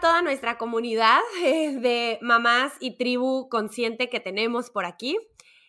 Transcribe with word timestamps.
a 0.00 0.08
toda 0.08 0.22
nuestra 0.22 0.56
comunidad 0.56 1.20
de 1.42 2.18
mamás 2.22 2.72
y 2.80 2.96
tribu 2.96 3.50
consciente 3.50 4.08
que 4.08 4.18
tenemos 4.18 4.70
por 4.70 4.86
aquí. 4.86 5.18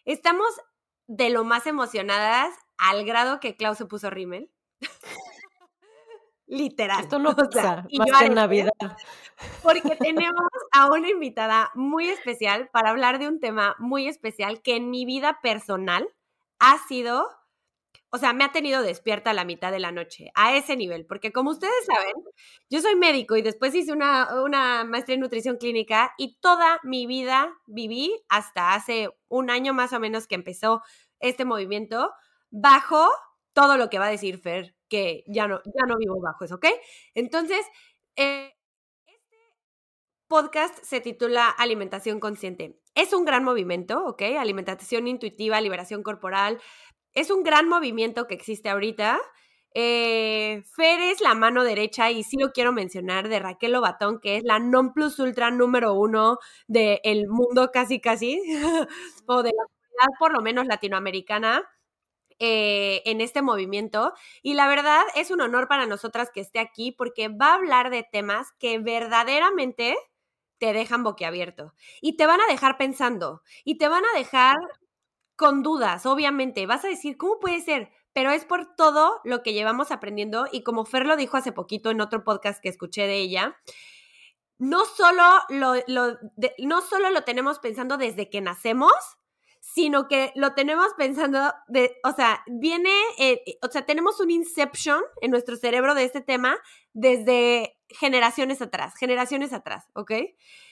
Estamos 0.06 0.48
de 1.08 1.30
lo 1.30 1.44
más 1.44 1.68
emocionadas 1.68 2.56
al 2.78 3.04
grado 3.04 3.42
que 3.42 3.58
Klaus 3.58 3.78
se 3.78 3.86
puso 3.86 4.10
rímel. 4.10 4.50
Literal. 6.48 7.02
Esto 7.02 7.20
no 7.20 7.36
pasa, 7.36 7.86
más 7.98 8.20
que 8.20 8.26
en 8.26 8.34
Navidad. 8.36 8.72
Porque 9.64 9.98
tenemos 9.98 10.50
a 10.72 10.88
una 10.88 11.10
invitada 11.10 11.72
muy 11.76 12.08
especial 12.08 12.70
para 12.72 12.90
hablar 12.90 13.20
de 13.20 13.28
un 13.28 13.40
tema 13.42 13.76
muy 13.80 14.08
especial 14.08 14.62
que 14.62 14.78
en 14.78 14.90
mi 14.90 15.06
vida 15.06 15.40
personal 15.42 16.08
ha 16.60 16.78
sido 16.88 17.28
o 18.14 18.18
sea, 18.18 18.34
me 18.34 18.44
ha 18.44 18.52
tenido 18.52 18.82
despierta 18.82 19.32
a 19.32 19.34
la 19.34 19.46
mitad 19.46 19.72
de 19.72 19.80
la 19.80 19.92
noche, 19.92 20.32
a 20.36 20.56
ese 20.56 20.76
nivel, 20.76 21.06
porque 21.06 21.32
como 21.32 21.52
ustedes 21.52 21.86
saben, 21.86 22.14
yo 22.70 22.82
soy 22.82 22.96
médico 22.96 23.38
y 23.38 23.42
después 23.42 23.74
hice 23.74 23.94
una, 23.94 24.44
una, 24.44 24.84
maestría 24.84 25.16
en 25.16 25.22
nutrición 25.22 25.58
clínica 25.58 26.14
y 26.18 26.38
toda 26.42 26.80
mi 26.84 27.08
vida 27.08 27.54
viví 27.68 28.14
hasta 28.28 28.74
hace 28.74 29.10
un 29.30 29.50
año 29.50 29.74
más 29.74 29.94
o 29.94 30.00
menos 30.00 30.28
que 30.28 30.36
empezó 30.36 30.82
este 31.20 31.46
movimiento 31.46 32.12
bajo 32.50 33.10
todo 33.54 33.78
lo 33.78 33.90
que 33.90 34.00
va 34.00 34.08
a 34.08 34.12
decir 34.12 34.40
Fer, 34.40 34.76
que 34.90 35.24
ya 35.28 35.48
no, 35.48 35.62
ya 35.66 35.86
no 35.88 35.98
vivo 35.98 36.20
bajo 36.22 36.44
eso, 36.44 36.56
¿ok? 36.56 36.66
Entonces, 37.14 37.66
eh, 38.18 38.54
este 39.06 39.38
podcast 40.28 40.78
se 40.84 41.00
titula 41.00 41.50
Alimentación 41.50 42.20
Consciente. 42.20 42.78
Es 42.94 43.14
un 43.14 43.24
gran 43.24 43.46
movimiento, 43.46 44.06
¿ok? 44.06 44.22
Alimentación 44.38 45.08
intuitiva, 45.08 45.62
liberación 45.62 46.04
corporal, 46.04 46.62
es 47.14 47.32
un 47.32 47.44
gran 47.44 47.68
movimiento 47.70 48.28
que 48.28 48.36
existe 48.36 48.70
ahorita. 48.70 49.20
Eh, 49.74 50.64
Fer 50.76 51.00
es 51.02 51.22
la 51.22 51.34
mano 51.34 51.64
derecha, 51.64 52.12
y 52.12 52.24
sí 52.24 52.38
lo 52.38 52.52
quiero 52.52 52.74
mencionar, 52.74 53.30
de 53.30 53.40
Raquel 53.40 53.72
Lobatón, 53.74 54.20
que 54.20 54.38
es 54.38 54.44
la 54.44 54.60
non 54.60 54.94
plus 54.94 55.20
ultra 55.20 55.50
número 55.52 55.94
uno 55.94 56.40
del 56.68 57.28
mundo 57.28 57.72
casi 57.72 58.00
casi, 58.02 58.42
o 59.28 59.44
de 59.44 59.52
la 59.52 59.64
comunidad 59.66 60.18
por 60.20 60.34
lo 60.34 60.42
menos 60.42 60.66
latinoamericana. 60.68 61.64
Eh, 62.44 63.04
en 63.06 63.22
este 63.22 63.44
movimiento 63.44 64.14
y 64.42 64.56
la 64.56 64.68
verdad 64.68 65.04
es 65.16 65.30
un 65.30 65.42
honor 65.42 65.68
para 65.68 65.86
nosotras 65.86 66.32
que 66.34 66.40
esté 66.42 66.58
aquí 66.58 66.92
porque 66.92 67.28
va 67.28 67.52
a 67.52 67.54
hablar 67.54 67.92
de 67.92 68.02
temas 68.02 68.48
que 68.58 68.80
verdaderamente 68.80 69.96
te 70.58 70.74
dejan 70.74 71.04
boquiabierto 71.04 71.74
y 72.02 72.18
te 72.18 72.26
van 72.26 72.42
a 72.42 72.48
dejar 72.48 72.78
pensando 72.78 73.44
y 73.64 73.78
te 73.78 73.88
van 73.88 74.04
a 74.06 74.18
dejar 74.18 74.56
con 75.42 75.64
dudas, 75.64 76.06
obviamente. 76.06 76.68
Vas 76.68 76.86
a 76.86 76.88
decir, 76.88 77.18
¿cómo 77.18 77.40
puede 77.40 77.62
ser? 77.62 77.90
Pero 78.14 78.30
es 78.30 78.46
por 78.46 78.76
todo 78.76 79.22
lo 79.24 79.42
que 79.42 79.54
llevamos 79.54 79.90
aprendiendo 79.90 80.48
y 80.52 80.62
como 80.62 80.86
Fer 80.86 81.08
lo 81.08 81.18
dijo 81.18 81.36
hace 81.36 81.52
poquito 81.52 81.90
en 81.90 82.00
otro 82.00 82.24
podcast 82.24 82.62
que 82.62 82.70
escuché 82.70 83.08
de 83.08 83.16
ella, 83.16 83.58
no 84.60 84.86
solo 84.86 85.24
lo, 85.50 85.74
no 86.60 86.82
solo 86.82 87.10
lo 87.10 87.24
tenemos 87.24 87.58
pensando 87.58 87.98
desde 87.98 88.30
que 88.30 88.40
nacemos, 88.40 88.94
sino 89.60 90.08
que 90.08 90.32
lo 90.36 90.54
tenemos 90.54 90.94
pensando 90.96 91.52
de, 91.68 91.98
o 92.04 92.12
sea, 92.12 92.44
viene, 92.46 92.94
eh, 93.18 93.42
o 93.64 93.72
sea, 93.72 93.84
tenemos 93.88 94.20
un 94.20 94.30
inception 94.30 95.02
en 95.22 95.32
nuestro 95.32 95.56
cerebro 95.56 95.96
de 95.96 96.04
este 96.04 96.22
tema 96.22 96.60
desde 96.94 97.80
generaciones 97.90 98.62
atrás, 98.62 98.94
generaciones 98.96 99.54
atrás, 99.54 99.88
¿ok? 99.96 100.12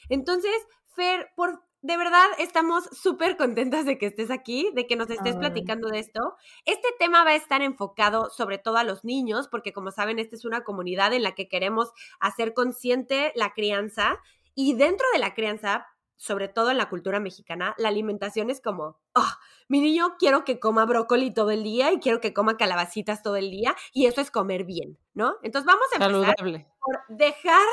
Entonces, 0.09 0.53
Fer, 0.95 1.31
por 1.35 1.63
de 1.81 1.97
verdad 1.97 2.27
estamos 2.39 2.85
súper 2.91 3.37
contentas 3.37 3.85
de 3.85 3.97
que 3.97 4.07
estés 4.07 4.31
aquí, 4.31 4.69
de 4.75 4.85
que 4.85 4.95
nos 4.95 5.09
estés 5.09 5.37
platicando 5.37 5.87
de 5.87 5.99
esto. 5.99 6.35
Este 6.65 6.89
tema 6.99 7.23
va 7.23 7.31
a 7.31 7.35
estar 7.35 7.61
enfocado 7.61 8.29
sobre 8.29 8.57
todo 8.57 8.77
a 8.77 8.83
los 8.83 9.05
niños, 9.05 9.47
porque 9.47 9.71
como 9.71 9.91
saben, 9.91 10.19
esta 10.19 10.35
es 10.35 10.43
una 10.43 10.63
comunidad 10.63 11.13
en 11.13 11.23
la 11.23 11.35
que 11.35 11.47
queremos 11.47 11.91
hacer 12.19 12.53
consciente 12.53 13.31
la 13.35 13.53
crianza 13.53 14.19
y 14.55 14.73
dentro 14.73 15.05
de 15.13 15.19
la 15.19 15.33
crianza 15.33 15.87
sobre 16.19 16.49
todo 16.49 16.69
en 16.69 16.77
la 16.77 16.89
cultura 16.89 17.21
mexicana, 17.21 17.73
la 17.77 17.87
alimentación 17.87 18.49
es 18.49 18.59
como, 18.59 18.99
oh, 19.15 19.31
mi 19.69 19.79
niño 19.79 20.17
quiero 20.19 20.43
que 20.43 20.59
coma 20.59 20.85
brócoli 20.85 21.33
todo 21.33 21.49
el 21.49 21.63
día 21.63 21.93
y 21.93 21.99
quiero 21.99 22.19
que 22.19 22.33
coma 22.33 22.57
calabacitas 22.57 23.23
todo 23.23 23.37
el 23.37 23.49
día 23.49 23.73
y 23.93 24.05
eso 24.05 24.19
es 24.19 24.29
comer 24.29 24.65
bien, 24.65 24.99
¿no? 25.13 25.37
Entonces 25.43 25.65
vamos 25.65 25.87
a 25.93 26.05
empezar 26.05 26.35
por 26.81 26.99
dejar 27.07 27.65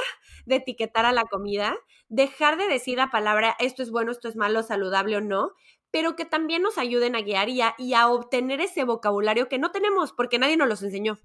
de 0.47 0.55
etiquetar 0.55 1.07
a 1.07 1.13
la 1.13 1.25
comida, 1.25 1.77
dejar 2.09 2.57
de 2.57 2.69
decir 2.69 2.99
la 2.99 3.11
palabra 3.11 3.57
esto 3.59 3.83
es 3.83 3.91
bueno, 3.91 4.13
esto 4.13 4.29
es 4.29 4.37
malo, 4.37 4.63
saludable 4.63 5.17
o 5.17 5.21
no, 5.21 5.51
pero 5.91 6.15
que 6.15 6.25
también 6.25 6.63
nos 6.63 6.79
ayuden 6.79 7.17
a 7.17 7.23
guiar 7.23 7.49
y 7.49 7.63
a, 7.63 7.75
y 7.79 7.95
a 7.95 8.07
obtener 8.07 8.61
ese 8.61 8.85
vocabulario 8.85 9.49
que 9.49 9.59
no 9.59 9.73
tenemos 9.73 10.13
porque 10.13 10.39
nadie 10.39 10.57
nos 10.57 10.69
los 10.69 10.85
enseñó. 10.85 11.19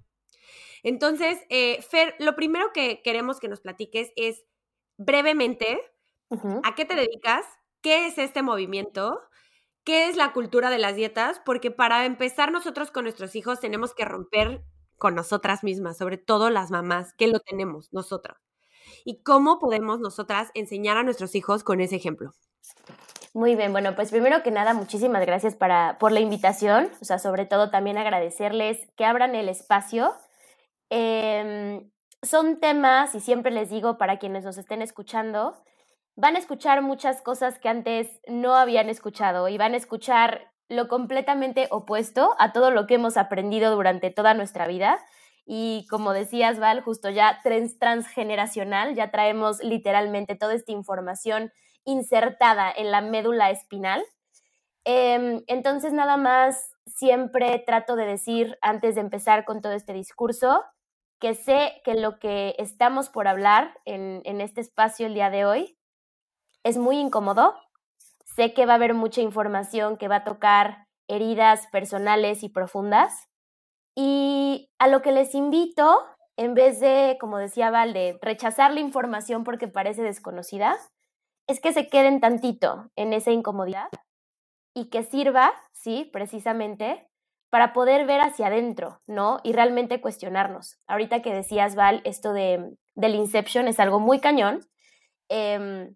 Entonces, 0.82 1.38
eh, 1.50 1.84
Fer, 1.84 2.16
lo 2.18 2.36
primero 2.36 2.74
que 2.74 3.04
queremos 3.04 3.40
que 3.40 3.48
nos 3.48 3.62
platiques 3.62 4.12
es 4.16 4.44
brevemente 4.98 5.80
¿A 6.64 6.76
qué 6.76 6.86
te 6.86 6.96
dedicas? 6.96 7.46
¿Qué 7.82 8.08
es 8.08 8.18
este 8.18 8.42
movimiento? 8.42 9.20
¿Qué 9.84 10.08
es 10.08 10.16
la 10.16 10.32
cultura 10.34 10.70
de 10.70 10.78
las 10.78 10.96
dietas? 10.96 11.42
Porque 11.44 11.72
para 11.72 12.06
empezar 12.06 12.52
nosotros 12.52 12.92
con 12.92 13.04
nuestros 13.04 13.36
hijos 13.36 13.60
tenemos 13.60 13.94
que 13.94 14.06
romper 14.06 14.64
con 14.98 15.16
nosotras 15.16 15.64
mismas, 15.64 15.98
sobre 15.98 16.18
todo 16.18 16.50
las 16.50 16.72
mamás, 16.72 17.14
que 17.14 17.28
lo 17.28 17.40
tenemos 17.40 17.92
nosotras. 17.92 18.38
¿Y 19.04 19.24
cómo 19.24 19.60
podemos 19.60 20.00
nosotras 20.00 20.52
enseñar 20.54 20.98
a 20.98 21.04
nuestros 21.04 21.36
hijos 21.36 21.64
con 21.64 21.82
ese 21.82 21.96
ejemplo? 21.96 22.34
Muy 23.34 23.56
bien, 23.56 23.72
bueno, 23.72 23.96
pues 23.96 24.12
primero 24.12 24.44
que 24.44 24.52
nada, 24.52 24.74
muchísimas 24.74 25.26
gracias 25.26 25.56
para, 25.56 25.98
por 26.00 26.12
la 26.12 26.20
invitación, 26.20 26.92
o 27.02 27.06
sea, 27.06 27.18
sobre 27.18 27.46
todo 27.46 27.70
también 27.72 27.98
agradecerles 27.98 28.80
que 28.98 29.06
abran 29.06 29.36
el 29.36 29.48
espacio. 29.48 30.14
Em, 30.90 31.90
son 32.22 32.60
temas, 32.60 33.16
y 33.16 33.22
siempre 33.22 33.52
les 33.52 33.70
digo 33.70 33.98
para 33.98 34.20
quienes 34.20 34.44
nos 34.44 34.58
estén 34.58 34.82
escuchando, 34.82 35.64
van 36.16 36.36
a 36.36 36.40
escuchar 36.40 36.82
muchas 36.82 37.22
cosas 37.22 37.60
que 37.60 37.70
antes 37.70 38.08
no 38.28 38.56
habían 38.56 38.90
escuchado 38.90 39.48
y 39.48 39.58
van 39.58 39.74
a 39.74 39.78
escuchar 39.78 40.52
lo 40.68 40.88
completamente 40.88 41.68
opuesto 41.70 42.34
a 42.40 42.54
todo 42.54 42.72
lo 42.72 42.88
que 42.88 42.96
hemos 42.96 43.18
aprendido 43.18 43.76
durante 43.76 44.10
toda 44.10 44.34
nuestra 44.34 44.68
vida. 44.68 45.00
Y 45.46 45.86
como 45.90 46.14
decías, 46.14 46.60
Val, 46.60 46.82
justo 46.82 47.10
ya 47.10 47.40
transgeneracional, 47.44 48.96
ya 48.96 49.12
traemos 49.12 49.62
literalmente 49.62 50.36
toda 50.36 50.54
esta 50.54 50.72
información 50.72 51.52
insertada 51.84 52.72
en 52.72 52.92
la 52.92 53.02
médula 53.02 53.50
espinal. 53.50 54.02
Em, 54.86 55.44
entonces, 55.48 55.92
nada 55.92 56.16
más, 56.16 56.74
siempre 56.86 57.62
trato 57.66 57.96
de 57.96 58.06
decir, 58.06 58.58
antes 58.62 58.96
de 58.96 59.02
empezar 59.02 59.44
con 59.44 59.62
todo 59.62 59.74
este 59.74 59.94
discurso, 59.94 60.64
que 61.20 61.36
sé 61.36 61.82
que 61.84 61.96
lo 61.96 62.18
que 62.18 62.56
estamos 62.58 63.10
por 63.10 63.28
hablar 63.28 63.78
en, 63.86 64.22
en 64.26 64.42
este 64.42 64.62
espacio 64.62 65.06
el 65.06 65.14
día 65.14 65.30
de 65.30 65.46
hoy 65.46 65.78
es 66.64 66.78
muy 66.78 66.98
incómodo. 66.98 67.56
Sé 68.36 68.54
que 68.54 68.66
va 68.66 68.74
a 68.74 68.76
haber 68.76 68.94
mucha 68.94 69.22
información 69.22 69.98
que 69.98 70.08
va 70.08 70.18
a 70.18 70.24
tocar 70.24 70.88
heridas 71.08 71.68
personales 71.72 72.44
y 72.44 72.50
profundas. 72.50 73.28
Y 73.96 74.70
a 74.80 74.88
lo 74.88 75.02
que 75.02 75.12
les 75.12 75.36
invito, 75.36 76.00
en 76.38 76.54
vez 76.54 76.80
de, 76.80 77.18
como 77.20 77.38
decía 77.38 77.72
Valde, 77.72 78.18
rechazar 78.22 78.74
la 78.74 78.80
información 78.80 79.44
porque 79.44 79.68
parece 79.68 80.02
desconocida, 80.02 80.78
es 81.48 81.60
que 81.60 81.74
se 81.74 81.88
queden 81.90 82.22
tantito 82.22 82.90
en 82.96 83.14
esa 83.14 83.32
incomodidad 83.32 83.90
y 84.74 84.90
que 84.90 85.04
sirva, 85.04 85.54
sí, 85.74 86.10
precisamente, 86.14 87.08
para 87.50 87.74
poder 87.74 88.06
ver 88.06 88.22
hacia 88.22 88.48
adentro, 88.48 89.02
¿no? 89.08 89.42
Y 89.44 89.52
realmente 89.52 90.00
cuestionarnos. 90.00 90.80
Ahorita 90.88 91.22
que 91.22 91.34
decías, 91.34 91.76
Val, 91.76 92.02
esto 92.06 92.32
de, 92.32 92.78
del 92.96 93.16
Inception 93.16 93.68
es 93.68 93.80
algo 93.82 94.00
muy 94.00 94.22
cañón. 94.22 94.62
Em, 95.28 95.96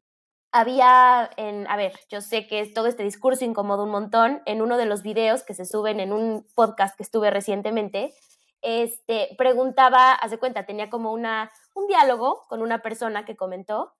había 0.55 1.29
en, 1.35 1.67
a 1.67 1.75
ver, 1.75 1.99
yo 2.09 2.21
sé 2.21 2.47
que 2.47 2.66
todo 2.67 2.88
este 2.88 3.03
discurso 3.03 3.44
incomoda 3.44 3.83
un 3.83 3.91
montón, 3.91 4.41
en 4.45 4.62
uno 4.62 4.77
de 4.77 4.85
los 4.85 5.03
videos 5.03 5.44
que 5.44 5.53
se 5.53 5.65
suben 5.65 6.00
en 6.00 6.13
un 6.13 6.47
podcast 6.56 6.95
que 6.95 7.03
estuve 7.03 7.30
recientemente, 7.30 8.13
este, 8.62 9.35
preguntaba, 9.38 10.13
hace 10.13 10.38
cuenta, 10.38 10.65
tenía 10.65 10.89
como 10.89 11.12
una, 11.12 11.51
un 11.75 11.88
diálogo 11.88 12.45
con 12.47 12.62
una 12.62 12.81
persona 12.81 13.25
que 13.25 13.35
comentó 13.35 13.95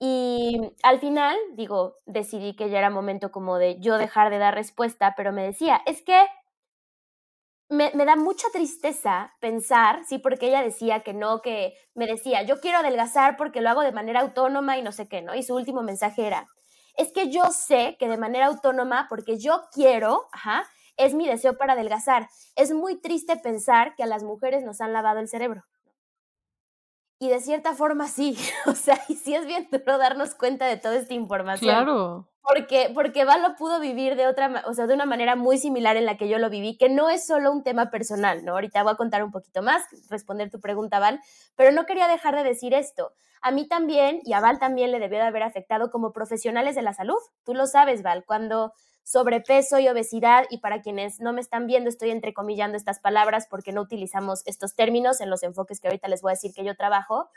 y 0.00 0.60
al 0.82 0.98
final, 0.98 1.36
digo, 1.54 1.94
decidí 2.04 2.56
que 2.56 2.68
ya 2.68 2.78
era 2.78 2.90
momento 2.90 3.30
como 3.30 3.58
de 3.58 3.78
yo 3.78 3.96
dejar 3.96 4.30
de 4.30 4.38
dar 4.38 4.56
respuesta, 4.56 5.14
pero 5.16 5.30
me 5.32 5.44
decía, 5.44 5.80
es 5.86 6.02
que 6.02 6.20
me, 7.72 7.90
da 8.04 8.16
mucha 8.16 8.48
tristeza 8.52 9.34
pensar, 9.40 10.04
sí, 10.04 10.18
porque 10.18 10.48
ella 10.48 10.62
decía 10.62 11.00
que 11.00 11.14
no, 11.14 11.40
que 11.40 11.74
me 11.94 12.06
decía, 12.06 12.42
yo 12.42 12.60
quiero 12.60 12.78
adelgazar 12.78 13.36
porque 13.36 13.60
lo 13.60 13.70
hago 13.70 13.80
de 13.80 13.92
manera 13.92 14.20
autónoma 14.20 14.76
y 14.76 14.82
no 14.82 14.92
sé 14.92 15.08
qué, 15.08 15.22
¿no? 15.22 15.34
Y 15.34 15.42
su 15.42 15.54
último 15.54 15.82
mensaje 15.82 16.26
era, 16.26 16.46
es 16.96 17.12
que 17.12 17.30
yo 17.30 17.50
sé 17.50 17.96
que 17.98 18.08
de 18.08 18.18
manera 18.18 18.46
autónoma, 18.46 19.06
porque 19.08 19.38
yo 19.38 19.62
quiero, 19.72 20.28
ajá, 20.32 20.64
es 20.98 21.14
mi 21.14 21.26
deseo 21.26 21.56
para 21.56 21.72
adelgazar. 21.72 22.28
Es 22.54 22.72
muy 22.72 23.00
triste 23.00 23.36
pensar 23.36 23.94
que 23.96 24.02
a 24.02 24.06
las 24.06 24.22
mujeres 24.22 24.62
nos 24.62 24.80
han 24.82 24.92
lavado 24.92 25.20
el 25.20 25.28
cerebro. 25.28 25.64
Y 27.22 27.28
de 27.28 27.38
cierta 27.38 27.72
forma 27.72 28.08
sí, 28.08 28.36
o 28.66 28.72
sea, 28.72 29.00
y 29.08 29.14
sí 29.14 29.32
es 29.32 29.46
bien 29.46 29.68
duro 29.70 29.96
darnos 29.96 30.34
cuenta 30.34 30.66
de 30.66 30.76
toda 30.76 30.96
esta 30.96 31.14
información. 31.14 31.72
Claro. 31.72 32.26
porque, 32.42 32.90
porque 32.92 33.24
Val 33.24 33.42
lo 33.42 33.54
pudo 33.54 33.78
vivir 33.78 34.16
de 34.16 34.26
otra, 34.26 34.64
o 34.66 34.74
sea, 34.74 34.88
de 34.88 34.94
una 34.94 35.06
manera 35.06 35.36
muy 35.36 35.56
similar 35.56 35.96
en 35.96 36.04
la 36.04 36.16
que 36.16 36.28
yo 36.28 36.38
lo 36.38 36.50
viví, 36.50 36.76
que 36.76 36.88
no 36.88 37.10
es 37.10 37.24
solo 37.24 37.52
un 37.52 37.62
tema 37.62 37.92
personal, 37.92 38.44
¿no? 38.44 38.54
Ahorita 38.54 38.82
voy 38.82 38.94
a 38.94 38.96
contar 38.96 39.22
un 39.22 39.30
poquito 39.30 39.62
más, 39.62 39.84
responder 40.10 40.50
tu 40.50 40.58
pregunta, 40.58 40.98
Val, 40.98 41.20
pero 41.54 41.70
no 41.70 41.86
quería 41.86 42.08
dejar 42.08 42.34
de 42.34 42.42
decir 42.42 42.74
esto. 42.74 43.12
A 43.40 43.52
mí 43.52 43.68
también, 43.68 44.18
y 44.24 44.32
a 44.32 44.40
Val 44.40 44.58
también 44.58 44.90
le 44.90 44.98
debió 44.98 45.18
de 45.18 45.26
haber 45.26 45.44
afectado 45.44 45.92
como 45.92 46.12
profesionales 46.12 46.74
de 46.74 46.82
la 46.82 46.92
salud. 46.92 47.18
Tú 47.44 47.54
lo 47.54 47.68
sabes, 47.68 48.02
Val, 48.02 48.24
cuando 48.26 48.72
sobrepeso 49.04 49.78
y 49.78 49.88
obesidad, 49.88 50.44
y 50.50 50.58
para 50.58 50.80
quienes 50.80 51.20
no 51.20 51.32
me 51.32 51.40
están 51.40 51.66
viendo, 51.66 51.88
estoy 51.88 52.10
entrecomillando 52.10 52.76
estas 52.76 53.00
palabras 53.00 53.46
porque 53.48 53.72
no 53.72 53.80
utilizamos 53.80 54.42
estos 54.46 54.74
términos 54.74 55.20
en 55.20 55.30
los 55.30 55.42
enfoques 55.42 55.80
que 55.80 55.88
ahorita 55.88 56.08
les 56.08 56.22
voy 56.22 56.30
a 56.30 56.34
decir 56.34 56.52
que 56.54 56.64
yo 56.64 56.76
trabajo, 56.76 57.28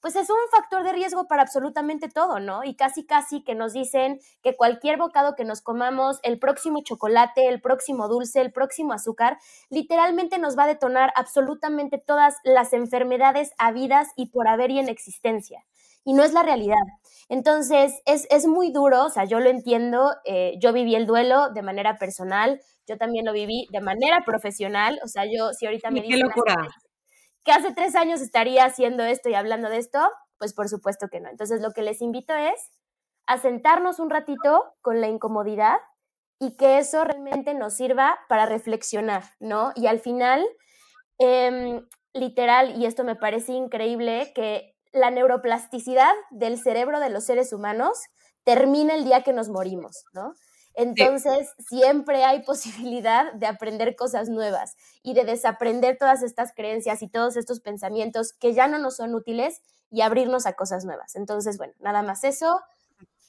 pues 0.00 0.14
es 0.14 0.30
un 0.30 0.36
factor 0.50 0.84
de 0.84 0.92
riesgo 0.92 1.26
para 1.26 1.42
absolutamente 1.42 2.08
todo, 2.08 2.38
¿no? 2.38 2.62
Y 2.64 2.76
casi, 2.76 3.04
casi 3.04 3.42
que 3.42 3.54
nos 3.54 3.72
dicen 3.72 4.20
que 4.42 4.54
cualquier 4.54 4.98
bocado 4.98 5.34
que 5.34 5.44
nos 5.44 5.62
comamos, 5.62 6.20
el 6.22 6.38
próximo 6.38 6.82
chocolate, 6.82 7.48
el 7.48 7.60
próximo 7.60 8.06
dulce, 8.06 8.40
el 8.40 8.52
próximo 8.52 8.92
azúcar, 8.92 9.38
literalmente 9.68 10.38
nos 10.38 10.56
va 10.56 10.64
a 10.64 10.68
detonar 10.68 11.12
absolutamente 11.16 11.98
todas 11.98 12.36
las 12.44 12.72
enfermedades 12.72 13.52
habidas 13.58 14.08
y 14.16 14.26
por 14.26 14.48
haber 14.48 14.70
y 14.70 14.78
en 14.78 14.88
existencia. 14.88 15.64
Y 16.06 16.14
no 16.14 16.22
es 16.24 16.32
la 16.32 16.42
realidad. 16.42 16.76
Entonces, 17.28 18.00
es, 18.06 18.46
muy 18.46 18.72
duro, 18.72 19.04
o 19.04 19.10
sea, 19.10 19.24
yo 19.24 19.40
lo 19.40 19.50
entiendo, 19.50 20.14
eh, 20.24 20.54
yo 20.62 20.72
viví 20.72 20.94
el 20.94 21.06
duelo 21.06 21.50
de 21.50 21.60
manera 21.60 21.98
personal, 21.98 22.60
yo 22.86 22.96
también 22.96 23.26
lo 23.26 23.32
viví 23.32 23.66
de 23.72 23.80
manera 23.80 24.22
profesional, 24.24 24.98
o 25.04 25.08
sea, 25.08 25.24
yo 25.24 25.52
si 25.52 25.66
ahorita 25.66 25.90
me 25.90 26.00
dicen... 26.00 26.20
¡Qué 26.20 26.22
locura! 26.22 26.68
que 27.46 27.52
hace 27.52 27.72
tres 27.72 27.94
años 27.94 28.20
estaría 28.20 28.64
haciendo 28.64 29.04
esto 29.04 29.28
y 29.28 29.34
hablando 29.34 29.70
de 29.70 29.78
esto, 29.78 30.00
pues 30.36 30.52
por 30.52 30.68
supuesto 30.68 31.06
que 31.08 31.20
no. 31.20 31.30
Entonces 31.30 31.60
lo 31.62 31.70
que 31.70 31.82
les 31.82 32.02
invito 32.02 32.34
es 32.34 32.72
a 33.26 33.38
sentarnos 33.38 34.00
un 34.00 34.10
ratito 34.10 34.64
con 34.82 35.00
la 35.00 35.06
incomodidad 35.06 35.76
y 36.40 36.56
que 36.56 36.78
eso 36.78 37.04
realmente 37.04 37.54
nos 37.54 37.74
sirva 37.74 38.18
para 38.28 38.46
reflexionar, 38.46 39.22
¿no? 39.38 39.70
Y 39.76 39.86
al 39.86 40.00
final, 40.00 40.44
em, 41.18 41.86
literal, 42.12 42.76
y 42.80 42.84
esto 42.84 43.04
me 43.04 43.14
parece 43.14 43.52
increíble, 43.52 44.32
que 44.34 44.75
la 44.96 45.10
neuroplasticidad 45.10 46.12
del 46.30 46.58
cerebro 46.58 47.00
de 47.00 47.10
los 47.10 47.24
seres 47.24 47.52
humanos 47.52 47.98
termina 48.44 48.94
el 48.94 49.04
día 49.04 49.22
que 49.22 49.32
nos 49.32 49.48
morimos, 49.48 50.04
¿no? 50.12 50.34
Entonces, 50.74 51.50
siempre 51.58 52.24
hay 52.24 52.42
posibilidad 52.46 53.32
de 53.32 53.46
aprender 53.46 53.96
cosas 53.96 54.28
nuevas 54.28 54.76
y 55.02 55.14
de 55.14 55.24
desaprender 55.24 55.96
todas 55.98 56.22
estas 56.22 56.52
creencias 56.54 57.02
y 57.02 57.08
todos 57.08 57.36
estos 57.36 57.60
pensamientos 57.60 58.32
que 58.32 58.54
ya 58.54 58.68
no 58.68 58.78
nos 58.78 58.96
son 58.96 59.14
útiles 59.14 59.62
y 59.90 60.02
abrirnos 60.02 60.46
a 60.46 60.54
cosas 60.54 60.84
nuevas. 60.84 61.16
Entonces, 61.16 61.58
bueno, 61.58 61.74
nada 61.78 62.02
más 62.02 62.24
eso. 62.24 62.60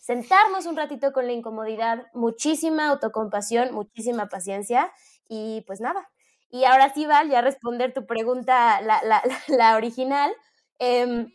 Sentarnos 0.01 0.65
un 0.65 0.77
ratito 0.77 1.11
con 1.11 1.27
la 1.27 1.33
incomodidad, 1.33 2.07
muchísima 2.13 2.89
autocompasión, 2.89 3.73
muchísima 3.73 4.27
paciencia 4.27 4.91
y 5.27 5.63
pues 5.67 5.81
nada. 5.81 6.09
Y 6.49 6.63
ahora 6.63 6.93
sí, 6.93 7.05
Val, 7.05 7.29
ya 7.29 7.41
responder 7.41 7.93
tu 7.93 8.05
pregunta, 8.05 8.79
la, 8.81 9.01
la, 9.03 9.21
la 9.47 9.75
original. 9.75 10.33
Eh, 10.79 11.27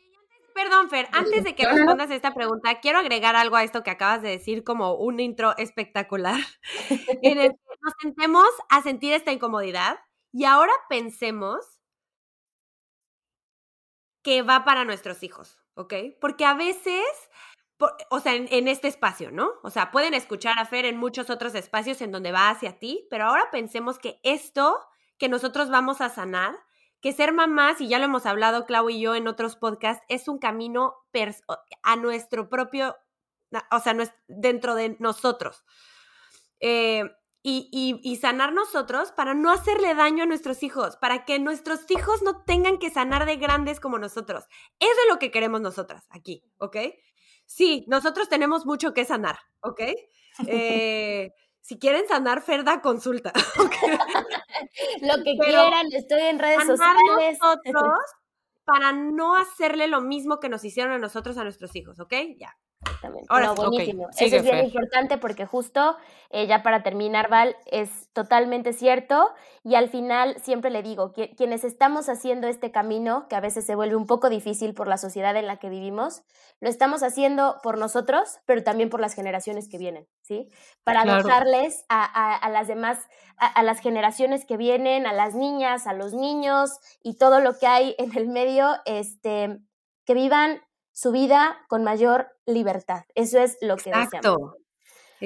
Perdón, 0.55 0.91
Fer, 0.91 1.09
antes 1.13 1.45
de 1.45 1.55
que 1.55 1.67
respondas 1.67 2.11
esta 2.11 2.35
pregunta, 2.35 2.81
quiero 2.81 2.99
agregar 2.99 3.37
algo 3.37 3.57
a 3.57 3.65
esto 3.65 3.83
que 3.83 3.91
acabas 3.91 4.23
de 4.23 4.31
decir 4.31 4.65
como 4.65 4.95
un 4.95 5.21
intro 5.21 5.57
espectacular, 5.57 6.41
en 7.23 7.39
el 7.39 7.51
que 7.53 7.77
nos 7.81 7.95
sentemos 8.01 8.49
a 8.69 8.83
sentir 8.83 9.13
esta 9.13 9.33
incomodidad 9.33 9.99
y 10.33 10.45
ahora 10.45 10.73
pensemos 10.89 11.79
que 14.23 14.43
va 14.43 14.65
para 14.65 14.85
nuestros 14.85 15.23
hijos, 15.23 15.59
¿ok? 15.75 15.95
Porque 16.21 16.45
a 16.45 16.55
veces, 16.55 17.05
o 18.11 18.21
sea, 18.21 18.35
en, 18.35 18.47
en, 18.51 18.69
este 18.69 18.89
espacio, 18.89 19.31
¿no? 19.33 19.53
O 19.63 19.71
sea, 19.71 19.91
pueden 19.91 20.15
escuchar 20.15 20.59
a 20.59 20.65
Fer 20.65 20.85
en 20.85 20.97
muchos 20.97 21.29
otros 21.29 21.55
espacios 21.55 22.01
en 22.01 22.13
donde 22.13 22.33
va 22.33 22.51
hacia 22.51 22.79
ti, 22.79 23.07
pero 23.11 23.25
ahora 23.25 23.51
pensemos 23.51 23.99
que 23.99 24.21
esto 24.23 24.79
que 25.19 25.29
nosotros 25.29 25.71
vamos 25.71 26.01
a 26.01 26.09
sanar 26.09 26.57
que 27.03 27.13
ser 27.13 27.33
mamás, 27.33 27.81
y 27.81 27.89
ya 27.89 27.99
lo 27.99 28.05
hemos 28.07 28.25
hablado 28.27 28.65
Clau 28.65 28.89
y 28.89 29.01
yo 29.01 29.15
en 29.17 29.27
otros 29.27 29.57
podcasts, 29.57 30.05
es 30.09 30.29
un 30.29 30.39
camino 30.39 30.95
a 31.83 31.97
nuestro 31.97 32.49
propio, 32.49 32.97
o 33.71 33.81
sea, 33.81 33.95
dentro 34.29 34.77
de 34.77 34.97
nosotros. 35.01 35.65
Eh, 36.61 37.05
y, 37.45 38.01
y, 38.05 38.17
sanar 38.19 38.53
nosotros 38.53 39.11
para 39.11 39.35
no 39.35 39.51
hacerle 39.51 39.97
daño 39.97 40.23
a 40.23 40.27
nuestros 40.27 40.63
hijos, 40.63 40.97
para 40.97 41.25
que 41.25 41.41
nuestros 41.41 41.91
hijos 41.91 42.23
no 42.23 42.45
tengan 42.45 42.79
que 42.79 42.89
sanar 42.89 43.27
de 43.27 43.35
grandes 43.35 43.81
como 43.81 43.99
nosotros. 43.99 44.45
Eso 44.79 44.91
es 44.91 45.13
lo 45.13 45.19
que 45.19 45.33
queremos 45.33 45.61
nosotras 45.61 46.07
aquí, 46.11 46.45
¿ok? 46.59 46.77
Sí, 47.47 47.85
nosotros 47.89 48.29
tenemos 48.29 48.65
mucho 48.65 48.95
que 48.95 49.05
sanar, 49.05 49.39
¿ok? 49.61 49.81
Eh, 50.47 51.31
si 51.63 51.79
quieren 51.79 52.07
sanar, 52.09 52.43
Ferda, 52.43 52.83
consulta. 52.83 53.33
lo 55.01 55.25
que 55.25 55.37
quieran, 55.39 55.87
estoy 55.93 56.23
en 56.23 56.39
redes 56.39 56.67
sociales. 56.67 57.39
Nosotros 57.41 57.99
para 58.65 58.93
no 58.93 59.35
hacerle 59.37 59.89
lo 59.89 60.01
mismo 60.01 60.39
que 60.39 60.49
nos 60.49 60.65
hicieron 60.65 60.93
a 60.93 60.99
nosotros 60.99 61.37
a 61.39 61.45
nuestros 61.45 61.75
hijos, 61.75 61.99
¿ok? 62.01 62.15
Ya. 62.39 62.57
Exactamente. 62.85 63.27
Ahora, 63.29 63.53
buenísimo. 63.53 64.09
Eso 64.17 64.37
es 64.37 64.43
bien 64.43 64.65
importante 64.65 65.17
porque 65.19 65.47
justo, 65.47 65.97
eh, 66.31 66.47
ya 66.47 66.63
para 66.63 66.83
terminar, 66.83 67.29
Val, 67.29 67.57
es 67.67 68.09
totalmente 68.13 68.73
cierto 68.73 69.31
y 69.63 69.77
al 69.77 69.89
final 69.89 70.37
siempre 70.43 70.71
le 70.71 70.83
digo, 70.83 71.13
que, 71.13 71.35
quienes 71.37 71.63
estamos 71.63 72.09
haciendo 72.09 72.49
este 72.49 72.73
camino, 72.73 73.29
que 73.29 73.37
a 73.37 73.41
veces 73.41 73.65
se 73.65 73.77
vuelve 73.77 73.95
un 73.95 74.07
poco 74.07 74.29
difícil 74.29 74.75
por 74.75 74.89
la 74.89 74.99
sociedad 74.99 75.37
en 75.37 75.47
la 75.47 75.59
que 75.59 75.69
vivimos, 75.69 76.23
lo 76.61 76.69
estamos 76.69 77.03
haciendo 77.03 77.57
por 77.63 77.79
nosotros, 77.79 78.41
pero 78.47 78.65
también 78.65 78.91
por 78.91 79.01
las 79.01 79.15
generaciones 79.15 79.69
que 79.69 79.79
vienen, 79.79 80.09
¿sí? 80.23 80.49
Para 80.83 81.05
dejarles 81.05 81.85
a, 81.89 82.35
a, 82.35 82.49
las 82.51 82.67
demás, 82.67 82.99
a, 83.37 83.47
a 83.47 83.63
las 83.63 83.81
generaciones 83.81 84.45
que 84.45 84.57
vienen, 84.57 85.07
a 85.07 85.13
las 85.13 85.35
niñas, 85.35 85.87
a 85.87 85.93
los 85.93 86.15
niños 86.15 86.79
y 87.03 87.17
todo 87.17 87.41
lo 87.41 87.59
que 87.59 87.67
hay 87.69 87.95
en 87.99 88.17
el 88.17 88.29
medio, 88.29 88.75
este, 88.87 89.61
que 90.05 90.15
vivan 90.15 90.61
su 90.93 91.13
vida 91.13 91.59
con 91.69 91.85
mayor 91.85 92.29
libertad. 92.47 93.05
Eso 93.15 93.41
es 93.41 93.59
lo 93.61 93.77
que 93.77 93.91
Exacto. 93.91 94.57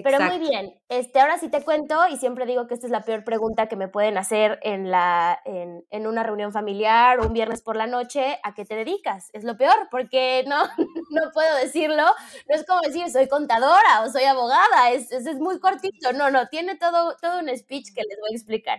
Pero 0.02 0.20
muy 0.20 0.38
bien, 0.38 0.74
este, 0.88 1.20
ahora 1.20 1.38
sí 1.38 1.48
te 1.48 1.62
cuento, 1.62 2.06
y 2.08 2.16
siempre 2.18 2.44
digo 2.44 2.66
que 2.66 2.74
esta 2.74 2.86
es 2.86 2.90
la 2.90 3.02
peor 3.02 3.24
pregunta 3.24 3.66
que 3.66 3.76
me 3.76 3.88
pueden 3.88 4.18
hacer 4.18 4.58
en, 4.62 4.90
la, 4.90 5.40
en, 5.44 5.86
en, 5.90 6.06
una 6.06 6.22
reunión 6.22 6.52
familiar 6.52 7.18
o 7.18 7.26
un 7.26 7.32
viernes 7.32 7.62
por 7.62 7.76
la 7.76 7.86
noche, 7.86 8.38
¿a 8.42 8.54
qué 8.54 8.64
te 8.64 8.74
dedicas? 8.74 9.30
Es 9.32 9.44
lo 9.44 9.56
peor, 9.56 9.88
porque 9.90 10.44
no, 10.46 10.56
no 11.10 11.30
puedo 11.32 11.56
decirlo, 11.56 12.04
no 12.04 12.54
es 12.54 12.66
como 12.66 12.80
decir 12.82 13.08
soy 13.10 13.28
contadora 13.28 14.02
o 14.04 14.10
soy 14.10 14.24
abogada, 14.24 14.90
es, 14.90 15.10
es, 15.12 15.26
es 15.26 15.38
muy 15.38 15.58
cortito, 15.60 16.12
no, 16.12 16.30
no, 16.30 16.48
tiene 16.48 16.76
todo, 16.76 17.16
todo 17.20 17.38
un 17.38 17.48
speech 17.56 17.94
que 17.94 18.02
les 18.02 18.18
voy 18.20 18.32
a 18.32 18.36
explicar. 18.36 18.78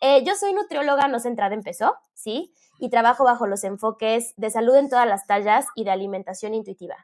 Eh, 0.00 0.24
yo 0.24 0.34
soy 0.34 0.52
nutrióloga 0.52 1.08
no 1.08 1.20
centrada 1.20 1.54
en 1.54 1.62
peso, 1.62 1.96
¿sí? 2.14 2.54
Y 2.78 2.90
trabajo 2.90 3.24
bajo 3.24 3.46
los 3.46 3.64
enfoques 3.64 4.34
de 4.36 4.50
salud 4.50 4.74
en 4.76 4.88
todas 4.88 5.06
las 5.06 5.26
tallas 5.26 5.66
y 5.74 5.84
de 5.84 5.90
alimentación 5.90 6.54
intuitiva. 6.54 6.96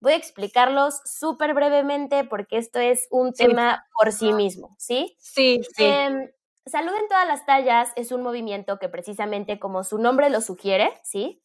Voy 0.00 0.12
a 0.12 0.16
explicarlos 0.16 1.00
súper 1.04 1.54
brevemente 1.54 2.24
porque 2.24 2.58
esto 2.58 2.78
es 2.78 3.08
un 3.10 3.32
tema 3.32 3.84
por 3.96 4.12
sí 4.12 4.32
mismo, 4.32 4.76
¿sí? 4.78 5.16
Sí, 5.18 5.60
sí. 5.74 5.84
Em, 5.84 6.30
salud 6.66 6.92
en 6.94 7.08
todas 7.08 7.26
las 7.26 7.44
tallas 7.46 7.90
es 7.96 8.12
un 8.12 8.22
movimiento 8.22 8.78
que 8.78 8.88
precisamente 8.88 9.58
como 9.58 9.82
su 9.82 9.98
nombre 9.98 10.30
lo 10.30 10.40
sugiere, 10.40 10.92
¿sí? 11.02 11.42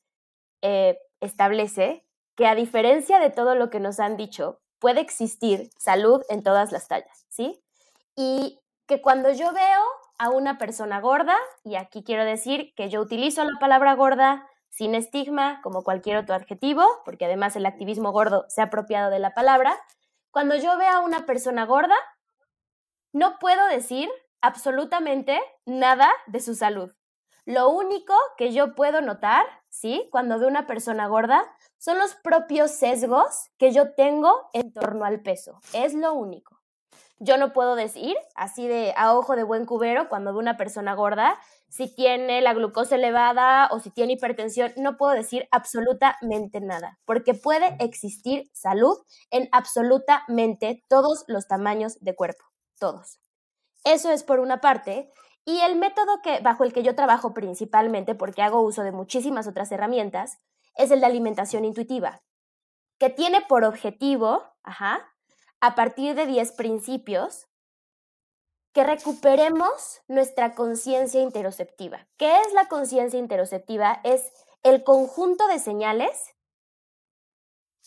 Eh, 0.61 0.99
establece 1.19 2.05
que 2.35 2.45
a 2.47 2.55
diferencia 2.55 3.19
de 3.19 3.29
todo 3.29 3.55
lo 3.55 3.69
que 3.69 3.79
nos 3.79 3.99
han 3.99 4.17
dicho, 4.17 4.59
puede 4.79 5.01
existir 5.01 5.69
salud 5.77 6.21
en 6.29 6.43
todas 6.43 6.71
las 6.71 6.87
tallas, 6.87 7.25
¿sí? 7.29 7.63
Y 8.15 8.59
que 8.85 9.01
cuando 9.01 9.31
yo 9.31 9.53
veo 9.53 9.81
a 10.17 10.29
una 10.29 10.57
persona 10.57 10.99
gorda, 11.01 11.35
y 11.63 11.75
aquí 11.75 12.03
quiero 12.03 12.25
decir 12.25 12.73
que 12.75 12.89
yo 12.89 13.01
utilizo 13.01 13.43
la 13.43 13.59
palabra 13.59 13.93
gorda 13.93 14.47
sin 14.69 14.95
estigma, 14.95 15.61
como 15.61 15.83
cualquier 15.83 16.17
otro 16.17 16.35
adjetivo, 16.35 16.83
porque 17.05 17.25
además 17.25 17.55
el 17.55 17.65
activismo 17.65 18.11
gordo 18.11 18.45
se 18.47 18.61
ha 18.61 18.65
apropiado 18.65 19.11
de 19.11 19.19
la 19.19 19.33
palabra, 19.33 19.77
cuando 20.31 20.55
yo 20.55 20.77
veo 20.77 20.89
a 20.89 20.99
una 21.01 21.25
persona 21.27 21.65
gorda, 21.65 21.95
no 23.11 23.37
puedo 23.39 23.67
decir 23.67 24.09
absolutamente 24.41 25.39
nada 25.65 26.09
de 26.25 26.39
su 26.39 26.55
salud. 26.55 26.91
Lo 27.45 27.69
único 27.69 28.15
que 28.37 28.51
yo 28.51 28.73
puedo 28.73 29.01
notar, 29.01 29.45
¿sí? 29.69 30.07
Cuando 30.11 30.39
veo 30.39 30.47
una 30.47 30.65
persona 30.65 31.07
gorda, 31.07 31.43
son 31.77 31.99
los 31.99 32.15
propios 32.15 32.71
sesgos 32.71 33.51
que 33.57 33.71
yo 33.71 33.93
tengo 33.93 34.49
en 34.53 34.73
torno 34.73 35.05
al 35.05 35.21
peso. 35.21 35.59
Es 35.73 35.93
lo 35.93 36.13
único. 36.13 36.52
Yo 37.23 37.37
no 37.37 37.53
puedo 37.53 37.75
decir, 37.75 38.17
así 38.35 38.67
de 38.67 38.93
a 38.97 39.15
ojo 39.15 39.37
de 39.37 39.43
buen 39.43 39.65
cubero, 39.65 40.09
cuando 40.09 40.33
veo 40.33 40.41
una 40.41 40.57
persona 40.57 40.93
gorda, 40.93 41.39
si 41.69 41.87
tiene 41.87 42.41
la 42.41 42.53
glucosa 42.53 42.95
elevada 42.95 43.69
o 43.71 43.79
si 43.79 43.91
tiene 43.91 44.13
hipertensión, 44.13 44.73
no 44.75 44.97
puedo 44.97 45.13
decir 45.13 45.47
absolutamente 45.49 46.59
nada, 46.59 46.99
porque 47.05 47.33
puede 47.33 47.77
existir 47.79 48.49
salud 48.51 48.97
en 49.31 49.47
absolutamente 49.53 50.83
todos 50.89 51.23
los 51.27 51.47
tamaños 51.47 51.97
de 52.01 52.13
cuerpo, 52.13 52.43
todos. 52.77 53.19
Eso 53.85 54.11
es 54.11 54.23
por 54.23 54.41
una 54.41 54.59
parte. 54.59 55.09
Y 55.45 55.61
el 55.61 55.77
método 55.77 56.21
que, 56.21 56.41
bajo 56.41 56.65
el 56.65 56.73
que 56.73 56.83
yo 56.83 56.93
trabajo 56.93 57.33
principalmente, 57.33 58.15
porque 58.15 58.41
hago 58.41 58.61
uso 58.61 58.83
de 58.83 58.91
muchísimas 58.91 59.47
otras 59.47 59.71
herramientas, 59.71 60.39
es 60.75 60.91
el 60.91 60.99
de 60.99 61.05
alimentación 61.05 61.63
intuitiva, 61.63 62.21
que 62.99 63.09
tiene 63.09 63.39
por 63.47 63.63
objetivo, 63.63 64.43
ajá, 64.63 65.12
a 65.63 65.75
partir 65.75 66.13
de 66.13 66.25
10 66.25 66.51
principios 66.51 67.47
que 68.73 68.83
recuperemos 68.83 70.01
nuestra 70.09 70.55
conciencia 70.55 71.21
interoceptiva. 71.21 72.05
¿Qué 72.17 72.41
es 72.41 72.51
la 72.51 72.67
conciencia 72.67 73.17
interoceptiva? 73.17 74.01
Es 74.03 74.29
el 74.63 74.83
conjunto 74.83 75.47
de 75.47 75.59
señales 75.59 76.35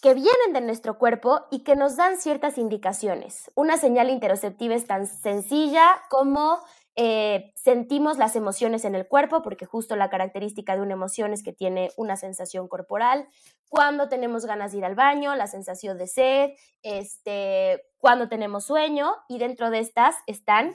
que 0.00 0.14
vienen 0.14 0.54
de 0.54 0.62
nuestro 0.62 0.97
cuerpo 0.97 1.42
y 1.50 1.64
que 1.64 1.76
nos 1.76 1.97
dan 1.97 2.16
ciertas 2.16 2.56
indicaciones. 2.56 3.50
Una 3.54 3.76
señal 3.76 4.09
interoceptiva 4.09 4.75
es 4.75 4.87
tan 4.87 5.06
sencilla 5.06 6.02
como 6.09 6.64
eh, 6.96 7.52
sentimos 7.54 8.16
las 8.16 8.36
emociones 8.36 8.84
en 8.86 8.94
el 8.94 9.06
cuerpo, 9.06 9.42
porque 9.42 9.66
justo 9.66 9.96
la 9.96 10.08
característica 10.08 10.74
de 10.74 10.82
una 10.82 10.94
emoción 10.94 11.32
es 11.34 11.42
que 11.42 11.52
tiene 11.52 11.90
una 11.96 12.16
sensación 12.16 12.68
corporal. 12.68 13.28
Cuando 13.68 14.08
tenemos 14.08 14.46
ganas 14.46 14.72
de 14.72 14.78
ir 14.78 14.84
al 14.84 14.94
baño, 14.94 15.34
la 15.34 15.46
sensación 15.46 15.98
de 15.98 16.06
sed, 16.06 16.50
este, 16.82 17.82
cuando 17.98 18.28
tenemos 18.28 18.64
sueño, 18.64 19.14
y 19.28 19.38
dentro 19.38 19.70
de 19.70 19.80
estas 19.80 20.16
están 20.26 20.74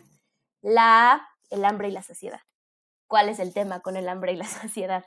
la, 0.61 1.27
el 1.49 1.65
hambre 1.65 1.89
y 1.89 1.91
la 1.91 2.03
saciedad. 2.03 2.41
¿Cuál 3.07 3.27
es 3.27 3.39
el 3.39 3.53
tema 3.53 3.79
con 3.79 3.97
el 3.97 4.07
hambre 4.07 4.33
y 4.33 4.37
la 4.37 4.45
saciedad? 4.45 5.05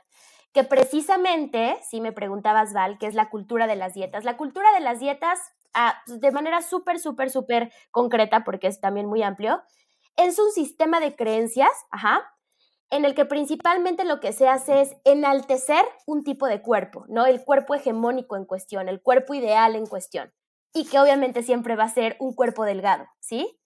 que 0.55 0.63
precisamente, 0.63 1.75
si 1.83 1.99
me 1.99 2.13
preguntabas, 2.13 2.71
Val, 2.71 2.97
qué 2.97 3.07
es 3.07 3.13
la 3.13 3.29
cultura 3.29 3.67
de 3.67 3.75
las 3.75 3.93
dietas. 3.93 4.23
La 4.23 4.37
cultura 4.37 4.71
de 4.71 4.79
las 4.79 5.01
dietas, 5.01 5.37
ah, 5.73 6.01
de 6.07 6.31
manera 6.31 6.61
súper, 6.61 6.97
súper, 6.97 7.29
súper 7.29 7.73
concreta, 7.91 8.45
porque 8.45 8.67
es 8.67 8.79
también 8.79 9.05
muy 9.05 9.21
amplio, 9.21 9.61
es 10.17 10.39
un 10.39 10.51
sistema 10.51 10.99
de 10.99 11.15
creencias, 11.15 11.71
ajá, 11.91 12.23
en 12.89 13.05
el 13.05 13.15
que 13.15 13.25
principalmente 13.25 14.05
lo 14.05 14.19
que 14.19 14.31
se 14.31 14.47
hace 14.47 14.81
es 14.81 14.95
enaltecer 15.03 15.83
un 16.05 16.23
tipo 16.23 16.47
de 16.47 16.61
cuerpo, 16.61 17.05
¿no? 17.07 17.25
El 17.25 17.43
cuerpo 17.43 17.75
hegemónico 17.75 18.35
en 18.35 18.45
cuestión, 18.45 18.89
el 18.89 19.01
cuerpo 19.01 19.33
ideal 19.33 19.75
en 19.75 19.87
cuestión, 19.87 20.33
y 20.73 20.85
que 20.85 20.99
obviamente 20.99 21.43
siempre 21.43 21.75
va 21.75 21.85
a 21.85 21.89
ser 21.89 22.15
un 22.19 22.33
cuerpo 22.33 22.63
delgado, 22.63 23.07
¿sí? 23.19 23.59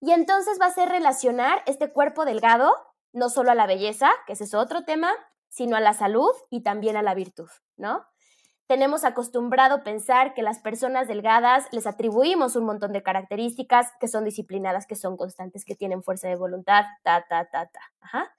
Y 0.00 0.12
entonces 0.12 0.58
va 0.60 0.66
a 0.66 0.74
ser 0.74 0.88
relacionar 0.88 1.62
este 1.66 1.92
cuerpo 1.92 2.24
delgado 2.24 2.72
no 3.12 3.30
solo 3.30 3.50
a 3.50 3.54
la 3.54 3.66
belleza, 3.66 4.10
que 4.26 4.34
ese 4.34 4.44
es 4.44 4.54
otro 4.54 4.84
tema, 4.84 5.10
sino 5.48 5.76
a 5.76 5.80
la 5.80 5.94
salud 5.94 6.32
y 6.50 6.62
también 6.62 6.96
a 6.96 7.02
la 7.02 7.14
virtud, 7.14 7.48
¿no? 7.76 8.04
Tenemos 8.66 9.04
acostumbrado 9.04 9.84
pensar 9.84 10.34
que 10.34 10.42
las 10.42 10.58
personas 10.58 11.06
delgadas 11.06 11.66
les 11.70 11.86
atribuimos 11.86 12.56
un 12.56 12.64
montón 12.64 12.92
de 12.92 13.02
características, 13.02 13.92
que 14.00 14.08
son 14.08 14.24
disciplinadas, 14.24 14.86
que 14.86 14.96
son 14.96 15.16
constantes, 15.16 15.64
que 15.64 15.76
tienen 15.76 16.02
fuerza 16.02 16.28
de 16.28 16.36
voluntad, 16.36 16.84
ta, 17.04 17.24
ta, 17.28 17.48
ta, 17.48 17.66
ta. 17.66 17.80
Ajá. 18.00 18.32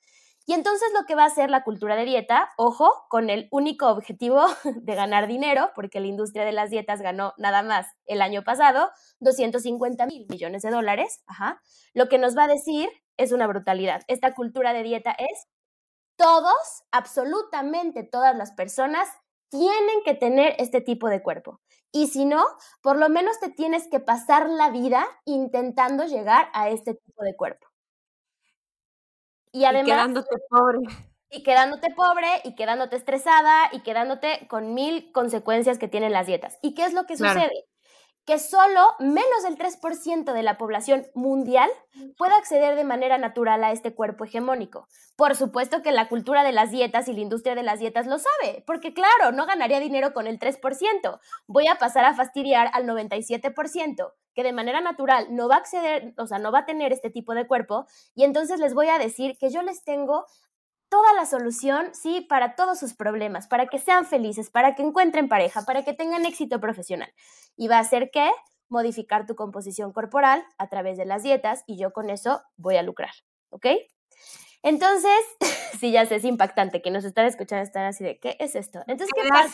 Y 0.49 0.53
entonces 0.53 0.87
lo 0.97 1.05
que 1.05 1.15
va 1.15 1.23
a 1.23 1.27
hacer 1.27 1.49
la 1.49 1.65
cultura 1.65 1.97
de 1.97 2.05
dieta, 2.05 2.49
ojo, 2.55 2.89
con 3.09 3.29
el 3.29 3.49
único 3.51 3.87
objetivo 3.87 4.45
de 4.63 4.95
ganar 4.95 5.27
dinero, 5.27 5.71
porque 5.75 5.99
la 5.99 6.07
industria 6.07 6.45
de 6.45 6.53
las 6.53 6.69
dietas 6.69 7.01
ganó 7.01 7.33
nada 7.37 7.63
más 7.63 7.87
el 8.05 8.21
año 8.21 8.43
pasado 8.43 8.89
250 9.19 10.05
mil 10.05 10.25
millones 10.29 10.61
de 10.61 10.71
dólares, 10.71 11.21
ajá, 11.27 11.61
lo 11.93 12.07
que 12.07 12.17
nos 12.17 12.37
va 12.37 12.45
a 12.45 12.47
decir 12.47 12.89
es 13.17 13.33
una 13.33 13.45
brutalidad. 13.45 14.03
Esta 14.07 14.33
cultura 14.33 14.71
de 14.71 14.83
dieta 14.83 15.11
es 15.11 15.47
todos, 16.15 16.83
absolutamente 16.91 18.03
todas 18.03 18.35
las 18.35 18.53
personas 18.53 19.09
tienen 19.49 20.03
que 20.05 20.13
tener 20.13 20.55
este 20.59 20.81
tipo 20.81 21.09
de 21.09 21.21
cuerpo. 21.21 21.61
Y 21.91 22.07
si 22.07 22.25
no, 22.25 22.45
por 22.81 22.97
lo 22.97 23.09
menos 23.09 23.39
te 23.39 23.49
tienes 23.49 23.87
que 23.87 23.99
pasar 23.99 24.49
la 24.49 24.69
vida 24.69 25.05
intentando 25.25 26.05
llegar 26.05 26.49
a 26.53 26.69
este 26.69 26.95
tipo 26.95 27.23
de 27.23 27.35
cuerpo. 27.35 27.67
Y 29.51 29.65
además... 29.65 29.87
Y 29.87 29.91
quedándote 29.91 30.35
pobre. 30.49 30.79
Y 31.29 31.43
quedándote 31.43 31.93
pobre, 31.93 32.27
y 32.45 32.55
quedándote 32.55 32.95
estresada, 32.95 33.69
y 33.73 33.81
quedándote 33.81 34.47
con 34.47 34.73
mil 34.73 35.11
consecuencias 35.11 35.77
que 35.77 35.89
tienen 35.89 36.13
las 36.13 36.27
dietas. 36.27 36.57
¿Y 36.61 36.73
qué 36.73 36.85
es 36.85 36.93
lo 36.93 37.05
que 37.05 37.17
sucede? 37.17 37.65
Que 38.27 38.39
solo 38.39 38.81
menos 38.99 39.43
del 39.43 39.57
3% 39.57 40.33
de 40.33 40.43
la 40.43 40.57
población 40.57 41.07
mundial 41.15 41.69
puede 42.17 42.33
acceder 42.35 42.75
de 42.75 42.83
manera 42.83 43.17
natural 43.17 43.63
a 43.63 43.71
este 43.71 43.95
cuerpo 43.95 44.25
hegemónico. 44.25 44.89
Por 45.15 45.33
supuesto 45.37 45.81
que 45.81 45.93
la 45.93 46.09
cultura 46.09 46.43
de 46.43 46.51
las 46.51 46.69
dietas 46.69 47.07
y 47.07 47.13
la 47.13 47.21
industria 47.21 47.55
de 47.55 47.63
las 47.63 47.79
dietas 47.79 48.05
lo 48.05 48.19
sabe, 48.19 48.65
porque 48.67 48.93
claro, 48.93 49.31
no 49.31 49.45
ganaría 49.45 49.79
dinero 49.79 50.13
con 50.13 50.27
el 50.27 50.39
3%. 50.39 51.19
Voy 51.47 51.67
a 51.67 51.75
pasar 51.75 52.03
a 52.03 52.13
fastidiar 52.15 52.69
al 52.73 52.83
97%, 52.85 54.11
que 54.35 54.43
de 54.43 54.51
manera 54.51 54.81
natural 54.81 55.27
no 55.31 55.47
va 55.47 55.55
a 55.55 55.59
acceder, 55.59 56.13
o 56.17 56.27
sea, 56.27 56.37
no 56.37 56.51
va 56.51 56.59
a 56.59 56.65
tener 56.65 56.91
este 56.91 57.09
tipo 57.09 57.33
de 57.33 57.47
cuerpo, 57.47 57.85
y 58.13 58.25
entonces 58.25 58.59
les 58.59 58.73
voy 58.73 58.89
a 58.89 58.99
decir 58.99 59.37
que 59.39 59.49
yo 59.49 59.61
les 59.61 59.85
tengo 59.85 60.25
toda 60.89 61.13
la 61.13 61.25
solución, 61.25 61.93
sí, 61.93 62.21
para 62.21 62.55
todos 62.55 62.79
sus 62.79 62.93
problemas, 62.93 63.47
para 63.47 63.67
que 63.67 63.79
sean 63.79 64.05
felices, 64.05 64.49
para 64.49 64.75
que 64.75 64.83
encuentren 64.83 65.27
pareja, 65.27 65.63
para 65.63 65.83
que 65.83 65.93
tengan 65.93 66.25
éxito 66.25 66.59
profesional. 66.59 67.13
Y 67.55 67.67
va 67.67 67.79
a 67.79 67.83
ser 67.83 68.09
que 68.11 68.29
modificar 68.69 69.25
tu 69.25 69.35
composición 69.35 69.93
corporal 69.93 70.43
a 70.57 70.67
través 70.67 70.97
de 70.97 71.05
las 71.05 71.23
dietas 71.23 71.63
y 71.67 71.77
yo 71.77 71.91
con 71.91 72.09
eso 72.09 72.41
voy 72.57 72.77
a 72.77 72.83
lucrar, 72.83 73.11
¿ok? 73.49 73.67
Entonces, 74.63 75.19
sí, 75.79 75.91
ya 75.91 76.05
sé, 76.05 76.15
es 76.15 76.25
impactante 76.25 76.81
que 76.81 76.91
nos 76.91 77.05
están 77.05 77.25
escuchando, 77.25 77.63
están 77.63 77.85
así 77.85 78.03
de, 78.03 78.19
¿qué 78.19 78.35
es 78.39 78.55
esto? 78.55 78.79
Entonces, 78.87 79.09
¿qué 79.15 79.29
pasa? 79.29 79.51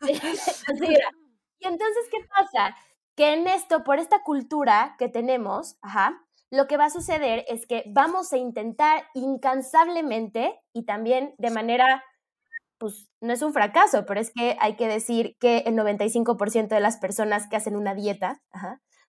y 1.58 1.66
entonces, 1.66 2.04
¿qué 2.10 2.18
pasa? 2.28 2.76
Que 3.16 3.32
en 3.32 3.46
esto, 3.46 3.82
por 3.82 3.98
esta 3.98 4.22
cultura 4.22 4.94
que 4.98 5.08
tenemos, 5.08 5.78
ajá, 5.80 6.25
lo 6.50 6.66
que 6.66 6.76
va 6.76 6.86
a 6.86 6.90
suceder 6.90 7.44
es 7.48 7.66
que 7.66 7.84
vamos 7.86 8.32
a 8.32 8.36
intentar 8.36 9.04
incansablemente 9.14 10.58
y 10.72 10.84
también 10.84 11.34
de 11.38 11.50
manera, 11.50 12.04
pues 12.78 13.08
no 13.20 13.32
es 13.32 13.42
un 13.42 13.52
fracaso, 13.52 14.06
pero 14.06 14.20
es 14.20 14.30
que 14.32 14.56
hay 14.60 14.76
que 14.76 14.88
decir 14.88 15.36
que 15.40 15.58
el 15.58 15.74
95% 15.74 16.68
de 16.68 16.80
las 16.80 16.98
personas 16.98 17.48
que 17.48 17.56
hacen 17.56 17.76
una 17.76 17.94
dieta 17.94 18.42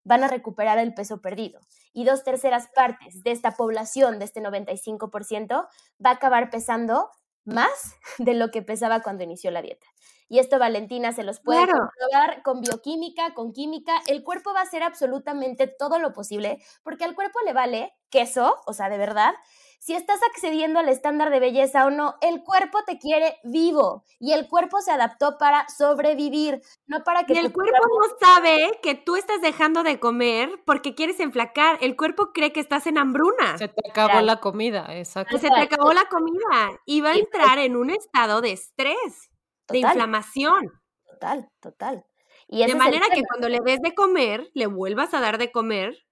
van 0.03 0.23
a 0.23 0.27
recuperar 0.27 0.77
el 0.79 0.93
peso 0.93 1.21
perdido. 1.21 1.59
Y 1.93 2.05
dos 2.05 2.23
terceras 2.23 2.69
partes 2.73 3.23
de 3.23 3.31
esta 3.31 3.51
población, 3.51 4.19
de 4.19 4.25
este 4.25 4.41
95%, 4.41 5.67
va 6.03 6.09
a 6.09 6.13
acabar 6.13 6.49
pesando 6.49 7.09
más 7.45 7.95
de 8.17 8.33
lo 8.33 8.49
que 8.49 8.61
pesaba 8.61 9.01
cuando 9.01 9.23
inició 9.23 9.51
la 9.51 9.61
dieta. 9.61 9.85
Y 10.29 10.39
esto 10.39 10.59
Valentina 10.59 11.11
se 11.13 11.23
los 11.23 11.39
puede 11.39 11.61
comprobar 11.61 12.43
con 12.43 12.61
bioquímica, 12.61 13.33
con 13.33 13.53
química. 13.53 13.93
El 14.07 14.23
cuerpo 14.23 14.53
va 14.53 14.59
a 14.59 14.63
hacer 14.63 14.83
absolutamente 14.83 15.67
todo 15.67 15.99
lo 15.99 16.13
posible 16.13 16.59
porque 16.83 17.05
al 17.05 17.15
cuerpo 17.15 17.39
le 17.45 17.53
vale 17.53 17.93
queso, 18.09 18.55
o 18.65 18.73
sea, 18.73 18.89
de 18.89 18.97
verdad, 18.97 19.33
si 19.79 19.93
estás 19.93 20.19
accediendo 20.23 20.79
al 20.79 20.89
estándar 20.89 21.29
de 21.29 21.39
belleza 21.39 21.85
o 21.85 21.89
no, 21.89 22.15
el 22.21 22.43
cuerpo 22.43 22.79
te 22.85 22.97
quiere 22.97 23.37
vivo 23.43 24.03
y 24.19 24.33
el 24.33 24.47
cuerpo 24.47 24.81
se 24.81 24.91
adaptó 24.91 25.37
para 25.37 25.67
sobrevivir, 25.69 26.61
no 26.87 27.03
para 27.03 27.25
que... 27.25 27.33
Y 27.33 27.37
el 27.37 27.53
cuerpo 27.53 27.77
no 27.77 28.17
sabe 28.19 28.79
que 28.81 28.95
tú 28.95 29.15
estás 29.15 29.41
dejando 29.41 29.83
de 29.83 29.99
comer 29.99 30.49
porque 30.65 30.95
quieres 30.95 31.19
enflacar, 31.19 31.77
el 31.81 31.95
cuerpo 31.95 32.31
cree 32.33 32.51
que 32.51 32.59
estás 32.59 32.87
en 32.87 32.97
hambruna. 32.97 33.57
Se 33.57 33.67
te 33.67 33.89
acabó 33.89 34.19
la 34.21 34.39
comida, 34.39 34.87
exacto. 34.89 35.37
Se 35.37 35.47
te 35.47 35.61
acabó 35.61 35.93
la 35.93 36.05
comida 36.09 36.81
y 36.85 37.01
va 37.01 37.11
a 37.11 37.15
entrar 37.15 37.59
en 37.59 37.75
un 37.75 37.89
estado 37.89 38.41
de 38.41 38.53
estrés, 38.53 39.29
de 39.69 39.79
inflamación. 39.79 40.71
Total, 41.09 41.49
total. 41.59 42.05
Y 42.47 42.65
de 42.65 42.75
manera 42.75 43.07
que 43.13 43.23
cuando 43.23 43.49
le 43.49 43.59
des 43.59 43.81
de 43.81 43.93
comer, 43.93 44.49
le 44.53 44.67
vuelvas 44.67 45.13
a 45.13 45.19
dar 45.19 45.37
de 45.37 45.51
comer 45.51 46.07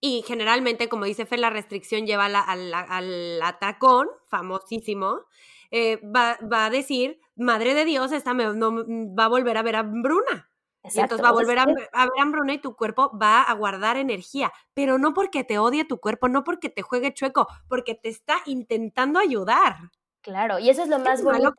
y 0.00 0.22
generalmente, 0.26 0.88
como 0.88 1.04
dice 1.04 1.26
Fer, 1.26 1.40
la 1.40 1.50
restricción 1.50 2.06
lleva 2.06 2.26
al, 2.26 3.42
atacón, 3.42 4.08
famosísimo, 4.28 5.22
eh, 5.70 6.00
va, 6.04 6.38
a 6.64 6.70
decir, 6.70 7.20
madre 7.34 7.74
de 7.74 7.84
Dios, 7.84 8.12
esta 8.12 8.32
me, 8.32 8.54
no, 8.54 8.72
va 9.14 9.24
a 9.24 9.28
volver 9.28 9.56
a 9.56 9.62
ver 9.62 9.76
hambruna. 9.76 10.50
y 10.84 11.00
entonces 11.00 11.24
va 11.24 11.30
a 11.30 11.32
volver 11.32 11.58
a, 11.58 11.62
a, 11.92 12.04
ver 12.04 12.20
hambruna 12.20 12.54
y 12.54 12.58
tu 12.58 12.76
cuerpo 12.76 13.10
va 13.18 13.42
a 13.42 13.52
guardar 13.54 13.96
energía, 13.96 14.52
pero 14.72 14.98
no 14.98 15.14
porque 15.14 15.42
te 15.42 15.58
odie 15.58 15.84
tu 15.84 15.98
cuerpo, 15.98 16.28
no 16.28 16.44
porque 16.44 16.70
te 16.70 16.82
juegue 16.82 17.12
chueco, 17.12 17.48
porque 17.68 17.94
te 17.96 18.08
está 18.08 18.38
intentando 18.46 19.18
ayudar. 19.18 19.76
Claro, 20.20 20.60
y 20.60 20.70
eso 20.70 20.82
es 20.82 20.88
lo 20.88 21.00
más 21.00 21.22
bonito. 21.24 21.52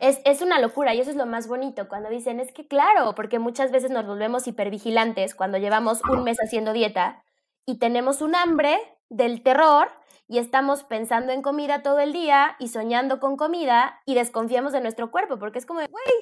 Es, 0.00 0.20
es, 0.24 0.42
una 0.42 0.60
locura 0.60 0.94
y 0.94 1.00
eso 1.00 1.10
es 1.10 1.16
lo 1.16 1.26
más 1.26 1.48
bonito 1.48 1.88
cuando 1.88 2.08
dicen, 2.08 2.40
es 2.40 2.52
que 2.52 2.66
claro, 2.66 3.14
porque 3.14 3.38
muchas 3.38 3.70
veces 3.70 3.90
nos 3.90 4.06
volvemos 4.06 4.46
hipervigilantes 4.46 5.34
cuando 5.34 5.58
llevamos 5.58 6.00
un 6.10 6.24
mes 6.24 6.38
haciendo 6.38 6.72
dieta 6.72 7.24
y 7.66 7.78
tenemos 7.78 8.22
un 8.22 8.34
hambre 8.34 8.78
del 9.08 9.42
terror 9.42 9.88
y 10.28 10.38
estamos 10.38 10.84
pensando 10.84 11.32
en 11.32 11.42
comida 11.42 11.82
todo 11.82 11.98
el 12.00 12.12
día 12.12 12.54
y 12.58 12.68
soñando 12.68 13.18
con 13.18 13.36
comida 13.36 14.00
y 14.04 14.14
desconfiamos 14.14 14.72
de 14.72 14.80
nuestro 14.80 15.10
cuerpo 15.10 15.38
porque 15.38 15.58
es 15.58 15.66
como, 15.66 15.80
güey, 15.80 16.14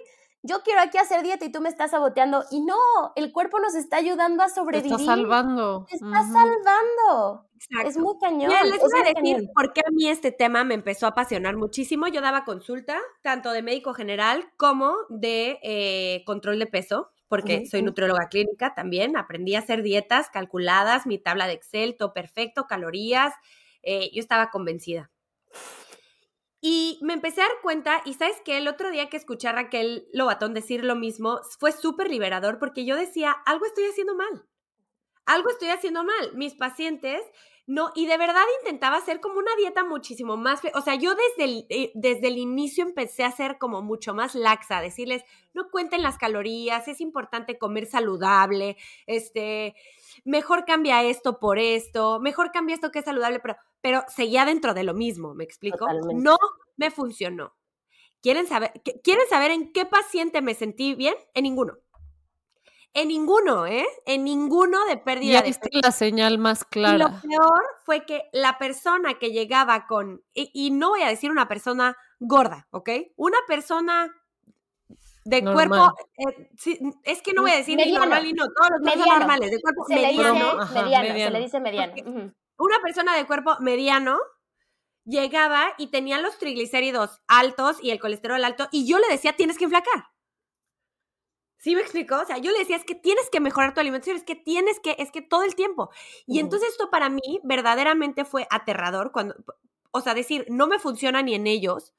yo 0.46 0.62
quiero 0.62 0.80
aquí 0.80 0.98
hacer 0.98 1.22
dieta 1.22 1.44
y 1.44 1.52
tú 1.52 1.60
me 1.60 1.68
estás 1.68 1.90
saboteando. 1.90 2.44
Y 2.50 2.60
no, 2.60 2.76
el 3.16 3.32
cuerpo 3.32 3.58
nos 3.60 3.74
está 3.74 3.98
ayudando 3.98 4.42
a 4.42 4.48
sobrevivir. 4.48 4.96
Te 4.96 5.02
está 5.02 5.14
salvando. 5.14 5.86
Te 5.88 5.96
está 5.96 6.22
salvando. 6.22 7.46
Es 7.84 7.96
muy 7.96 8.18
cañón. 8.18 8.50
les 8.50 8.80
voy 8.80 9.00
a 9.00 9.12
decir 9.14 9.48
por 9.54 9.72
qué 9.72 9.80
a 9.86 9.90
mí 9.90 10.08
este 10.08 10.30
tema 10.30 10.64
me 10.64 10.74
empezó 10.74 11.06
a 11.06 11.10
apasionar 11.10 11.56
muchísimo. 11.56 12.06
Yo 12.08 12.20
daba 12.20 12.44
consulta 12.44 12.98
tanto 13.22 13.52
de 13.52 13.62
médico 13.62 13.94
general 13.94 14.50
como 14.56 14.94
de 15.08 15.58
eh, 15.62 16.22
control 16.24 16.58
de 16.58 16.66
peso 16.66 17.10
porque 17.28 17.66
soy 17.66 17.82
nutrióloga 17.82 18.28
clínica 18.28 18.74
también, 18.74 19.16
aprendí 19.16 19.56
a 19.56 19.58
hacer 19.58 19.82
dietas 19.82 20.30
calculadas, 20.30 21.06
mi 21.06 21.18
tabla 21.18 21.48
de 21.48 21.54
Excel, 21.54 21.96
todo 21.96 22.12
perfecto, 22.12 22.66
calorías, 22.68 23.34
eh, 23.82 24.10
yo 24.12 24.20
estaba 24.20 24.50
convencida. 24.50 25.10
Y 26.60 26.98
me 27.02 27.12
empecé 27.12 27.42
a 27.42 27.48
dar 27.48 27.60
cuenta, 27.62 28.00
y 28.04 28.14
sabes 28.14 28.40
que 28.44 28.56
el 28.58 28.66
otro 28.68 28.90
día 28.90 29.08
que 29.08 29.16
escuché 29.16 29.48
a 29.48 29.52
Raquel 29.52 30.08
Lobatón 30.12 30.54
decir 30.54 30.84
lo 30.84 30.96
mismo, 30.96 31.40
fue 31.58 31.72
súper 31.72 32.10
liberador 32.10 32.58
porque 32.58 32.84
yo 32.84 32.96
decía, 32.96 33.32
algo 33.44 33.66
estoy 33.66 33.84
haciendo 33.84 34.14
mal. 34.14 34.46
algo 35.26 35.50
estoy 35.50 35.68
haciendo 35.68 36.04
mal. 36.04 36.32
Mis 36.34 36.54
pacientes 36.54 37.20
no, 37.66 37.90
y 37.96 38.06
de 38.06 38.16
verdad 38.16 38.44
intentaba 38.60 38.96
hacer 38.96 39.20
como 39.20 39.38
una 39.38 39.54
dieta 39.56 39.84
muchísimo 39.84 40.36
más, 40.36 40.60
o 40.74 40.80
sea, 40.82 40.94
yo 40.94 41.14
desde 41.14 41.50
el, 41.50 41.66
eh, 41.68 41.90
desde 41.94 42.28
el 42.28 42.38
inicio 42.38 42.84
empecé 42.84 43.24
a 43.24 43.28
hacer 43.28 43.58
como 43.58 43.82
mucho 43.82 44.14
más 44.14 44.36
laxa, 44.36 44.80
decirles, 44.80 45.24
no 45.52 45.68
cuenten 45.70 46.02
las 46.02 46.16
calorías, 46.16 46.86
es 46.86 47.00
importante 47.00 47.58
comer 47.58 47.86
saludable, 47.86 48.76
este, 49.06 49.74
mejor 50.24 50.64
cambia 50.64 51.02
esto 51.02 51.40
por 51.40 51.58
esto, 51.58 52.20
mejor 52.20 52.52
cambia 52.52 52.74
esto 52.74 52.92
que 52.92 53.00
es 53.00 53.04
saludable, 53.04 53.40
pero, 53.40 53.56
pero 53.80 54.04
seguía 54.14 54.44
dentro 54.44 54.72
de 54.72 54.84
lo 54.84 54.94
mismo, 54.94 55.34
¿me 55.34 55.42
explico? 55.42 55.88
No 56.14 56.38
me 56.76 56.92
funcionó. 56.92 57.56
¿Quieren 58.22 58.46
saber, 58.46 58.72
¿Quieren 59.02 59.28
saber 59.28 59.50
en 59.50 59.72
qué 59.72 59.86
paciente 59.86 60.40
me 60.40 60.54
sentí 60.54 60.94
bien? 60.94 61.14
En 61.34 61.44
ninguno. 61.44 61.78
En 62.96 63.08
ninguno, 63.08 63.66
¿eh? 63.66 63.86
En 64.06 64.24
ninguno 64.24 64.86
de 64.86 64.96
pérdida 64.96 65.42
de 65.42 65.52
peso. 65.52 65.68
la 65.82 65.92
señal 65.92 66.38
más 66.38 66.64
clara. 66.64 66.96
lo 66.96 67.20
peor 67.20 67.62
fue 67.84 68.06
que 68.06 68.30
la 68.32 68.56
persona 68.56 69.18
que 69.18 69.32
llegaba 69.32 69.86
con, 69.86 70.24
y, 70.32 70.70
no 70.70 70.88
voy 70.88 71.02
a 71.02 71.08
decir 71.08 71.30
una 71.30 71.46
persona 71.46 71.94
gorda, 72.20 72.66
¿ok? 72.70 72.88
Una 73.16 73.36
persona 73.46 74.10
de 75.26 75.44
cuerpo, 75.44 75.92
eh, 76.16 76.48
es 77.04 77.20
que 77.20 77.34
no 77.34 77.42
voy 77.42 77.50
a 77.50 77.56
decir 77.56 77.76
ni 77.76 77.92
normal 77.92 78.22
ni 78.24 78.32
no, 78.32 78.46
todos 78.46 78.70
los 78.70 78.80
mediano. 78.80 79.18
normales, 79.18 79.50
de 79.50 79.60
cuerpo 79.60 79.84
mediano. 79.90 80.56
mediano, 80.72 81.18
Se 81.18 81.30
le 81.30 81.40
dice 81.40 81.60
mediano. 81.60 81.92
Una 82.56 82.80
persona 82.82 83.14
de 83.14 83.26
cuerpo 83.26 83.58
mediano 83.60 84.18
llegaba 85.04 85.66
y 85.76 85.88
tenía 85.88 86.18
los 86.18 86.38
triglicéridos 86.38 87.20
altos 87.28 87.76
y 87.82 87.90
el 87.90 88.00
colesterol 88.00 88.42
alto 88.42 88.68
y 88.72 88.86
yo 88.86 88.98
le 88.98 89.08
decía, 89.08 89.34
tienes 89.34 89.58
que 89.58 89.64
enflacar. 89.64 90.15
¿Sí 91.58 91.74
me 91.74 91.80
explicó? 91.80 92.20
O 92.20 92.24
sea, 92.24 92.38
yo 92.38 92.52
le 92.52 92.58
decía, 92.58 92.76
es 92.76 92.84
que 92.84 92.94
tienes 92.94 93.30
que 93.30 93.40
mejorar 93.40 93.74
tu 93.74 93.80
alimentación, 93.80 94.16
es 94.16 94.24
que 94.24 94.36
tienes 94.36 94.78
que, 94.80 94.96
es 94.98 95.10
que 95.10 95.22
todo 95.22 95.42
el 95.42 95.54
tiempo. 95.54 95.90
Y 96.26 96.38
entonces 96.38 96.68
esto 96.70 96.90
para 96.90 97.08
mí 97.08 97.40
verdaderamente 97.44 98.24
fue 98.24 98.46
aterrador 98.50 99.12
cuando, 99.12 99.34
o 99.90 100.00
sea, 100.00 100.14
decir, 100.14 100.46
no 100.48 100.66
me 100.66 100.78
funciona 100.78 101.22
ni 101.22 101.34
en 101.34 101.46
ellos, 101.46 101.94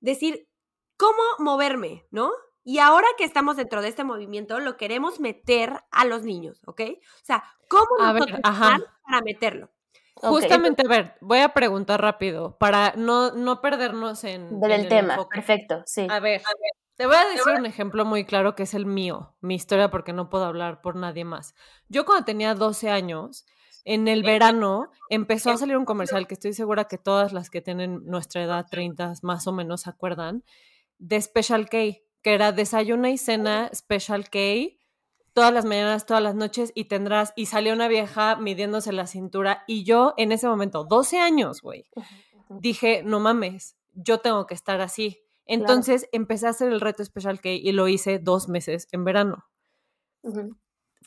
decir, 0.00 0.48
¿cómo 0.96 1.22
moverme? 1.38 2.06
¿No? 2.10 2.30
Y 2.62 2.78
ahora 2.78 3.06
que 3.18 3.24
estamos 3.24 3.56
dentro 3.56 3.82
de 3.82 3.88
este 3.88 4.04
movimiento, 4.04 4.58
lo 4.58 4.76
queremos 4.76 5.20
meter 5.20 5.82
a 5.90 6.04
los 6.04 6.22
niños, 6.22 6.62
¿ok? 6.66 6.80
O 6.80 7.24
sea, 7.24 7.44
¿cómo 7.68 7.86
nosotros 7.98 8.40
para 8.42 9.20
meterlo? 9.22 9.70
Justamente, 10.14 10.82
a 10.86 10.88
ver, 10.88 11.14
voy 11.20 11.40
a 11.40 11.52
preguntar 11.52 12.00
rápido 12.00 12.56
para 12.58 12.94
no, 12.96 13.32
no 13.32 13.60
perdernos 13.60 14.24
en, 14.24 14.62
el 14.62 14.88
tema. 14.88 15.28
Perfecto, 15.28 15.82
sí. 15.86 16.06
A 16.08 16.20
ver, 16.20 16.40
a 16.40 16.50
ver, 16.50 16.83
te 16.96 17.06
voy 17.06 17.16
a 17.16 17.26
decir 17.26 17.52
un 17.58 17.66
ejemplo 17.66 18.04
muy 18.04 18.24
claro 18.24 18.54
que 18.54 18.64
es 18.64 18.74
el 18.74 18.86
mío, 18.86 19.34
mi 19.40 19.54
historia, 19.54 19.90
porque 19.90 20.12
no 20.12 20.30
puedo 20.30 20.44
hablar 20.44 20.80
por 20.80 20.96
nadie 20.96 21.24
más. 21.24 21.54
Yo 21.88 22.04
cuando 22.04 22.24
tenía 22.24 22.54
12 22.54 22.90
años, 22.90 23.46
en 23.84 24.08
el 24.08 24.22
verano 24.22 24.90
empezó 25.10 25.50
a 25.50 25.56
salir 25.56 25.76
un 25.76 25.84
comercial 25.84 26.26
que 26.26 26.34
estoy 26.34 26.54
segura 26.54 26.84
que 26.84 26.98
todas 26.98 27.32
las 27.32 27.50
que 27.50 27.60
tienen 27.60 28.04
nuestra 28.06 28.42
edad, 28.42 28.66
30 28.70 29.14
más 29.22 29.46
o 29.46 29.52
menos, 29.52 29.82
se 29.82 29.90
acuerdan, 29.90 30.44
de 30.98 31.20
Special 31.20 31.68
K, 31.68 31.78
que 32.22 32.34
era 32.34 32.52
desayuna 32.52 33.10
y 33.10 33.18
cena 33.18 33.70
Special 33.74 34.28
K 34.30 34.38
todas 35.34 35.52
las 35.52 35.64
mañanas, 35.64 36.06
todas 36.06 36.22
las 36.22 36.36
noches 36.36 36.72
y 36.74 36.84
tendrás, 36.84 37.32
y 37.36 37.46
salió 37.46 37.74
una 37.74 37.88
vieja 37.88 38.36
midiéndose 38.36 38.92
la 38.92 39.06
cintura 39.06 39.64
y 39.66 39.84
yo 39.84 40.14
en 40.16 40.32
ese 40.32 40.46
momento, 40.48 40.84
12 40.84 41.18
años, 41.18 41.60
güey, 41.60 41.90
dije, 42.48 43.02
no 43.04 43.20
mames, 43.20 43.76
yo 43.92 44.18
tengo 44.18 44.46
que 44.46 44.54
estar 44.54 44.80
así. 44.80 45.23
Entonces 45.46 46.08
empecé 46.12 46.46
a 46.46 46.50
hacer 46.50 46.72
el 46.72 46.80
reto 46.80 47.04
Special 47.04 47.40
K 47.40 47.50
y 47.50 47.72
lo 47.72 47.88
hice 47.88 48.18
dos 48.18 48.48
meses 48.48 48.88
en 48.92 49.04
verano. 49.04 49.44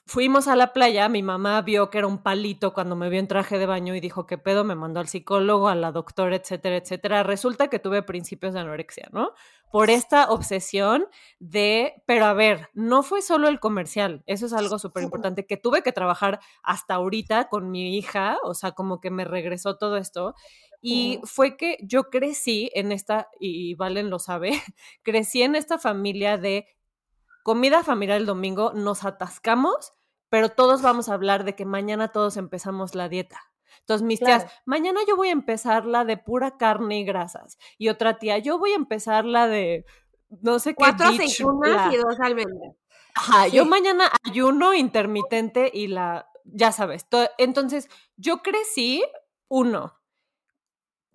Fuimos 0.09 0.47
a 0.47 0.55
la 0.55 0.71
playa, 0.71 1.09
mi 1.09 1.21
mamá 1.21 1.61
vio 1.63 1.89
que 1.89 1.97
era 1.97 2.07
un 2.07 2.23
palito 2.23 2.73
cuando 2.73 2.95
me 2.95 3.09
vio 3.09 3.19
en 3.19 3.27
traje 3.27 3.59
de 3.59 3.65
baño 3.65 3.93
y 3.93 3.99
dijo, 3.99 4.25
¿qué 4.25 4.37
pedo? 4.37 4.63
Me 4.63 4.73
mandó 4.73 5.01
al 5.01 5.09
psicólogo, 5.09 5.67
a 5.67 5.75
la 5.75 5.91
doctora, 5.91 6.37
etcétera, 6.37 6.77
etcétera. 6.77 7.23
Resulta 7.23 7.67
que 7.67 7.79
tuve 7.79 8.03
principios 8.03 8.53
de 8.53 8.61
anorexia, 8.61 9.09
¿no? 9.11 9.33
Por 9.69 9.89
esta 9.89 10.29
obsesión 10.29 11.07
de, 11.39 12.01
pero 12.05 12.23
a 12.23 12.31
ver, 12.31 12.69
no 12.73 13.03
fue 13.03 13.21
solo 13.21 13.49
el 13.49 13.59
comercial, 13.59 14.23
eso 14.27 14.45
es 14.45 14.53
algo 14.53 14.79
súper 14.79 15.03
importante, 15.03 15.45
que 15.45 15.57
tuve 15.57 15.83
que 15.83 15.91
trabajar 15.91 16.39
hasta 16.63 16.93
ahorita 16.93 17.49
con 17.49 17.69
mi 17.69 17.97
hija, 17.97 18.37
o 18.43 18.53
sea, 18.53 18.71
como 18.71 19.01
que 19.01 19.11
me 19.11 19.25
regresó 19.25 19.75
todo 19.77 19.97
esto. 19.97 20.35
Y 20.81 21.19
fue 21.23 21.57
que 21.57 21.77
yo 21.81 22.09
crecí 22.09 22.69
en 22.73 22.91
esta, 22.91 23.29
y 23.39 23.75
Valen 23.75 24.09
lo 24.09 24.19
sabe, 24.19 24.51
crecí 25.03 25.41
en 25.41 25.55
esta 25.55 25.77
familia 25.77 26.37
de 26.37 26.67
comida 27.43 27.83
familiar 27.83 28.17
el 28.17 28.25
domingo, 28.25 28.73
nos 28.73 29.05
atascamos, 29.05 29.93
pero 30.29 30.49
todos 30.49 30.81
vamos 30.81 31.09
a 31.09 31.13
hablar 31.13 31.45
de 31.45 31.55
que 31.55 31.65
mañana 31.65 32.09
todos 32.09 32.37
empezamos 32.37 32.93
la 32.93 33.09
dieta. 33.09 33.39
Entonces, 33.79 34.05
mis 34.05 34.19
tías, 34.19 34.45
mañana 34.65 34.99
yo 35.07 35.15
voy 35.15 35.29
a 35.29 35.31
empezar 35.31 35.85
la 35.85 36.03
de 36.03 36.17
pura 36.17 36.57
carne 36.57 36.99
y 36.99 37.05
grasas. 37.05 37.57
Y 37.77 37.87
otra 37.87 38.19
tía, 38.19 38.37
yo 38.37 38.59
voy 38.59 38.71
a 38.71 38.75
empezar 38.75 39.23
la 39.23 39.47
de 39.47 39.85
no 40.41 40.59
sé 40.59 40.71
qué. 40.71 40.75
Cuatro 40.75 41.07
aceitunas 41.07 41.93
y 41.93 41.97
dos 41.97 42.19
almendras. 42.19 42.75
Ajá, 43.15 43.47
yo 43.47 43.65
mañana 43.65 44.11
ayuno 44.25 44.73
intermitente 44.73 45.71
y 45.73 45.87
la, 45.87 46.29
ya 46.43 46.71
sabes. 46.71 47.07
entonces, 47.37 47.89
yo 48.17 48.43
crecí, 48.43 49.03
uno, 49.47 49.96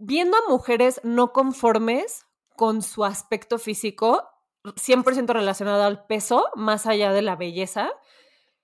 viendo 0.04 0.36
a 0.36 0.50
mujeres 0.50 1.00
no 1.04 1.32
conformes 1.32 2.26
con 2.56 2.82
su 2.82 3.04
aspecto 3.04 3.58
físico, 3.58 4.28
100% 4.64 5.32
relacionado 5.32 5.84
al 5.84 6.06
peso, 6.06 6.48
más 6.56 6.86
allá 6.86 7.12
de 7.12 7.22
la 7.22 7.36
belleza. 7.36 7.90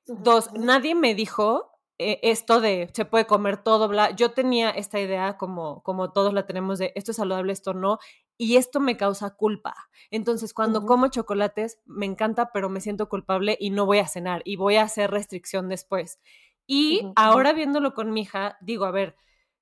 Dos, 0.07 0.53
nadie 0.55 0.96
me 0.96 1.14
dijo 1.14 1.70
eh, 1.98 2.18
esto 2.22 2.61
de 2.61 2.90
se 2.92 3.05
puede 3.05 3.27
comer 3.27 3.62
todo, 3.62 3.87
bla. 3.87 4.11
Yo 4.11 4.33
tenía 4.33 4.70
esta 4.70 4.98
idea 4.98 5.37
como, 5.37 5.83
como 5.85 6.11
todos 6.12 6.35
la 6.35 6.44
tenemos 6.44 6.81
de 6.81 6.92
esto 6.96 7.12
es 7.12 7.18
saludable, 7.18 7.53
esto 7.53 7.72
no, 7.72 7.98
y 8.37 8.57
esto 8.57 8.81
me 8.81 8.96
causa 8.96 9.37
culpa. 9.37 9.77
Entonces, 10.11 10.53
cuando 10.53 10.85
como 10.87 11.07
chocolates, 11.07 11.79
me 11.87 12.07
encanta, 12.07 12.51
pero 12.53 12.68
me 12.68 12.81
siento 12.81 13.09
culpable 13.09 13.57
y 13.61 13.70
no 13.70 13.87
voy 13.87 13.98
a 13.98 14.09
cenar 14.09 14.42
y 14.44 14.57
voy 14.57 14.74
a 14.77 14.83
hacer 14.83 15.12
restricción 15.12 15.68
después. 15.68 16.18
Y 16.66 17.12
ahora 17.14 17.53
viéndolo 17.53 17.94
con 17.94 18.11
mi 18.12 18.22
hija, 18.22 18.59
digo, 18.61 18.85
a 18.85 18.90
ver, 18.90 19.16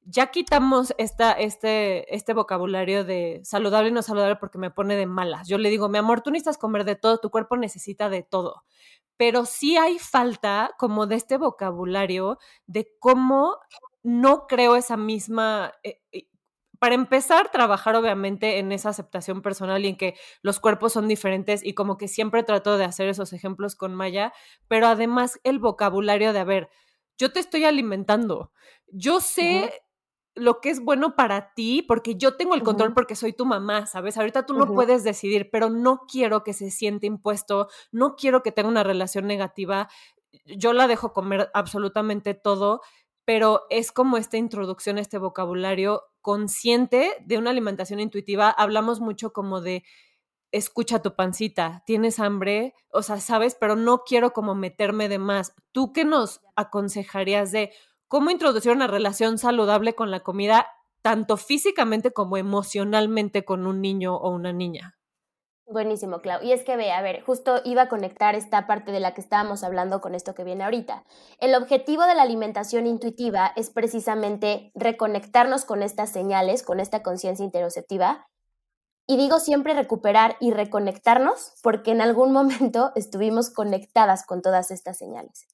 ya 0.09 0.29
quitamos 0.29 0.95
esta, 0.99 1.33
este, 1.33 2.15
este 2.15 2.33
vocabulario 2.33 3.05
de 3.05 3.41
saludable 3.45 3.89
y 3.89 3.93
no 3.93 4.03
saludable 4.03 4.37
porque 4.37 4.57
me 4.57 4.71
pone 4.71 4.95
de 4.95 5.07
malas. 5.07 5.49
Yo 5.49 5.59
le 5.59 5.69
digo, 5.69 5.89
mi 5.89 5.99
amor, 5.99 6.21
tú 6.21 6.31
necesitas 6.31 6.59
comer 6.59 6.85
de 6.85 6.95
todo, 6.95 7.19
tu 7.19 7.31
cuerpo 7.31 7.57
necesita 7.57 8.09
de 8.09 8.23
todo. 8.23 8.63
Pero 9.17 9.47
sí 9.47 9.77
hay 9.77 9.99
falta 9.99 10.71
como 10.79 11.07
de 11.07 11.17
este 11.17 11.39
vocabulario 11.39 12.39
de 12.67 12.89
cómo 13.01 13.59
no 14.03 14.47
creo 14.47 14.77
esa 14.77 14.97
misma... 14.97 15.73
Eh, 15.83 16.01
eh, 16.13 16.29
para 16.79 16.95
empezar, 16.95 17.51
trabajar 17.51 17.97
obviamente 17.97 18.59
en 18.59 18.71
esa 18.71 18.91
aceptación 18.91 19.41
personal 19.41 19.85
y 19.85 19.89
en 19.89 19.97
que 19.97 20.15
los 20.43 20.61
cuerpos 20.61 20.93
son 20.93 21.09
diferentes 21.09 21.65
y 21.65 21.73
como 21.73 21.97
que 21.97 22.07
siempre 22.07 22.43
trato 22.43 22.77
de 22.77 22.85
hacer 22.85 23.09
esos 23.09 23.33
ejemplos 23.33 23.75
con 23.77 23.95
Maya, 23.95 24.35
pero 24.69 24.87
además 24.87 25.41
el 25.43 25.59
vocabulario 25.59 26.35
de, 26.35 26.41
a 26.41 26.45
ver, 26.45 26.69
yo 27.17 27.33
te 27.33 27.41
estoy 27.41 27.65
alimentando, 27.65 28.53
yo 28.89 29.21
sé 29.21 29.73
lo 30.37 30.61
que 30.61 30.71
es 30.71 30.81
bueno 30.81 31.17
para 31.17 31.55
ti, 31.55 31.83
porque 31.83 32.15
yo 32.15 32.37
tengo 32.37 32.55
el 32.55 32.63
control 32.63 32.93
porque 32.93 33.17
soy 33.17 33.33
tu 33.33 33.47
mamá, 33.47 33.87
¿sabes? 33.87 34.19
Ahorita 34.19 34.45
tú 34.45 34.55
no 34.55 34.67
puedes 34.67 35.03
decidir, 35.03 35.49
pero 35.51 35.71
no 35.71 36.03
quiero 36.07 36.45
que 36.45 36.53
se 36.53 36.71
siente 36.71 37.07
impuesto, 37.07 37.69
no 37.91 38.17
quiero 38.17 38.43
que 38.43 38.53
tenga 38.53 38.69
una 38.69 38.85
relación 38.85 39.27
negativa. 39.27 39.89
Yo 40.45 40.75
la 40.75 40.87
dejo 40.87 41.15
comer 41.15 41.51
absolutamente 41.55 42.35
todo, 42.35 42.83
pero 43.25 43.63
es 43.71 43.93
como 43.93 44.19
esta 44.19 44.37
introducción, 44.37 44.99
este 44.99 45.19
vocabulario 45.19 46.03
consciente 46.21 47.13
de 47.25 47.39
una 47.39 47.51
alimentación 47.51 47.99
intuitiva. 47.99 48.51
Hablamos 48.51 49.01
mucho 49.01 49.33
como 49.33 49.63
de 49.63 49.85
escucha 50.53 51.03
tu 51.03 51.17
pancita, 51.17 51.83
tienes 51.87 52.21
hambre, 52.21 52.75
o 52.91 53.03
sea, 53.03 53.21
sabes, 53.21 53.57
pero 53.59 53.75
no 53.75 54.05
quiero 54.05 54.33
como 54.33 54.55
meterme 54.55 55.09
de 55.09 55.19
más. 55.19 55.55
¿Tú 55.73 55.93
qué 55.93 56.05
nos 56.05 56.43
aconsejarías 56.57 57.53
de 57.53 57.73
cómo 58.09 58.31
introducir 58.31 58.73
una 58.73 58.87
relación 58.87 59.39
saludable 59.39 59.95
con 59.95 60.11
la 60.11 60.21
comida, 60.21 60.67
tanto 61.03 61.37
físicamente 61.37 62.13
como 62.13 62.37
emocionalmente 62.37 63.45
con 63.45 63.67
un 63.67 63.81
niño 63.81 64.17
o 64.17 64.31
una 64.31 64.53
niña. 64.53 64.97
Buenísimo, 65.69 66.21
Clau. 66.21 66.45
Y 66.45 66.53
es 66.53 66.63
que 66.63 66.77
ve, 66.77 66.93
a 66.93 67.03
ver, 67.03 67.23
justo 67.23 67.61
iba 67.65 67.83
a 67.83 67.89
conectar 67.89 68.37
esta 68.37 68.69
parte 68.69 68.93
de 68.93 69.01
la 69.01 69.15
que 69.15 69.21
estábamos 69.21 69.65
hablando 69.65 70.01
con 70.01 70.15
esto 70.15 70.33
que 70.33 70.45
viene 70.45 70.63
ahorita. 70.63 71.03
El 71.41 71.57
objetivo 71.57 72.05
de 72.05 72.15
la 72.15 72.23
alimentación 72.23 72.87
intuitiva 72.87 73.53
es 73.57 73.71
precisamente 73.71 74.71
reconectarnos 74.77 75.65
con 75.65 75.83
estas 75.83 76.11
señales, 76.13 76.63
con 76.63 76.79
esta 76.79 77.03
conciencia 77.03 77.45
interoceptiva. 77.45 78.29
Y 79.07 79.17
digo 79.17 79.39
siempre 79.39 79.75
recuperar 79.75 80.37
y 80.41 80.51
reconectarnos 80.51 81.55
porque 81.63 81.93
en 81.93 82.01
algún 82.01 82.33
momento 82.33 82.93
estuvimos 82.95 83.51
conectadas 83.51 84.25
con 84.25 84.43
todas 84.43 84.71
estas 84.71 84.99
señales 84.99 85.47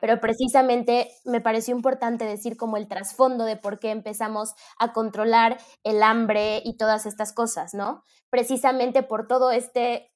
pero 0.00 0.18
precisamente 0.20 1.12
me 1.24 1.40
pareció 1.40 1.74
importante 1.76 2.24
decir 2.24 2.56
como 2.56 2.76
el 2.76 2.88
trasfondo 2.88 3.44
de 3.44 3.56
por 3.56 3.78
qué 3.78 3.90
empezamos 3.90 4.54
a 4.78 4.92
controlar 4.92 5.58
el 5.84 6.02
hambre 6.02 6.62
y 6.64 6.76
todas 6.76 7.06
estas 7.06 7.32
cosas, 7.32 7.74
¿no? 7.74 8.02
Precisamente 8.30 9.02
por 9.02 9.28
todo 9.28 9.50
este 9.50 10.10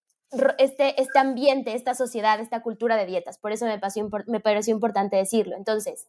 este, 0.58 1.00
este 1.00 1.18
ambiente, 1.18 1.74
esta 1.74 1.94
sociedad, 1.94 2.40
esta 2.40 2.60
cultura 2.60 2.96
de 2.96 3.06
dietas. 3.06 3.38
Por 3.38 3.52
eso 3.52 3.66
me, 3.66 3.78
me 4.26 4.40
pareció 4.40 4.74
importante 4.74 5.16
decirlo. 5.16 5.54
Entonces, 5.56 6.08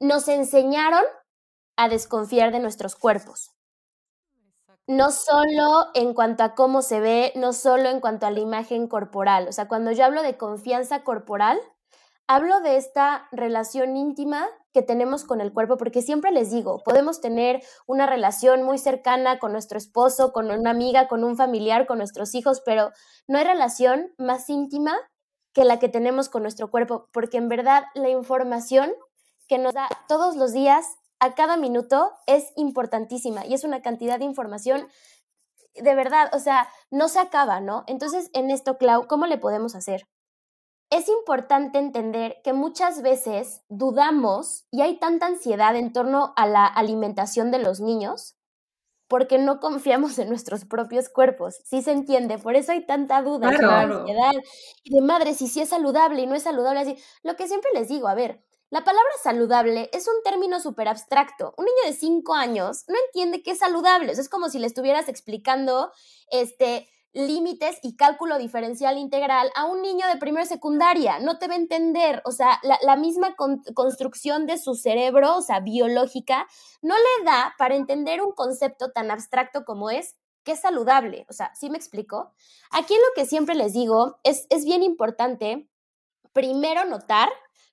nos 0.00 0.28
enseñaron 0.28 1.02
a 1.76 1.90
desconfiar 1.90 2.52
de 2.52 2.60
nuestros 2.60 2.96
cuerpos. 2.96 3.50
No 4.88 5.10
solo 5.10 5.88
en 5.92 6.14
cuanto 6.14 6.42
a 6.42 6.54
cómo 6.54 6.80
se 6.80 6.98
ve, 6.98 7.32
no 7.36 7.52
solo 7.52 7.90
en 7.90 8.00
cuanto 8.00 8.24
a 8.24 8.30
la 8.30 8.40
imagen 8.40 8.88
corporal. 8.88 9.46
O 9.46 9.52
sea, 9.52 9.68
cuando 9.68 9.92
yo 9.92 10.02
hablo 10.02 10.22
de 10.22 10.38
confianza 10.38 11.04
corporal, 11.04 11.60
hablo 12.26 12.60
de 12.60 12.78
esta 12.78 13.28
relación 13.30 13.98
íntima 13.98 14.46
que 14.72 14.80
tenemos 14.80 15.24
con 15.24 15.42
el 15.42 15.52
cuerpo, 15.52 15.76
porque 15.76 16.00
siempre 16.00 16.30
les 16.30 16.50
digo, 16.50 16.82
podemos 16.84 17.20
tener 17.20 17.62
una 17.86 18.06
relación 18.06 18.62
muy 18.62 18.78
cercana 18.78 19.38
con 19.38 19.52
nuestro 19.52 19.76
esposo, 19.76 20.32
con 20.32 20.50
una 20.50 20.70
amiga, 20.70 21.06
con 21.06 21.22
un 21.22 21.36
familiar, 21.36 21.86
con 21.86 21.98
nuestros 21.98 22.34
hijos, 22.34 22.62
pero 22.64 22.90
no 23.26 23.36
hay 23.36 23.44
relación 23.44 24.14
más 24.16 24.48
íntima 24.48 24.96
que 25.52 25.64
la 25.64 25.78
que 25.78 25.90
tenemos 25.90 26.30
con 26.30 26.40
nuestro 26.40 26.70
cuerpo, 26.70 27.10
porque 27.12 27.36
en 27.36 27.50
verdad 27.50 27.84
la 27.94 28.08
información 28.08 28.90
que 29.48 29.58
nos 29.58 29.74
da 29.74 29.86
todos 30.08 30.36
los 30.36 30.52
días 30.54 30.86
a 31.20 31.34
cada 31.34 31.56
minuto 31.56 32.12
es 32.26 32.52
importantísima 32.56 33.44
y 33.46 33.54
es 33.54 33.64
una 33.64 33.82
cantidad 33.82 34.18
de 34.18 34.24
información 34.24 34.88
de 35.74 35.94
verdad, 35.94 36.30
o 36.34 36.38
sea, 36.38 36.68
no 36.90 37.08
se 37.08 37.18
acaba, 37.18 37.60
¿no? 37.60 37.84
Entonces, 37.86 38.30
en 38.32 38.50
esto, 38.50 38.78
Clau, 38.78 39.06
¿cómo 39.06 39.26
le 39.26 39.38
podemos 39.38 39.74
hacer? 39.74 40.08
Es 40.90 41.08
importante 41.08 41.78
entender 41.78 42.40
que 42.42 42.52
muchas 42.52 43.02
veces 43.02 43.62
dudamos 43.68 44.66
y 44.70 44.80
hay 44.80 44.98
tanta 44.98 45.26
ansiedad 45.26 45.76
en 45.76 45.92
torno 45.92 46.32
a 46.36 46.46
la 46.46 46.66
alimentación 46.66 47.50
de 47.50 47.58
los 47.58 47.80
niños 47.80 48.36
porque 49.06 49.38
no 49.38 49.60
confiamos 49.60 50.18
en 50.18 50.28
nuestros 50.28 50.64
propios 50.64 51.08
cuerpos. 51.08 51.60
¿Sí 51.64 51.82
se 51.82 51.92
entiende? 51.92 52.38
Por 52.38 52.56
eso 52.56 52.72
hay 52.72 52.86
tanta 52.86 53.22
duda, 53.22 53.48
ansiedad 53.48 54.32
y 54.82 54.94
de 54.94 55.00
madre, 55.00 55.34
si 55.34 55.48
sí 55.48 55.60
es 55.60 55.70
saludable 55.70 56.22
y 56.22 56.26
no 56.26 56.34
es 56.34 56.42
saludable. 56.42 56.80
Así, 56.80 56.96
lo 57.22 57.36
que 57.36 57.48
siempre 57.48 57.70
les 57.74 57.88
digo, 57.88 58.08
a 58.08 58.14
ver, 58.14 58.42
la 58.70 58.84
palabra 58.84 59.10
saludable 59.22 59.88
es 59.92 60.06
un 60.08 60.22
término 60.22 60.60
súper 60.60 60.88
abstracto. 60.88 61.54
Un 61.56 61.64
niño 61.64 61.86
de 61.86 61.94
5 61.94 62.34
años 62.34 62.84
no 62.88 62.96
entiende 63.06 63.42
qué 63.42 63.52
es 63.52 63.58
saludable. 63.58 64.12
es 64.12 64.28
como 64.28 64.50
si 64.50 64.58
le 64.58 64.66
estuvieras 64.66 65.08
explicando 65.08 65.90
este, 66.30 66.86
límites 67.14 67.78
y 67.82 67.96
cálculo 67.96 68.36
diferencial 68.36 68.98
integral 68.98 69.50
a 69.54 69.64
un 69.64 69.80
niño 69.80 70.06
de 70.06 70.18
primera 70.18 70.44
secundaria. 70.44 71.18
No 71.18 71.38
te 71.38 71.48
va 71.48 71.54
a 71.54 71.58
entender. 71.58 72.20
O 72.26 72.30
sea, 72.30 72.60
la, 72.62 72.96
misma 72.96 73.34
construcción 73.74 74.46
de 74.46 74.58
su 74.58 74.74
cerebro, 74.74 75.36
o 75.36 75.42
sea, 75.42 75.60
biológica, 75.60 76.46
no 76.82 76.94
le 76.94 77.24
da 77.24 77.54
para 77.56 77.74
entender 77.74 78.20
un 78.22 78.32
concepto 78.32 78.92
tan 78.92 79.10
abstracto 79.10 79.64
como 79.64 79.88
es 79.88 80.16
qué 80.44 80.52
es 80.52 80.60
saludable. 80.60 81.24
O 81.30 81.32
sea, 81.32 81.54
¿sí 81.54 81.70
me 81.70 81.78
explico? 81.78 82.32
Aquí 82.70 82.94
lo 82.94 83.14
que 83.14 83.26
siempre 83.26 83.54
les 83.54 83.72
digo 83.72 84.18
es, 84.24 84.46
es 84.50 84.66
bien 84.66 84.82
importante 84.82 85.70
primero 86.34 86.84
notar 86.84 87.30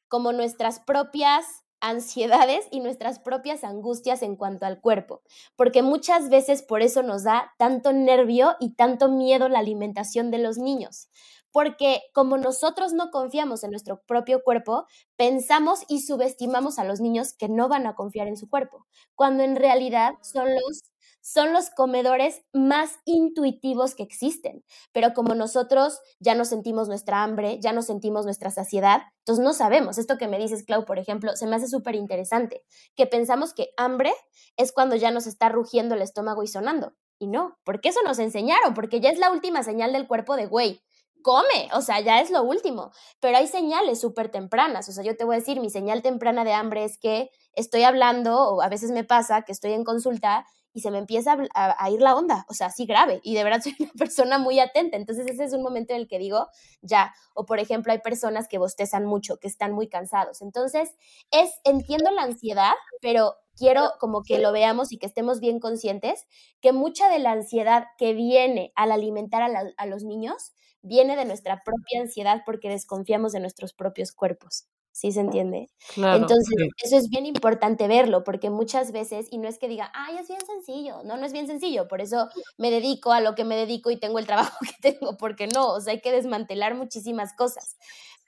como 0.07 0.31
nuestras 0.33 0.79
propias 0.79 1.45
ansiedades 1.81 2.67
y 2.71 2.79
nuestras 2.79 3.19
propias 3.19 3.63
angustias 3.63 4.21
en 4.21 4.35
cuanto 4.35 4.65
al 4.65 4.81
cuerpo, 4.81 5.21
porque 5.55 5.83
muchas 5.83 6.29
veces 6.29 6.63
por 6.63 6.81
eso 6.81 7.03
nos 7.03 7.23
da 7.23 7.53
tanto 7.57 7.93
nervio 7.93 8.55
y 8.59 8.73
tanto 8.75 9.09
miedo 9.09 9.49
la 9.49 9.59
alimentación 9.59 10.31
de 10.31 10.39
los 10.39 10.57
niños, 10.57 11.09
porque 11.51 12.01
como 12.13 12.37
nosotros 12.37 12.93
no 12.93 13.11
confiamos 13.11 13.63
en 13.63 13.71
nuestro 13.71 14.01
propio 14.01 14.43
cuerpo, 14.43 14.87
pensamos 15.15 15.81
y 15.87 16.01
subestimamos 16.01 16.79
a 16.79 16.85
los 16.85 17.01
niños 17.01 17.33
que 17.33 17.49
no 17.49 17.69
van 17.69 17.85
a 17.87 17.95
confiar 17.95 18.27
en 18.27 18.37
su 18.37 18.49
cuerpo, 18.49 18.87
cuando 19.13 19.43
en 19.43 19.55
realidad 19.55 20.15
son 20.21 20.47
los 20.53 20.83
son 21.25 21.53
los 21.53 21.71
comedores 21.71 22.43
más 22.53 22.99
intuitivos 23.03 23.95
que 23.95 24.03
existen. 24.03 24.63
Pero 24.91 25.13
como 25.15 25.33
nosotros 25.33 25.99
ya 26.19 26.35
no 26.35 26.45
sentimos 26.45 26.87
nuestra 26.87 27.23
hambre, 27.23 27.59
ya 27.59 27.73
no 27.73 27.81
sentimos 27.81 28.25
nuestra 28.25 28.51
saciedad, 28.51 29.01
entonces 29.25 29.43
no 29.43 29.53
sabemos. 29.53 29.97
Esto 29.97 30.19
que 30.19 30.27
me 30.27 30.37
dices, 30.37 30.63
Clau, 30.63 30.85
por 30.85 30.99
ejemplo, 30.99 31.35
se 31.35 31.47
me 31.47 31.55
hace 31.55 31.67
súper 31.67 31.95
interesante, 31.95 32.61
que 32.95 33.07
pensamos 33.07 33.55
que 33.55 33.69
hambre 33.75 34.13
es 34.55 34.71
cuando 34.71 34.95
ya 34.95 35.09
nos 35.09 35.25
está 35.25 35.49
rugiendo 35.49 35.95
el 35.95 36.03
estómago 36.03 36.43
y 36.43 36.47
sonando. 36.47 36.93
Y 37.17 37.25
no, 37.25 37.57
porque 37.63 37.89
eso 37.89 38.01
nos 38.03 38.19
enseñaron, 38.19 38.75
porque 38.75 38.99
ya 38.99 39.09
es 39.09 39.17
la 39.17 39.31
última 39.31 39.63
señal 39.63 39.93
del 39.93 40.07
cuerpo 40.07 40.35
de, 40.35 40.45
güey, 40.45 40.83
come, 41.23 41.69
o 41.73 41.81
sea, 41.81 42.01
ya 42.01 42.21
es 42.21 42.29
lo 42.29 42.43
último. 42.43 42.91
Pero 43.19 43.37
hay 43.37 43.47
señales 43.47 43.99
súper 43.99 44.29
tempranas, 44.29 44.89
o 44.89 44.91
sea, 44.91 45.03
yo 45.03 45.17
te 45.17 45.23
voy 45.23 45.37
a 45.37 45.39
decir, 45.39 45.59
mi 45.59 45.71
señal 45.71 46.03
temprana 46.03 46.43
de 46.43 46.53
hambre 46.53 46.83
es 46.83 46.99
que 46.99 47.31
estoy 47.53 47.81
hablando, 47.81 48.37
o 48.49 48.61
a 48.61 48.69
veces 48.69 48.91
me 48.91 49.03
pasa 49.03 49.41
que 49.41 49.53
estoy 49.53 49.73
en 49.73 49.85
consulta 49.85 50.45
y 50.75 50.81
se 50.81 50.91
me 50.91 50.97
empieza 50.97 51.37
a, 51.55 51.89
ir 51.89 52.01
la 52.01 52.15
onda, 52.15 52.45
o 52.49 52.53
sea, 52.53 52.67
así 52.67 52.85
grave, 52.85 53.21
y 53.23 53.33
de 53.33 53.45
verdad 53.45 53.61
soy 53.63 53.75
una 53.79 53.93
persona 53.97 54.37
muy 54.37 54.59
atenta, 54.59 54.97
entonces 54.97 55.25
ese 55.25 55.45
es 55.45 55.53
un 55.53 55.63
momento 55.63 55.93
en 55.93 56.01
el 56.01 56.07
que 56.07 56.19
digo, 56.19 56.47
ya, 56.81 57.15
o 57.33 57.45
por 57.45 57.59
ejemplo 57.59 57.93
hay 57.93 57.99
personas 57.99 58.49
que 58.49 58.57
bostezan 58.57 59.05
mucho, 59.05 59.37
que 59.37 59.47
están 59.47 59.71
muy 59.71 59.87
cansados, 59.87 60.41
entonces 60.41 60.93
es, 61.31 61.49
entiendo 61.63 62.11
la 62.11 62.23
ansiedad, 62.23 62.73
pero 63.01 63.35
quiero 63.57 63.93
como 64.01 64.21
que 64.21 64.37
lo 64.37 64.51
veamos 64.51 64.91
y 64.91 64.97
que 64.97 65.05
estemos 65.05 65.39
bien 65.39 65.61
conscientes 65.61 66.25
que 66.59 66.73
mucha 66.73 67.09
de 67.09 67.19
la 67.19 67.31
ansiedad 67.31 67.85
que 67.97 68.13
viene 68.13 68.73
al 68.75 68.91
alimentar 68.91 69.43
a, 69.43 69.63
a 69.77 69.85
los 69.85 70.03
niños 70.03 70.51
viene 70.81 71.15
de 71.15 71.23
nuestra 71.23 71.63
propia 71.63 72.01
ansiedad 72.01 72.43
porque 72.45 72.67
desconfiamos 72.67 73.31
de 73.31 73.39
nuestros 73.39 73.73
propios 73.73 74.11
cuerpos. 74.11 74.67
¿Sí 74.95 75.11
se 75.11 75.19
entiende? 75.19 75.67
Entonces, 75.97 76.55
eso 76.81 76.95
es 76.95 77.09
bien 77.09 77.25
importante 77.25 77.89
verlo, 77.89 78.23
porque 78.23 78.49
muchas 78.49 78.93
veces, 78.93 79.27
y 79.29 79.37
no 79.39 79.49
es 79.49 79.59
que 79.59 79.67
diga, 79.67 79.91
ay, 79.93 80.17
es 80.17 80.29
bien 80.29 80.39
sencillo, 80.45 81.03
no, 81.03 81.17
no 81.17 81.25
es 81.25 81.33
bien 81.33 81.47
sencillo, 81.47 81.89
por 81.89 81.99
eso 81.99 82.29
me 82.57 82.71
dedico 82.71 83.11
a 83.11 83.19
lo 83.19 83.35
que 83.35 83.43
me 83.43 83.57
dedico 83.57 83.91
y 83.91 83.97
tengo 83.99 84.19
el 84.19 84.25
trabajo 84.25 84.57
que 84.81 84.93
tengo, 84.93 85.17
porque 85.17 85.47
no, 85.47 85.67
o 85.67 85.81
sea, 85.81 85.91
hay 85.91 85.99
que 85.99 86.13
desmantelar 86.13 86.75
muchísimas 86.75 87.33
cosas. 87.33 87.75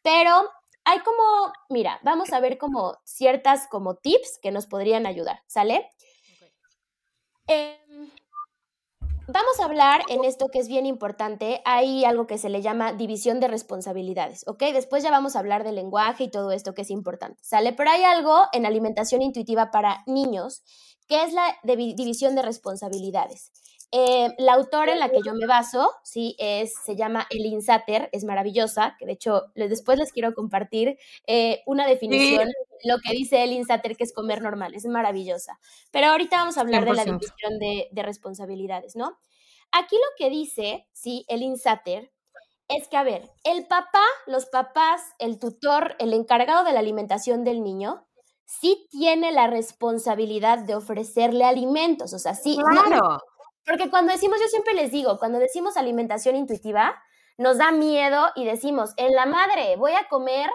Pero 0.03 0.29
hay 0.83 0.99
como, 0.99 1.53
mira, 1.69 2.01
vamos 2.03 2.33
a 2.33 2.41
ver 2.41 2.57
como 2.57 2.97
ciertas 3.05 3.67
como 3.69 3.95
tips 3.95 4.37
que 4.41 4.51
nos 4.51 4.67
podrían 4.67 5.05
ayudar, 5.05 5.39
¿sale? 5.47 5.89
Em, 7.47 8.11
Vamos 9.29 9.59
a 9.59 9.65
hablar 9.65 10.03
en 10.07 10.23
esto 10.23 10.47
que 10.47 10.59
es 10.59 10.69
bien 10.69 10.85
importante. 10.85 11.61
Hay 11.65 12.05
algo 12.05 12.27
que 12.27 12.37
se 12.37 12.47
le 12.47 12.61
llama 12.61 12.93
división 12.93 13.41
de 13.41 13.49
responsabilidades, 13.49 14.47
¿ok? 14.47 14.63
Después 14.71 15.03
ya 15.03 15.11
vamos 15.11 15.35
a 15.35 15.39
hablar 15.39 15.65
del 15.65 15.75
lenguaje 15.75 16.25
y 16.25 16.31
todo 16.31 16.53
esto 16.53 16.73
que 16.73 16.83
es 16.83 16.89
importante, 16.89 17.43
¿sale? 17.43 17.73
Pero 17.73 17.89
hay 17.89 18.05
algo 18.05 18.43
en 18.53 18.65
alimentación 18.65 19.21
intuitiva 19.21 19.69
para 19.69 20.01
niños 20.05 20.63
que 21.09 21.23
es 21.23 21.33
la 21.33 21.57
división 21.63 22.35
de 22.35 22.41
responsabilidades. 22.41 23.51
Eh, 23.91 24.35
la 24.37 24.53
autora 24.53 24.91
en 24.91 24.99
la 24.99 25.09
que 25.09 25.21
yo 25.25 25.33
me 25.33 25.47
baso, 25.47 25.91
sí, 26.03 26.35
es, 26.39 26.73
se 26.83 26.97
llama 26.97 27.25
Elin 27.29 27.61
Satter, 27.61 28.09
es 28.11 28.25
maravillosa, 28.25 28.97
que 28.99 29.05
de 29.05 29.13
hecho 29.13 29.43
después 29.55 29.97
les 29.97 30.11
quiero 30.11 30.33
compartir 30.33 30.97
eh, 31.25 31.63
una 31.65 31.87
definición, 31.87 32.49
lo 32.83 32.97
que 32.99 33.13
dice 33.13 33.43
Elin 33.43 33.65
Satter, 33.65 33.95
que 33.95 34.03
es 34.03 34.13
comer 34.13 34.41
normal, 34.41 34.75
es 34.75 34.85
maravillosa. 34.85 35.59
Pero 35.91 36.07
ahorita 36.07 36.37
vamos 36.37 36.57
a 36.57 36.61
hablar 36.61 36.83
de 36.83 36.93
la 36.93 37.05
división 37.05 37.59
de, 37.59 37.87
de, 37.91 38.03
responsabilidades, 38.03 38.97
¿no? 38.97 39.17
Aquí 39.71 39.95
lo 39.95 40.15
que 40.17 40.29
dice, 40.29 40.87
sí, 40.91 41.25
Elin 41.29 41.57
Satter, 41.57 42.11
es 42.67 42.89
que, 42.89 42.97
a 42.97 43.03
ver, 43.03 43.31
el 43.45 43.67
papá, 43.67 44.03
los 44.25 44.47
papás, 44.47 45.01
el 45.19 45.39
tutor, 45.39 45.95
el 45.99 46.13
encargado 46.13 46.65
de 46.65 46.73
la 46.73 46.79
alimentación 46.79 47.45
del 47.45 47.63
niño, 47.63 48.05
sí 48.45 48.87
tiene 48.89 49.31
la 49.31 49.47
responsabilidad 49.47 50.59
de 50.59 50.75
ofrecerle 50.75 51.45
alimentos, 51.45 52.13
o 52.13 52.19
sea, 52.19 52.33
sí. 52.33 52.57
Claro. 52.57 53.21
Porque 53.67 53.89
cuando 53.89 54.13
decimos, 54.13 54.39
yo 54.39 54.47
siempre 54.47 54.73
les 54.73 54.91
digo, 54.91 55.19
cuando 55.19 55.39
decimos 55.39 55.75
alimentación 55.75 56.37
intuitiva, 56.37 57.03
nos 57.37 57.57
da 57.57 57.71
miedo 57.71 58.31
y 58.35 58.45
decimos, 58.45 58.93
en 58.95 59.13
la 59.13 59.25
madre, 59.25 59.75
voy 59.75 59.91
a 59.91 60.07
comer 60.07 60.49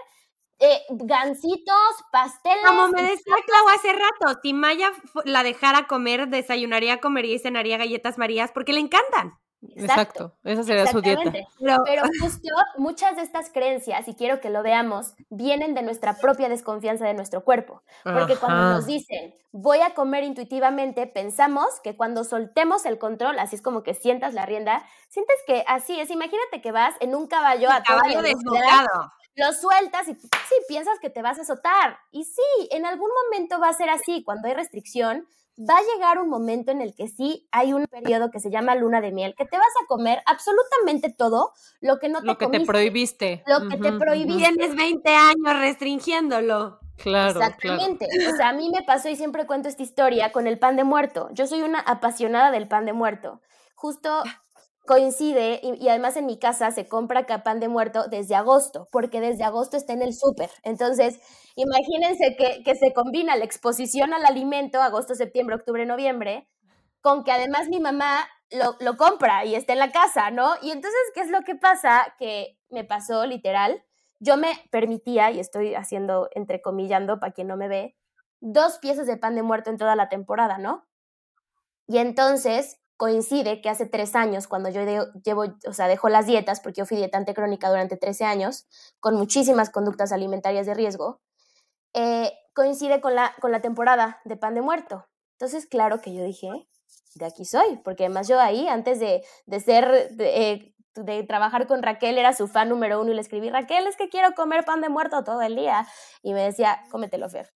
eh, 0.59 0.81
gancitos, 0.91 1.77
pasteles. 2.11 2.65
Como 2.65 2.89
me 2.89 3.03
decía 3.03 3.35
Clau 3.47 3.69
hace 3.69 3.93
rato, 3.93 4.41
si 4.43 4.55
Maya 4.55 4.93
la 5.25 5.43
dejara 5.43 5.87
comer, 5.87 6.29
desayunaría, 6.29 7.01
comería 7.01 7.35
y 7.35 7.39
cenaría 7.39 7.77
galletas 7.77 8.17
marías 8.17 8.51
porque 8.53 8.73
le 8.73 8.81
encantan. 8.81 9.39
Exacto, 9.77 10.35
esa 10.43 10.65
sería 10.65 10.87
su 10.87 11.01
dieta. 11.01 11.33
Pero, 11.59 12.03
justo 12.21 12.49
muchas 12.79 13.17
de 13.17 13.23
estas 13.23 13.51
creencias, 13.51 14.09
y 14.09 14.15
quiero 14.15 14.41
que 14.41 14.51
lo 14.51 14.63
veamos, 14.63 15.15
vienen 15.31 15.75
de 15.75 15.83
nuestra 15.83 16.15
propia 16.15 16.49
desconfianza 16.49 17.07
de 17.07 17.15
nuestro 17.15 17.45
cuerpo. 17.45 17.83
Porque 18.03 18.37
cuando 18.37 18.75
nos 18.75 18.87
dicen, 18.87 19.35
voy 19.53 19.81
a 19.81 19.95
comer 19.95 20.25
intuitivamente, 20.25 21.07
pensamos 21.07 21.81
que 21.83 21.97
cuando 21.97 22.25
soltemos 22.25 22.85
el 22.87 22.99
control, 22.99 23.39
así 23.39 23.57
es 23.57 23.63
como 23.63 23.83
que 23.83 23.95
sientas 23.95 24.35
la 24.35 24.47
rienda, 24.47 24.85
sientes 25.09 25.37
que 25.47 25.65
así 25.69 25.99
es. 26.01 26.11
Imagínate 26.11 26.61
que 26.61 26.73
vas 26.73 26.95
en 27.01 27.15
un 27.15 27.27
caballo 27.29 27.71
a 27.71 27.83
caballo 27.83 28.23
desbocado. 28.23 29.13
Lo 29.35 29.53
sueltas 29.55 30.09
y 30.09 30.15
sí, 30.15 30.55
piensas 30.69 30.99
que 31.01 31.09
te 31.09 31.23
vas 31.23 31.39
a 31.39 31.43
azotar. 31.43 31.99
Y 32.11 32.25
sí, 32.25 32.69
en 32.71 32.85
algún 32.85 33.09
momento 33.25 33.59
va 33.59 33.69
a 33.69 33.73
ser 33.73 33.89
así. 33.89 34.23
Cuando 34.25 34.49
hay 34.49 34.55
restricción, 34.55 35.27
va 35.59 35.77
a 35.77 35.95
llegar 35.95 36.19
un 36.19 36.29
momento 36.29 36.71
en 36.71 36.81
el 36.81 36.95
que 36.95 37.09
sí 37.09 37.47
hay 37.51 37.73
un 37.73 37.87
periodo 37.87 38.31
que 38.31 38.41
se 38.41 38.51
llama 38.51 38.75
luna 38.75 39.01
de 39.01 39.13
miel, 39.13 39.35
que 39.37 39.45
te 39.45 39.57
vas 39.57 39.73
a 39.83 39.87
comer 39.87 40.23
absolutamente 40.27 41.13
todo 41.13 41.53
lo 41.81 41.99
que 41.99 42.09
no 42.09 42.21
te 42.21 42.27
Lo 42.27 42.39
que 42.39 42.47
te 42.47 42.61
prohibiste. 42.61 43.43
Lo 43.47 43.69
que 43.69 43.77
te 43.77 43.93
prohibiste. 43.93 44.53
Tienes 44.53 44.77
20 44.77 45.11
años 45.11 45.61
restringiéndolo. 45.61 46.81
Claro. 46.97 47.41
Exactamente. 47.41 48.07
O 48.33 48.37
sea, 48.37 48.51
a 48.51 48.53
mí 48.53 48.71
me 48.71 48.83
pasó 48.83 49.09
y 49.09 49.17
siempre 49.17 49.47
cuento 49.47 49.69
esta 49.69 49.83
historia 49.83 50.31
con 50.31 50.47
el 50.47 50.59
pan 50.59 50.77
de 50.77 50.85
muerto. 50.85 51.29
Yo 51.33 51.47
soy 51.47 51.63
una 51.63 51.81
apasionada 51.81 52.51
del 52.51 52.69
pan 52.69 52.87
de 52.87 52.93
muerto. 52.93 53.41
Justo 53.75 54.23
coincide, 54.87 55.61
y, 55.63 55.89
además 55.89 56.17
en 56.17 56.27
mi 56.27 56.39
casa 56.39 56.71
se 56.71 56.87
compra 56.87 57.27
pan 57.43 57.61
de 57.61 57.69
muerto 57.69 58.09
desde 58.09 58.35
agosto, 58.35 58.89
porque 58.91 59.21
desde 59.21 59.45
agosto 59.45 59.77
está 59.77 59.93
en 59.93 60.03
el 60.03 60.15
súper. 60.15 60.51
Entonces, 60.65 61.21
imagínense 61.57 62.37
que, 62.37 62.63
que 62.65 62.75
se 62.75 62.93
combina 62.93 63.37
la 63.37 63.45
exposición 63.45 64.13
al 64.13 64.25
alimento, 64.25 64.81
agosto, 64.83 65.15
septiembre, 65.15 65.57
octubre, 65.57 65.87
noviembre, 65.87 66.49
con 67.01 67.25
que 67.25 67.33
además 67.33 67.69
mi 67.69 67.81
mamá 67.81 68.29
lo, 68.51 68.77
lo, 68.81 68.97
compra 68.97 69.45
y 69.45 69.55
está 69.55 69.73
en 69.73 69.79
la 69.79 69.93
casa, 69.93 70.31
¿no? 70.31 70.55
Y 70.63 70.71
entonces, 70.71 71.01
¿qué 71.15 71.21
es 71.21 71.31
lo 71.31 71.43
que 71.43 71.55
pasa? 71.55 72.15
Que 72.19 72.59
me 72.71 72.85
pasó 72.85 73.25
literal. 73.27 73.83
Yo 74.21 74.37
me 74.37 74.51
permitía, 74.71 75.31
y 75.31 75.41
estoy 75.41 75.75
haciendo, 75.75 76.29
entrecomillando 76.35 77.19
para 77.19 77.33
quien 77.33 77.49
no 77.49 77.57
me 77.57 77.69
ve, 77.69 77.97
dos 78.41 78.79
piezas 78.79 79.07
de 79.07 79.17
pan 79.17 79.35
de 79.35 79.43
muerto 79.43 79.71
en 79.71 79.79
toda 79.79 79.97
la 79.97 80.09
temporada, 80.09 80.59
¿no? 80.59 80.87
Y 81.87 81.99
entonces 81.99 82.82
coincide 83.03 83.61
que 83.61 83.69
hace 83.69 83.85
tres 83.85 84.15
años, 84.15 84.47
cuando 84.47 84.69
yo 84.69 84.81
llevo, 85.25 85.47
o 85.67 85.73
sea, 85.73 85.89
dejo 85.89 86.09
las 86.09 86.25
dietas, 86.25 86.61
porque 86.61 86.83
yo 86.83 86.87
fui 86.87 86.97
dietante 86.97 87.35
crónica 87.35 87.69
durante 87.69 87.97
13 87.97 88.25
años, 88.25 88.69
con 89.01 89.17
muchísimas 89.17 89.71
conductas 89.71 90.13
alimentarias 90.13 90.67
de 90.67 90.75
riesgo, 90.75 91.21
eh, 91.95 92.33
coincide 92.55 93.01
con 93.01 93.17
la, 93.17 93.35
con 93.41 93.51
la 93.51 93.61
temporada 93.61 94.21
de 94.25 94.37
pan 94.37 94.55
de 94.55 94.63
muerto. 94.63 95.09
Entonces, 95.33 95.67
claro 95.67 96.01
que 96.01 96.15
yo 96.15 96.23
dije, 96.23 96.49
de 97.17 97.25
aquí 97.27 97.45
soy, 97.45 97.81
porque 97.83 98.05
además 98.05 98.29
yo 98.29 98.39
ahí, 98.39 98.69
antes 98.69 99.01
de, 99.01 99.25
de 99.47 99.59
ser, 99.59 100.15
de, 100.15 100.53
eh, 100.53 100.75
de, 100.95 101.25
trabajar 101.25 101.67
con 101.67 101.83
Raquel, 101.83 102.19
era 102.19 102.33
su 102.33 102.47
fan 102.47 102.69
número 102.69 103.01
uno 103.01 103.11
y 103.11 103.15
le 103.15 103.21
escribí, 103.21 103.51
Raquel, 103.51 103.85
es 103.89 103.97
que 103.97 104.11
quiero 104.11 104.33
comer 104.37 104.65
pan 104.65 104.81
de 104.81 104.91
muerto 104.91 105.25
todo 105.25 105.43
el 105.43 105.57
día. 105.57 105.89
Y 106.23 106.35
me 106.35 106.43
decía, 106.43 106.85
cómetelo, 106.93 107.29
Fer. 107.29 107.53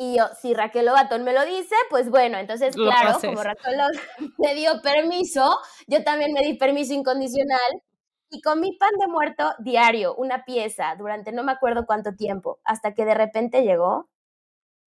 Y 0.00 0.16
yo, 0.16 0.28
si 0.40 0.54
Raquel 0.54 0.86
Lobatón 0.86 1.24
me 1.24 1.32
lo 1.32 1.44
dice, 1.44 1.74
pues 1.90 2.08
bueno, 2.08 2.38
entonces, 2.38 2.76
claro, 2.76 3.18
como 3.20 3.42
Raquel 3.42 3.76
me 4.38 4.54
dio 4.54 4.80
permiso, 4.80 5.58
yo 5.88 6.04
también 6.04 6.32
me 6.32 6.42
di 6.42 6.54
permiso 6.54 6.94
incondicional 6.94 7.82
y 8.30 8.40
comí 8.40 8.76
pan 8.78 8.92
de 9.00 9.08
muerto 9.08 9.54
diario, 9.58 10.14
una 10.14 10.44
pieza, 10.44 10.94
durante 10.96 11.32
no 11.32 11.42
me 11.42 11.50
acuerdo 11.50 11.84
cuánto 11.84 12.14
tiempo, 12.14 12.60
hasta 12.62 12.94
que 12.94 13.04
de 13.04 13.14
repente 13.14 13.62
llegó 13.62 14.08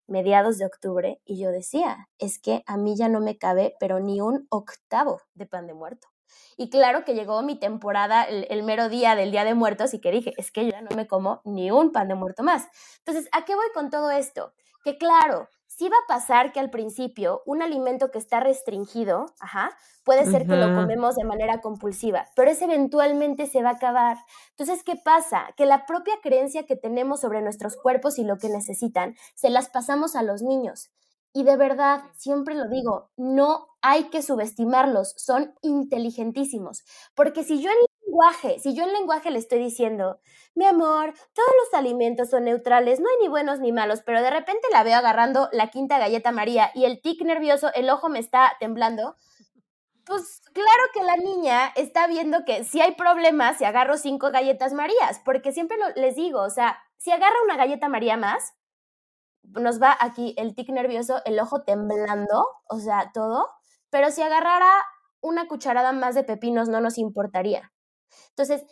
mediados 0.09 0.59
de 0.59 0.67
octubre 0.67 1.21
y 1.25 1.39
yo 1.39 1.53
decía, 1.53 2.09
es 2.19 2.41
que 2.41 2.65
a 2.67 2.77
mí 2.77 2.97
ya 2.97 3.09
no 3.09 3.21
me 3.21 3.39
cabe, 3.39 3.77
pero 3.79 4.01
ni 4.01 4.21
un 4.21 4.49
octavo 4.51 5.21
de 5.35 5.47
pan 5.47 5.69
de 5.69 5.75
muerto. 5.75 6.09
Y 6.57 6.71
claro 6.71 7.05
que 7.05 7.15
llegó 7.15 7.41
mi 7.43 7.59
temporada, 7.59 8.25
el, 8.25 8.63
mero 8.65 8.89
día 8.89 9.15
del 9.15 9.31
Día 9.31 9.45
de 9.45 9.55
Muertos, 9.55 9.95
y 9.95 10.01
que 10.01 10.11
dije, 10.11 10.35
es 10.37 10.51
que 10.51 10.65
yo 10.65 10.73
ya 10.73 10.83
no 10.83 10.95
me 10.97 11.07
como 11.07 11.41
ni 11.45 11.71
un 11.71 11.93
pan 11.93 12.09
de 12.09 12.17
muerto 12.17 12.43
más. 12.43 12.67
Entonces, 12.99 13.29
¿a 13.33 13.45
qué 13.45 13.55
voy 13.55 13.69
con 13.73 13.91
todo 13.91 14.11
esto? 14.11 14.53
Que 14.89 14.97
claro, 14.97 15.51
sí 15.67 15.87
va 15.91 15.97
a 15.99 16.09
pasar 16.09 16.51
que 16.51 16.61
al 16.61 16.71
principio 16.71 17.43
un 17.45 17.61
alimento 17.61 18.11
que 18.11 18.17
está 18.17 18.41
restringido, 18.41 19.27
ajá, 19.39 19.77
puede 20.03 20.25
ser 20.25 20.47
que 20.47 20.57
lo 20.57 20.75
comemos 20.75 21.15
de 21.15 21.25
manera 21.25 21.61
compulsiva, 21.61 22.27
pero 22.35 22.51
ese 22.51 22.65
eventualmente 22.65 23.47
se 23.47 23.63
va 23.63 23.69
a 23.69 23.75
acabar. 23.75 24.17
Entonces, 24.57 24.83
¿qué 24.83 24.97
pasa? 24.97 25.53
Que 25.59 25.67
la 25.67 25.85
propia 25.85 26.15
creencia 26.23 26.65
que 26.65 26.75
tenemos 26.75 27.21
sobre 27.21 27.43
nuestros 27.43 27.77
cuerpos 27.77 28.19
y 28.19 28.25
lo 28.25 28.39
que 28.39 28.49
necesitan, 28.49 29.15
se 29.35 29.51
las 29.51 29.69
pasamos 29.69 30.17
a 30.17 30.23
los 30.23 30.41
niños. 30.41 30.89
Y 31.35 31.45
de 31.45 31.59
verdad, 31.59 32.01
siempre 32.17 32.55
lo 32.55 32.67
digo, 32.71 33.11
no 33.19 33.67
hay 33.83 34.05
que 34.05 34.23
subestimarlos, 34.23 35.13
son 35.19 35.53
inteligentísimos. 35.61 36.83
Porque 37.15 37.45
si 37.45 37.61
yo 37.61 37.69
en 37.69 37.77
si 38.59 38.75
yo 38.75 38.85
en 38.85 38.93
lenguaje 38.93 39.31
le 39.31 39.39
estoy 39.39 39.59
diciendo, 39.59 40.21
mi 40.55 40.67
amor, 40.67 41.15
todos 41.35 41.51
los 41.65 41.79
alimentos 41.79 42.31
son 42.31 42.45
neutrales, 42.45 43.01
no 43.01 43.09
hay 43.09 43.17
ni 43.23 43.29
buenos 43.29 43.61
ni 43.61 43.73
malos, 43.73 44.03
pero 44.05 44.23
de 44.23 44.31
repente 44.31 44.67
la 44.73 44.83
veo 44.83 44.97
agarrando 44.97 45.49
la 45.53 45.69
quinta 45.69 45.99
galleta 45.99 46.33
María 46.33 46.71
y 46.75 46.85
el 46.85 47.01
tic 47.01 47.23
nervioso, 47.23 47.71
el 47.75 47.91
ojo 47.91 48.09
me 48.09 48.19
está 48.19 48.57
temblando, 48.61 49.17
pues 50.05 50.41
claro 50.53 50.83
que 50.93 51.03
la 51.03 51.17
niña 51.17 51.73
está 51.77 52.07
viendo 52.07 52.45
que 52.45 52.65
si 52.65 52.81
hay 52.81 52.95
problemas 52.95 53.59
si 53.59 53.65
agarro 53.65 53.97
cinco 53.97 54.31
galletas 54.31 54.73
Marías, 54.73 55.21
porque 55.25 55.53
siempre 55.53 55.77
les 55.97 56.17
digo, 56.17 56.41
o 56.41 56.51
sea, 56.51 56.79
si 56.97 57.11
agarra 57.11 57.37
una 57.45 57.57
galleta 57.57 57.89
María 57.89 58.17
más, 58.17 58.55
nos 59.43 59.81
va 59.81 59.97
aquí 60.01 60.35
el 60.37 60.55
tic 60.55 60.71
nervioso, 60.71 61.23
el 61.25 61.39
ojo 61.39 61.63
temblando, 61.63 62.47
o 62.69 62.81
sea, 62.81 63.11
todo, 63.15 63.49
pero 63.91 64.11
si 64.11 64.23
agarrara 64.23 64.71
una 65.21 65.47
cucharada 65.47 65.93
más 65.93 66.15
de 66.15 66.25
pepinos 66.25 66.69
no 66.69 66.81
nos 66.81 66.99
importaría. 66.99 67.73
Entonces, 68.31 68.65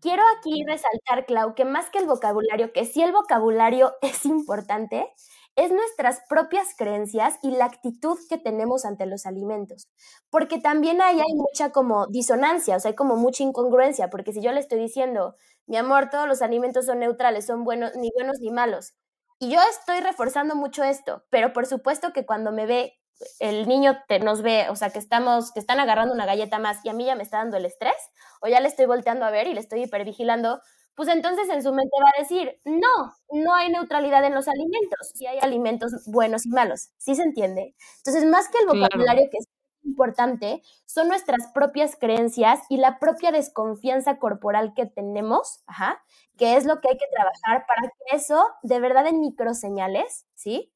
quiero 0.00 0.22
aquí 0.36 0.64
resaltar, 0.66 1.26
Clau, 1.26 1.54
que 1.54 1.64
más 1.64 1.90
que 1.90 1.98
el 1.98 2.06
vocabulario, 2.06 2.72
que 2.72 2.84
sí 2.86 3.02
el 3.02 3.12
vocabulario 3.12 3.94
es 4.02 4.24
importante, 4.26 5.12
es 5.56 5.70
nuestras 5.70 6.22
propias 6.28 6.68
creencias 6.76 7.38
y 7.42 7.50
la 7.50 7.66
actitud 7.66 8.18
que 8.28 8.38
tenemos 8.38 8.84
ante 8.84 9.06
los 9.06 9.26
alimentos. 9.26 9.88
Porque 10.30 10.58
también 10.58 11.02
ahí 11.02 11.20
hay 11.20 11.34
mucha 11.34 11.70
como 11.72 12.06
disonancia, 12.06 12.76
o 12.76 12.80
sea, 12.80 12.90
hay 12.90 12.94
como 12.96 13.16
mucha 13.16 13.42
incongruencia, 13.42 14.08
porque 14.10 14.32
si 14.32 14.40
yo 14.42 14.52
le 14.52 14.60
estoy 14.60 14.78
diciendo, 14.78 15.36
mi 15.66 15.76
amor, 15.76 16.08
todos 16.10 16.26
los 16.28 16.42
alimentos 16.42 16.86
son 16.86 17.00
neutrales, 17.00 17.46
son 17.46 17.64
buenos, 17.64 17.94
ni 17.96 18.10
buenos 18.14 18.38
ni 18.40 18.50
malos, 18.50 18.94
y 19.38 19.50
yo 19.50 19.58
estoy 19.70 20.00
reforzando 20.00 20.54
mucho 20.54 20.84
esto, 20.84 21.24
pero 21.30 21.52
por 21.52 21.66
supuesto 21.66 22.12
que 22.12 22.24
cuando 22.24 22.52
me 22.52 22.64
ve, 22.66 22.94
el 23.38 23.68
niño 23.68 23.98
te, 24.08 24.18
nos 24.20 24.42
ve, 24.42 24.68
o 24.70 24.76
sea, 24.76 24.90
que 24.90 24.98
estamos, 24.98 25.52
que 25.52 25.60
están 25.60 25.80
agarrando 25.80 26.14
una 26.14 26.26
galleta 26.26 26.58
más 26.58 26.84
y 26.84 26.88
a 26.88 26.92
mí 26.92 27.04
ya 27.04 27.14
me 27.14 27.22
está 27.22 27.38
dando 27.38 27.56
el 27.56 27.66
estrés, 27.66 27.94
o 28.40 28.48
ya 28.48 28.60
le 28.60 28.68
estoy 28.68 28.86
volteando 28.86 29.24
a 29.24 29.30
ver 29.30 29.46
y 29.46 29.54
le 29.54 29.60
estoy 29.60 29.82
hipervigilando, 29.82 30.60
pues 30.94 31.08
entonces 31.08 31.48
en 31.48 31.62
su 31.62 31.72
mente 31.72 31.96
va 32.02 32.10
a 32.16 32.20
decir, 32.20 32.58
no, 32.64 33.14
no 33.30 33.54
hay 33.54 33.70
neutralidad 33.70 34.24
en 34.24 34.34
los 34.34 34.48
alimentos, 34.48 35.12
si 35.14 35.26
hay 35.26 35.38
alimentos 35.40 35.92
buenos 36.06 36.46
y 36.46 36.50
malos, 36.50 36.90
¿sí 36.98 37.14
se 37.14 37.22
entiende? 37.22 37.74
Entonces, 37.98 38.24
más 38.26 38.48
que 38.48 38.58
el 38.58 38.66
vocabulario 38.66 39.28
que 39.30 39.38
es 39.38 39.46
importante 39.84 40.62
son 40.86 41.08
nuestras 41.08 41.50
propias 41.52 41.96
creencias 41.96 42.60
y 42.68 42.76
la 42.76 42.98
propia 42.98 43.32
desconfianza 43.32 44.18
corporal 44.18 44.74
que 44.74 44.86
tenemos, 44.86 45.60
ajá, 45.66 46.02
que 46.36 46.56
es 46.56 46.64
lo 46.64 46.80
que 46.80 46.88
hay 46.88 46.98
que 46.98 47.06
trabajar 47.12 47.66
para 47.66 47.88
que 47.88 48.16
eso, 48.16 48.46
de 48.62 48.80
verdad 48.80 49.06
en 49.06 49.20
microseñales, 49.20 50.26
¿sí? 50.34 50.71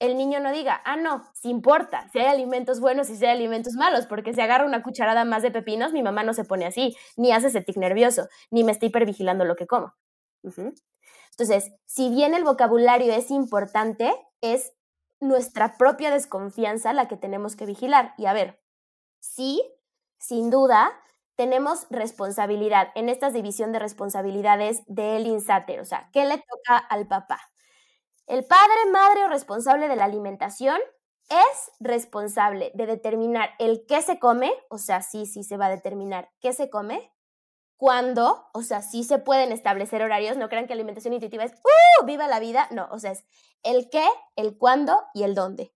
El 0.00 0.16
niño 0.16 0.38
no 0.40 0.52
diga, 0.52 0.80
ah, 0.84 0.96
no, 0.96 1.24
si 1.34 1.50
importa, 1.50 2.08
si 2.12 2.20
hay 2.20 2.26
alimentos 2.26 2.80
buenos 2.80 3.10
y 3.10 3.16
si 3.16 3.24
hay 3.26 3.32
alimentos 3.36 3.74
malos, 3.74 4.06
porque 4.06 4.32
si 4.32 4.40
agarra 4.40 4.64
una 4.64 4.82
cucharada 4.82 5.24
más 5.24 5.42
de 5.42 5.50
pepinos, 5.50 5.92
mi 5.92 6.02
mamá 6.04 6.22
no 6.22 6.34
se 6.34 6.44
pone 6.44 6.66
así, 6.66 6.96
ni 7.16 7.32
hace 7.32 7.48
ese 7.48 7.62
tic 7.62 7.76
nervioso, 7.76 8.28
ni 8.50 8.62
me 8.64 8.72
está 8.72 8.86
hipervigilando 8.86 9.44
lo 9.44 9.56
que 9.56 9.66
como. 9.66 9.94
Entonces, 11.32 11.72
si 11.86 12.10
bien 12.10 12.34
el 12.34 12.44
vocabulario 12.44 13.12
es 13.12 13.30
importante, 13.30 14.12
es 14.40 14.72
nuestra 15.20 15.76
propia 15.76 16.10
desconfianza 16.10 16.92
la 16.92 17.08
que 17.08 17.16
tenemos 17.16 17.56
que 17.56 17.66
vigilar. 17.66 18.14
Y 18.18 18.26
a 18.26 18.32
ver, 18.32 18.60
sí, 19.20 19.62
sin 20.18 20.50
duda, 20.50 20.92
tenemos 21.36 21.86
responsabilidad 21.90 22.88
en 22.96 23.08
esta 23.08 23.30
división 23.30 23.72
de 23.72 23.78
responsabilidades 23.80 24.82
del 24.86 25.26
INSATER. 25.26 25.80
O 25.80 25.84
sea, 25.84 26.10
¿qué 26.12 26.24
le 26.26 26.38
toca 26.38 26.78
al 26.78 27.06
papá? 27.08 27.40
El 28.28 28.44
padre, 28.44 28.90
madre 28.92 29.24
o 29.24 29.28
responsable 29.28 29.88
de 29.88 29.96
la 29.96 30.04
alimentación 30.04 30.78
es 31.30 31.70
responsable 31.80 32.70
de 32.74 32.84
determinar 32.84 33.50
el 33.58 33.86
qué 33.86 34.02
se 34.02 34.18
come, 34.18 34.52
o 34.68 34.76
sea, 34.76 35.00
sí, 35.00 35.24
sí 35.24 35.44
se 35.44 35.56
va 35.56 35.66
a 35.66 35.70
determinar 35.70 36.30
qué 36.40 36.52
se 36.52 36.68
come, 36.68 37.10
cuándo, 37.78 38.46
o 38.52 38.60
sea, 38.60 38.82
sí 38.82 39.02
se 39.02 39.18
pueden 39.18 39.50
establecer 39.50 40.02
horarios, 40.02 40.36
no 40.36 40.50
crean 40.50 40.66
que 40.66 40.74
alimentación 40.74 41.14
intuitiva 41.14 41.44
es, 41.44 41.52
¡uh! 41.52 42.04
¡Viva 42.04 42.28
la 42.28 42.38
vida! 42.38 42.68
No, 42.70 42.86
o 42.90 42.98
sea, 42.98 43.12
es 43.12 43.24
el 43.62 43.88
qué, 43.88 44.06
el 44.36 44.58
cuándo 44.58 45.04
y 45.14 45.22
el 45.22 45.34
dónde. 45.34 45.72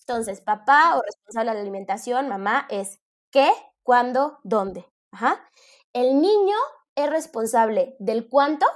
Entonces, 0.00 0.40
papá 0.40 0.96
o 0.96 1.02
responsable 1.02 1.50
de 1.50 1.54
la 1.56 1.62
alimentación, 1.62 2.28
mamá, 2.28 2.68
es 2.70 3.00
qué, 3.32 3.50
cuándo, 3.82 4.38
dónde. 4.44 4.86
Ajá. 5.10 5.44
El 5.92 6.20
niño 6.20 6.56
es 6.94 7.10
responsable 7.10 7.96
del 7.98 8.28
cuánto 8.28 8.66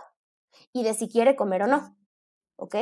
y 0.73 0.83
de 0.83 0.95
si 0.95 1.09
quiere 1.09 1.37
comer 1.37 1.63
o 1.63 1.67
no. 1.69 1.97
¿Ok? 2.63 2.77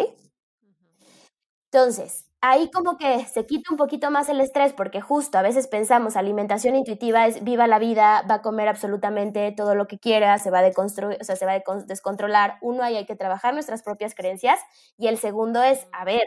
Entonces, 1.72 2.26
ahí 2.40 2.70
como 2.72 2.96
que 2.96 3.24
se 3.26 3.46
quita 3.46 3.70
un 3.70 3.76
poquito 3.76 4.10
más 4.10 4.28
el 4.28 4.40
estrés 4.40 4.72
porque 4.72 5.00
justo 5.00 5.38
a 5.38 5.42
veces 5.42 5.68
pensamos 5.68 6.16
alimentación 6.16 6.74
intuitiva 6.74 7.26
es 7.26 7.44
viva 7.44 7.66
la 7.68 7.78
vida, 7.78 8.22
va 8.28 8.36
a 8.36 8.42
comer 8.42 8.66
absolutamente 8.68 9.52
todo 9.56 9.74
lo 9.76 9.86
que 9.86 9.98
quiera, 9.98 10.36
se 10.38 10.50
va 10.50 10.58
a 10.58 10.62
deconstruir, 10.62 11.18
o 11.20 11.24
sea, 11.24 11.36
se 11.36 11.46
va 11.46 11.52
a 11.52 11.62
descontrolar. 11.86 12.58
Uno 12.60 12.82
ahí 12.82 12.96
hay 12.96 13.06
que 13.06 13.14
trabajar 13.16 13.54
nuestras 13.54 13.82
propias 13.82 14.14
creencias 14.14 14.58
y 14.98 15.06
el 15.08 15.16
segundo 15.18 15.62
es, 15.62 15.86
a 15.92 16.04
ver, 16.04 16.22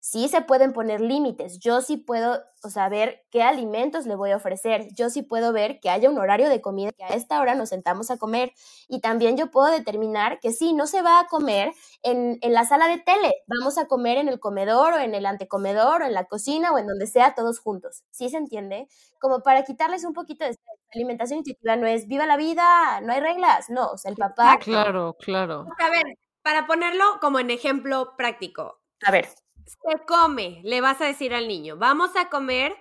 sí 0.00 0.28
se 0.28 0.42
pueden 0.42 0.72
poner 0.72 1.00
límites. 1.00 1.58
Yo 1.58 1.80
sí 1.80 1.96
puedo, 1.96 2.40
o 2.62 2.70
sea, 2.70 2.88
ver 2.88 3.24
qué 3.30 3.42
alimentos 3.42 4.06
le 4.06 4.14
voy 4.14 4.30
a 4.30 4.36
ofrecer. 4.36 4.88
Yo 4.94 5.10
sí 5.10 5.22
puedo 5.22 5.52
ver 5.52 5.80
que 5.80 5.90
haya 5.90 6.08
un 6.08 6.18
horario 6.18 6.48
de 6.48 6.60
comida, 6.60 6.92
que 6.92 7.04
a 7.04 7.08
esta 7.08 7.40
hora 7.40 7.54
nos 7.54 7.70
sentamos 7.70 8.10
a 8.10 8.16
comer. 8.16 8.52
Y 8.88 9.00
también 9.00 9.36
yo 9.36 9.50
puedo 9.50 9.70
determinar 9.70 10.38
que 10.40 10.52
sí, 10.52 10.72
no 10.72 10.86
se 10.86 11.02
va 11.02 11.20
a 11.20 11.26
comer 11.26 11.72
en, 12.02 12.38
en 12.42 12.52
la 12.52 12.64
sala 12.64 12.88
de 12.88 12.98
tele. 12.98 13.32
Vamos 13.46 13.78
a 13.78 13.86
comer 13.86 14.18
en 14.18 14.28
el 14.28 14.40
comedor 14.40 14.94
o 14.94 14.98
en 14.98 15.14
el 15.14 15.26
antecomedor 15.26 16.02
o 16.02 16.06
en 16.06 16.14
la 16.14 16.24
cocina 16.24 16.72
o 16.72 16.78
en 16.78 16.86
donde 16.86 17.06
sea 17.06 17.34
todos 17.34 17.58
juntos. 17.58 18.04
¿Sí 18.10 18.28
se 18.30 18.36
entiende? 18.36 18.88
Como 19.20 19.40
para 19.42 19.64
quitarles 19.64 20.04
un 20.04 20.12
poquito 20.12 20.44
de 20.44 20.56
alimentación 20.94 21.38
intuitiva 21.38 21.76
no 21.76 21.86
es 21.86 22.06
viva 22.06 22.26
la 22.26 22.36
vida, 22.36 23.00
no 23.02 23.12
hay 23.12 23.20
reglas. 23.20 23.68
No, 23.68 23.88
o 23.88 23.98
sea, 23.98 24.10
el 24.10 24.16
papá. 24.16 24.58
claro, 24.58 25.16
claro. 25.18 25.66
A 25.78 25.90
ver, 25.90 26.04
para 26.42 26.66
ponerlo 26.66 27.04
como 27.20 27.40
en 27.40 27.50
ejemplo 27.50 28.14
práctico. 28.16 28.80
A 29.04 29.10
ver 29.10 29.28
se 29.68 30.04
come, 30.06 30.60
le 30.64 30.80
vas 30.80 31.00
a 31.00 31.06
decir 31.06 31.34
al 31.34 31.48
niño, 31.48 31.76
vamos 31.76 32.16
a 32.16 32.28
comer 32.28 32.74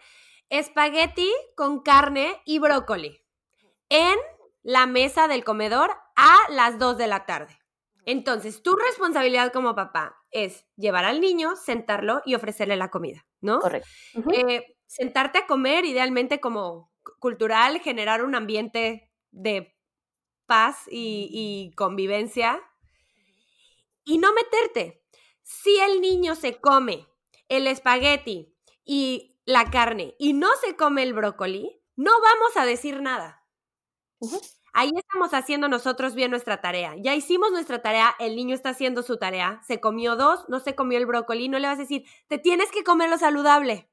espagueti 0.49 1.31
con 1.55 1.81
carne 1.81 2.41
y 2.45 2.59
brócoli 2.59 3.21
en 3.89 4.17
la 4.63 4.85
mesa 4.85 5.27
del 5.27 5.43
comedor 5.43 5.91
a 6.15 6.37
las 6.49 6.79
2 6.79 6.97
de 6.97 7.07
la 7.07 7.25
tarde. 7.25 7.57
Entonces, 8.05 8.63
tu 8.63 8.75
responsabilidad 8.75 9.51
como 9.51 9.75
papá 9.75 10.17
es 10.31 10.65
llevar 10.77 11.03
al 11.03 11.19
niño, 11.19 11.55
sentarlo 11.57 12.21
y 12.25 12.35
ofrecerle 12.35 12.77
la 12.77 12.89
comida, 12.89 13.25
¿no? 13.41 13.59
Correcto. 13.59 13.89
Eh, 14.33 14.77
sentarte 14.85 15.39
a 15.39 15.47
comer, 15.47 15.83
idealmente 15.83 16.39
como 16.39 16.91
cultural, 17.19 17.79
generar 17.81 18.23
un 18.23 18.33
ambiente 18.35 19.11
de 19.31 19.75
paz 20.45 20.87
y, 20.89 21.29
y 21.31 21.75
convivencia 21.75 22.61
y 24.05 24.17
no 24.17 24.31
meterte. 24.33 25.03
Si 25.47 25.79
el 25.79 26.01
niño 26.01 26.35
se 26.35 26.59
come 26.59 27.07
el 27.47 27.67
espagueti 27.67 28.53
y 28.83 29.39
la 29.45 29.71
carne 29.71 30.13
y 30.19 30.33
no 30.33 30.49
se 30.59 30.75
come 30.75 31.03
el 31.03 31.13
brócoli, 31.13 31.81
no 31.95 32.11
vamos 32.19 32.57
a 32.57 32.65
decir 32.65 33.01
nada. 33.01 33.45
Ahí 34.73 34.91
estamos 34.93 35.33
haciendo 35.33 35.69
nosotros 35.69 36.15
bien 36.15 36.31
nuestra 36.31 36.59
tarea. 36.59 36.95
Ya 36.97 37.15
hicimos 37.15 37.51
nuestra 37.51 37.81
tarea, 37.81 38.13
el 38.19 38.35
niño 38.35 38.53
está 38.53 38.71
haciendo 38.71 39.03
su 39.03 39.15
tarea, 39.15 39.61
se 39.65 39.79
comió 39.79 40.17
dos, 40.17 40.43
no 40.49 40.59
se 40.59 40.75
comió 40.75 40.97
el 40.97 41.05
brócoli, 41.05 41.47
no 41.47 41.59
le 41.59 41.69
vas 41.69 41.77
a 41.77 41.83
decir, 41.83 42.03
te 42.27 42.37
tienes 42.37 42.69
que 42.69 42.83
comer 42.83 43.09
lo 43.09 43.17
saludable. 43.17 43.89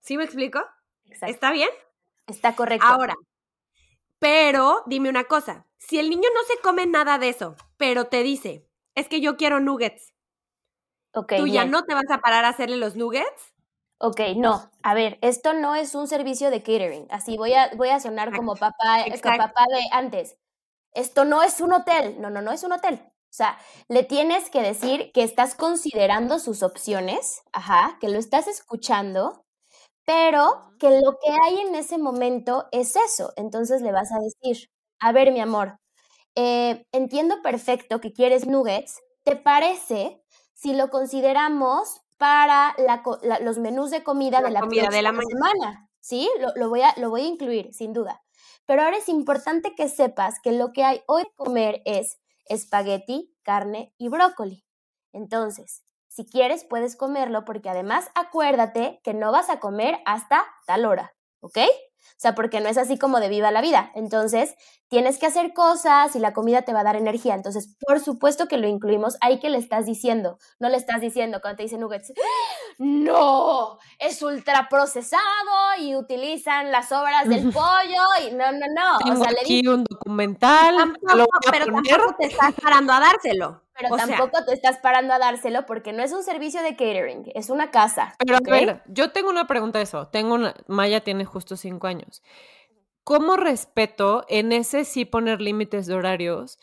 ¿Sí 0.00 0.16
me 0.16 0.24
explico? 0.24 0.64
¿Está 1.04 1.52
bien? 1.52 1.68
Está 2.26 2.56
correcto. 2.56 2.86
Ahora, 2.86 3.14
pero 4.18 4.84
dime 4.86 5.10
una 5.10 5.24
cosa, 5.24 5.66
si 5.76 5.98
el 5.98 6.08
niño 6.08 6.30
no 6.34 6.42
se 6.44 6.58
come 6.62 6.86
nada 6.86 7.18
de 7.18 7.28
eso, 7.28 7.56
pero 7.76 8.06
te 8.06 8.22
dice, 8.22 8.66
es 8.94 9.06
que 9.06 9.20
yo 9.20 9.36
quiero 9.36 9.60
nuggets, 9.60 10.14
¿tú 11.12 11.46
ya 11.46 11.64
no 11.64 11.84
te 11.84 11.94
vas 11.94 12.10
a 12.10 12.18
parar 12.18 12.44
a 12.44 12.48
hacerle 12.50 12.76
los 12.76 12.96
nuggets? 12.96 13.54
Ok, 14.00 14.20
no. 14.36 14.70
A 14.82 14.94
ver, 14.94 15.18
esto 15.22 15.52
no 15.54 15.74
es 15.74 15.94
un 15.94 16.06
servicio 16.06 16.50
de 16.50 16.62
catering. 16.62 17.06
Así 17.10 17.36
voy 17.36 17.54
a, 17.54 17.70
voy 17.76 17.88
a 17.88 17.98
sonar 18.00 18.32
como 18.34 18.54
papá, 18.54 19.02
eh, 19.06 19.20
como 19.20 19.36
papá 19.36 19.64
de 19.68 19.80
antes. 19.90 20.36
Esto 20.92 21.24
no 21.24 21.42
es 21.42 21.60
un 21.60 21.72
hotel. 21.72 22.20
No, 22.20 22.30
no, 22.30 22.42
no 22.42 22.52
es 22.52 22.62
un 22.62 22.72
hotel. 22.72 23.00
O 23.04 23.34
sea, 23.38 23.58
le 23.88 24.04
tienes 24.04 24.50
que 24.50 24.62
decir 24.62 25.10
que 25.12 25.22
estás 25.22 25.54
considerando 25.54 26.38
sus 26.38 26.62
opciones, 26.62 27.42
ajá, 27.52 27.98
que 28.00 28.08
lo 28.08 28.18
estás 28.18 28.48
escuchando, 28.48 29.44
pero 30.06 30.72
que 30.78 30.90
lo 30.90 31.18
que 31.22 31.32
hay 31.44 31.60
en 31.60 31.74
ese 31.74 31.98
momento 31.98 32.68
es 32.72 32.96
eso. 32.96 33.32
Entonces 33.36 33.82
le 33.82 33.92
vas 33.92 34.10
a 34.12 34.18
decir, 34.20 34.70
a 35.00 35.12
ver, 35.12 35.32
mi 35.32 35.40
amor, 35.40 35.78
eh, 36.36 36.84
entiendo 36.92 37.42
perfecto 37.42 38.00
que 38.00 38.12
quieres 38.12 38.46
nuggets. 38.46 39.00
¿Te 39.24 39.36
parece 39.36 40.22
si 40.58 40.74
lo 40.74 40.90
consideramos 40.90 42.00
para 42.16 42.74
los 43.40 43.58
menús 43.58 43.92
de 43.92 44.02
comida 44.02 44.42
de 44.42 44.50
la 44.50 44.60
comida 44.60 44.88
de 44.90 45.02
la 45.02 45.10
semana. 45.10 45.88
¿Sí? 46.00 46.28
Lo, 46.56 46.68
voy 46.68 46.82
a, 46.82 46.92
lo 46.96 47.10
voy 47.10 47.22
a 47.22 47.26
incluir, 47.26 47.72
sin 47.72 47.92
duda. 47.92 48.22
Pero 48.66 48.82
ahora 48.82 48.96
es 48.96 49.08
importante 49.08 49.74
que 49.76 49.88
sepas 49.88 50.40
que 50.42 50.52
lo 50.52 50.72
que 50.72 50.82
hay 50.84 51.02
hoy 51.06 51.22
de 51.22 51.30
comer 51.36 51.82
es 51.84 52.18
espagueti, 52.46 53.32
carne 53.42 53.94
y 53.98 54.08
brócoli. 54.08 54.64
Entonces, 55.12 55.84
si 56.08 56.26
quieres, 56.26 56.64
puedes 56.64 56.96
comerlo 56.96 57.44
porque 57.44 57.68
además 57.68 58.10
acuérdate 58.14 59.00
que 59.04 59.14
no 59.14 59.30
vas 59.30 59.50
a 59.50 59.60
comer 59.60 59.98
hasta 60.06 60.44
tal 60.66 60.86
hora, 60.86 61.14
¿ok? 61.40 61.58
O 62.00 62.20
sea, 62.20 62.34
porque 62.34 62.60
no 62.60 62.68
es 62.68 62.78
así 62.78 62.98
como 62.98 63.20
de 63.20 63.28
viva 63.28 63.50
la 63.50 63.60
vida. 63.60 63.92
Entonces, 63.94 64.54
tienes 64.88 65.18
que 65.18 65.26
hacer 65.26 65.52
cosas 65.52 66.16
y 66.16 66.18
la 66.18 66.32
comida 66.32 66.62
te 66.62 66.72
va 66.72 66.80
a 66.80 66.84
dar 66.84 66.96
energía. 66.96 67.34
Entonces, 67.34 67.76
por 67.86 68.00
supuesto 68.00 68.48
que 68.48 68.56
lo 68.56 68.66
incluimos. 68.66 69.16
Ahí 69.20 69.38
que 69.38 69.50
le 69.50 69.58
estás 69.58 69.86
diciendo. 69.86 70.38
No 70.58 70.68
le 70.68 70.76
estás 70.76 71.00
diciendo 71.00 71.40
cuando 71.40 71.58
te 71.58 71.62
dicen 71.64 71.80
nuggets. 71.80 72.12
No, 72.78 73.78
es 73.98 74.22
ultra 74.22 74.68
procesado 74.68 75.20
y 75.80 75.96
utilizan 75.96 76.70
las 76.72 76.90
obras 76.92 77.28
del 77.28 77.52
pollo 77.52 78.02
y 78.26 78.34
no, 78.34 78.50
no, 78.52 78.66
no. 78.74 78.98
Tengo 78.98 79.20
o 79.20 79.24
sea, 79.24 79.32
aquí 79.40 79.66
un 79.66 79.84
documental. 79.84 80.94
pero 81.50 81.66
tampoco 81.66 82.16
te 82.18 82.26
estás 82.26 82.54
parando 82.54 82.92
a 82.92 83.00
dárselo. 83.00 83.67
Pero 83.78 83.96
tampoco 83.96 84.44
te 84.44 84.54
estás 84.54 84.78
parando 84.78 85.14
a 85.14 85.18
dárselo 85.18 85.64
porque 85.66 85.92
no 85.92 86.02
es 86.02 86.12
un 86.12 86.22
servicio 86.22 86.62
de 86.62 86.70
catering, 86.70 87.30
es 87.34 87.48
una 87.48 87.70
casa. 87.70 88.14
Pero 88.18 88.36
a 88.36 88.40
ver, 88.40 88.82
yo 88.86 89.12
tengo 89.12 89.30
una 89.30 89.46
pregunta 89.46 89.78
de 89.78 89.84
eso. 89.84 90.08
Tengo 90.08 90.34
una, 90.34 90.54
Maya 90.66 91.02
tiene 91.02 91.24
justo 91.24 91.56
cinco 91.56 91.86
años. 91.86 92.22
¿Cómo 93.04 93.36
respeto 93.36 94.24
en 94.28 94.52
ese 94.52 94.84
sí 94.84 95.04
poner 95.04 95.40
límites 95.40 95.86
de 95.86 95.94
horarios? 95.94 96.58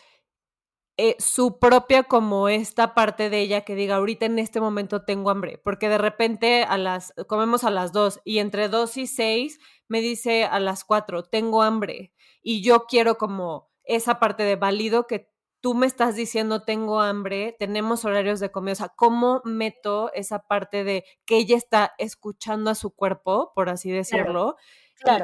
Eh, 0.97 1.15
su 1.19 1.59
propia 1.59 2.03
como 2.03 2.47
esta 2.47 2.93
parte 2.93 3.29
de 3.29 3.41
ella 3.41 3.61
que 3.61 3.75
diga 3.75 3.95
ahorita 3.95 4.27
en 4.27 4.39
este 4.39 4.61
momento 4.61 5.03
tengo 5.03 5.29
hambre, 5.29 5.57
porque 5.57 5.89
de 5.89 5.97
repente 5.97 6.63
a 6.63 6.77
las 6.77 7.13
comemos 7.27 7.65
a 7.65 7.69
las 7.69 7.91
dos 7.91 8.21
y 8.23 8.39
entre 8.39 8.69
dos 8.69 8.95
y 8.95 9.05
seis 9.05 9.59
me 9.89 9.99
dice 9.99 10.45
a 10.45 10.57
las 10.61 10.85
cuatro 10.85 11.23
tengo 11.23 11.63
hambre 11.63 12.13
y 12.41 12.61
yo 12.61 12.85
quiero 12.85 13.17
como 13.17 13.69
esa 13.83 14.19
parte 14.19 14.43
de 14.43 14.55
válido 14.55 15.05
que 15.05 15.34
tú 15.65 15.73
me 15.73 15.87
estás 15.87 16.15
diciendo 16.15 16.61
tengo 16.61 17.01
hambre, 17.01 17.55
tenemos 17.57 18.05
horarios 18.05 18.39
de 18.39 18.51
comida, 18.51 18.73
o 18.73 18.75
sea, 18.75 18.89
¿cómo 18.89 19.41
meto 19.45 20.13
esa 20.13 20.37
parte 20.37 20.83
de 20.83 21.03
que 21.25 21.37
ella 21.37 21.57
está 21.57 21.95
escuchando 21.97 22.69
a 22.69 22.75
su 22.75 22.91
cuerpo, 22.93 23.51
por 23.55 23.69
así 23.69 23.89
decirlo, 23.89 24.57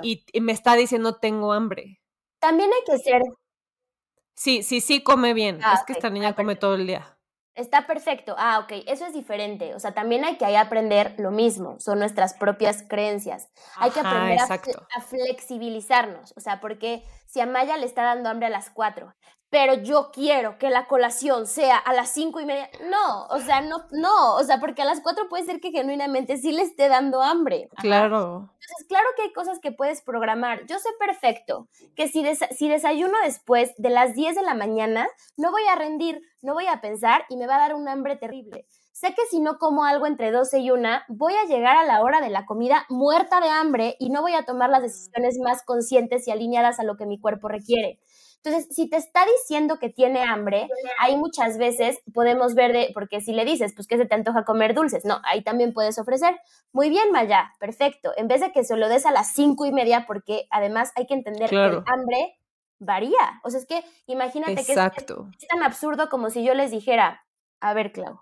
Y, 0.02 0.26
me 0.42 0.52
está 0.52 0.74
diciendo 0.74 1.20
tengo 1.20 1.54
hambre? 1.54 2.02
También 2.40 2.72
hay 2.74 2.84
que 2.88 2.98
ser... 3.04 3.22
Sí, 4.34 4.64
sí, 4.64 4.82
sí, 4.82 5.04
come 5.04 5.36
bien. 5.36 5.60
Ah, 5.64 5.76
es 5.76 5.84
que 5.84 5.94
esta 5.94 6.10
niña 6.10 6.36
come 6.36 6.56
todo 6.56 6.74
el 6.74 6.88
día. 6.88 7.20
Está 7.54 7.86
perfecto. 7.86 8.34
Ah, 8.40 8.60
ok, 8.64 8.84
eso 8.88 9.06
es 9.06 9.14
diferente. 9.14 9.76
O 9.76 9.80
sea, 9.80 9.94
también 9.94 10.26
hay 10.26 10.38
que 10.38 10.46
ahí 10.46 10.56
aprender 10.56 11.14
lo 11.20 11.30
mismo, 11.30 11.80
son 11.80 12.00
nuestras 12.00 12.34
propias 12.34 12.82
creencias. 12.82 13.52
hay 13.76 13.92
que 13.92 14.00
aprender 14.00 14.40
a, 14.40 14.46
a, 14.46 15.02
flexibilizarnos. 15.02 16.34
O 16.36 16.40
sea, 16.40 16.60
porque 16.60 17.04
si 17.32 17.40
a 17.40 17.46
Maya 17.46 17.78
le 17.78 17.86
está 17.86 18.04
dando 18.04 18.30
hambre 18.30 18.48
a 18.48 18.50
las 18.50 18.70
cuatro, 18.70 19.16
pero 19.50 19.76
yo 19.76 20.12
quiero 20.14 20.58
que 20.58 20.70
la 20.70 20.88
colación 20.88 21.48
sea 21.48 21.78
a 21.78 21.94
las 21.94 22.10
cinco 22.12 22.42
y 22.42 22.46
media. 22.46 22.70
No, 22.90 23.26
o 23.28 23.40
sea, 23.40 23.62
no, 23.62 23.86
no, 23.92 24.36
o 24.36 24.44
sea, 24.44 24.60
porque 24.60 24.82
a 24.82 24.86
las 24.86 25.00
cuatro 25.00 25.30
puede 25.30 25.46
ser 25.46 25.62
que 25.62 25.72
genuinamente 25.72 26.38
sí 26.38 26.52
le 26.52 26.64
esté 26.64 26.90
dando 26.90 27.22
hambre. 27.22 27.70
Claro. 27.78 28.50
Entonces, 28.54 28.86
claro 28.88 29.08
que 29.16 29.24
hay 29.24 29.34
cosas 29.34 29.60
que 29.60 29.72
puedes 29.72 30.02
programar. 30.02 30.66
Yo 30.68 30.78
sé 30.80 30.90
perfecto 31.00 31.70
que 31.96 32.10
si, 32.10 32.26
si 32.36 32.68
desayuno 32.68 33.18
después 33.24 33.74
de 33.78 33.90
las 33.90 34.14
10 34.14 34.36
de 34.36 34.44
la 34.44 34.54
mañana, 34.54 35.08
no 35.38 35.52
voy 35.52 35.64
a 35.68 35.76
rendir, 35.76 36.22
no 36.42 36.54
voy 36.54 36.68
a 36.68 36.82
pensar 36.82 37.26
y 37.30 37.38
me 37.38 37.48
va 37.48 37.56
a 37.56 37.60
dar 37.60 37.76
un 37.76 37.88
hambre 37.88 38.18
terrible. 38.18 38.66
Sé 38.92 39.14
que 39.16 39.26
si 39.30 39.40
no 39.40 39.58
como 39.58 39.86
algo 39.86 40.06
entre 40.06 40.32
12 40.32 40.60
y 40.60 40.72
1, 40.72 40.90
voy 41.08 41.34
a 41.34 41.48
llegar 41.48 41.78
a 41.78 41.86
la 41.86 42.02
hora 42.02 42.22
de 42.22 42.30
la 42.30 42.46
comida 42.46 42.86
muerta 42.90 43.40
de 43.40 43.50
hambre 43.50 43.96
y 44.00 44.10
no 44.10 44.22
voy 44.22 44.34
a 44.34 44.44
tomar 44.44 44.70
las 44.70 44.82
decisiones 44.82 45.38
más 45.40 45.64
conscientes 45.64 46.28
y 46.28 46.32
alineadas 46.32 46.80
a 46.80 46.84
lo 46.84 46.98
que 46.98 47.06
mi 47.06 47.20
cuerpo 47.20 47.48
requiere. 47.48 48.00
Entonces, 48.44 48.76
si 48.76 48.90
te 48.90 48.98
está 48.98 49.24
diciendo 49.26 49.78
que 49.78 49.90
tiene 49.90 50.24
hambre, 50.24 50.68
ahí 51.00 51.16
muchas 51.16 51.60
veces 51.60 52.02
podemos 52.12 52.56
ver 52.56 52.74
de, 52.74 52.90
porque 52.94 53.22
si 53.22 53.34
le 53.34 53.46
dices, 53.46 53.74
pues 53.76 53.88
que 53.88 53.98
se 53.98 54.08
te 54.08 54.16
antoja 54.16 54.46
comer 54.46 54.74
dulces, 54.74 55.06
no, 55.06 55.22
ahí 55.24 55.44
también 55.44 55.74
puedes 55.74 56.00
ofrecer. 56.00 56.40
Muy 56.72 56.90
bien, 56.90 57.12
Maya, 57.12 57.54
perfecto. 57.60 58.12
En 58.18 58.28
vez 58.28 58.42
de 58.42 58.52
que 58.52 58.64
se 58.64 58.76
lo 58.78 58.90
des 58.90 59.06
a 59.06 59.12
las 59.12 59.34
cinco 59.34 59.66
y 59.66 59.72
media, 59.72 60.06
porque 60.08 60.48
además 60.50 60.92
hay 60.96 61.06
que 61.06 61.14
entender 61.14 61.52
que 61.52 61.56
el 61.56 61.84
hambre 61.86 62.40
varía. 62.80 63.42
O 63.44 63.52
sea, 63.52 63.60
es 63.60 63.68
que 63.68 63.84
imagínate 64.08 64.56
que 64.56 64.62
es, 64.62 64.70
es, 64.70 65.48
tan 65.48 65.62
absurdo 65.64 66.10
como 66.10 66.32
si 66.32 66.44
yo 66.44 66.56
les 66.56 66.72
dijera, 66.72 67.24
a 67.60 67.76
ver, 67.76 67.92
Clau. 67.92 68.22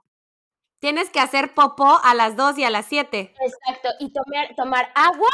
Tienes 0.80 1.10
que 1.10 1.20
hacer 1.20 1.54
popó 1.54 2.00
a 2.04 2.13
las 2.15 2.36
dos 2.36 2.58
y 2.58 2.63
a 2.63 2.70
las 2.70 2.86
siete. 2.86 3.36
Exacto, 3.39 3.89
y 4.00 4.12
tomar, 4.13 4.56
tomar 4.56 4.92
agua 4.96 5.30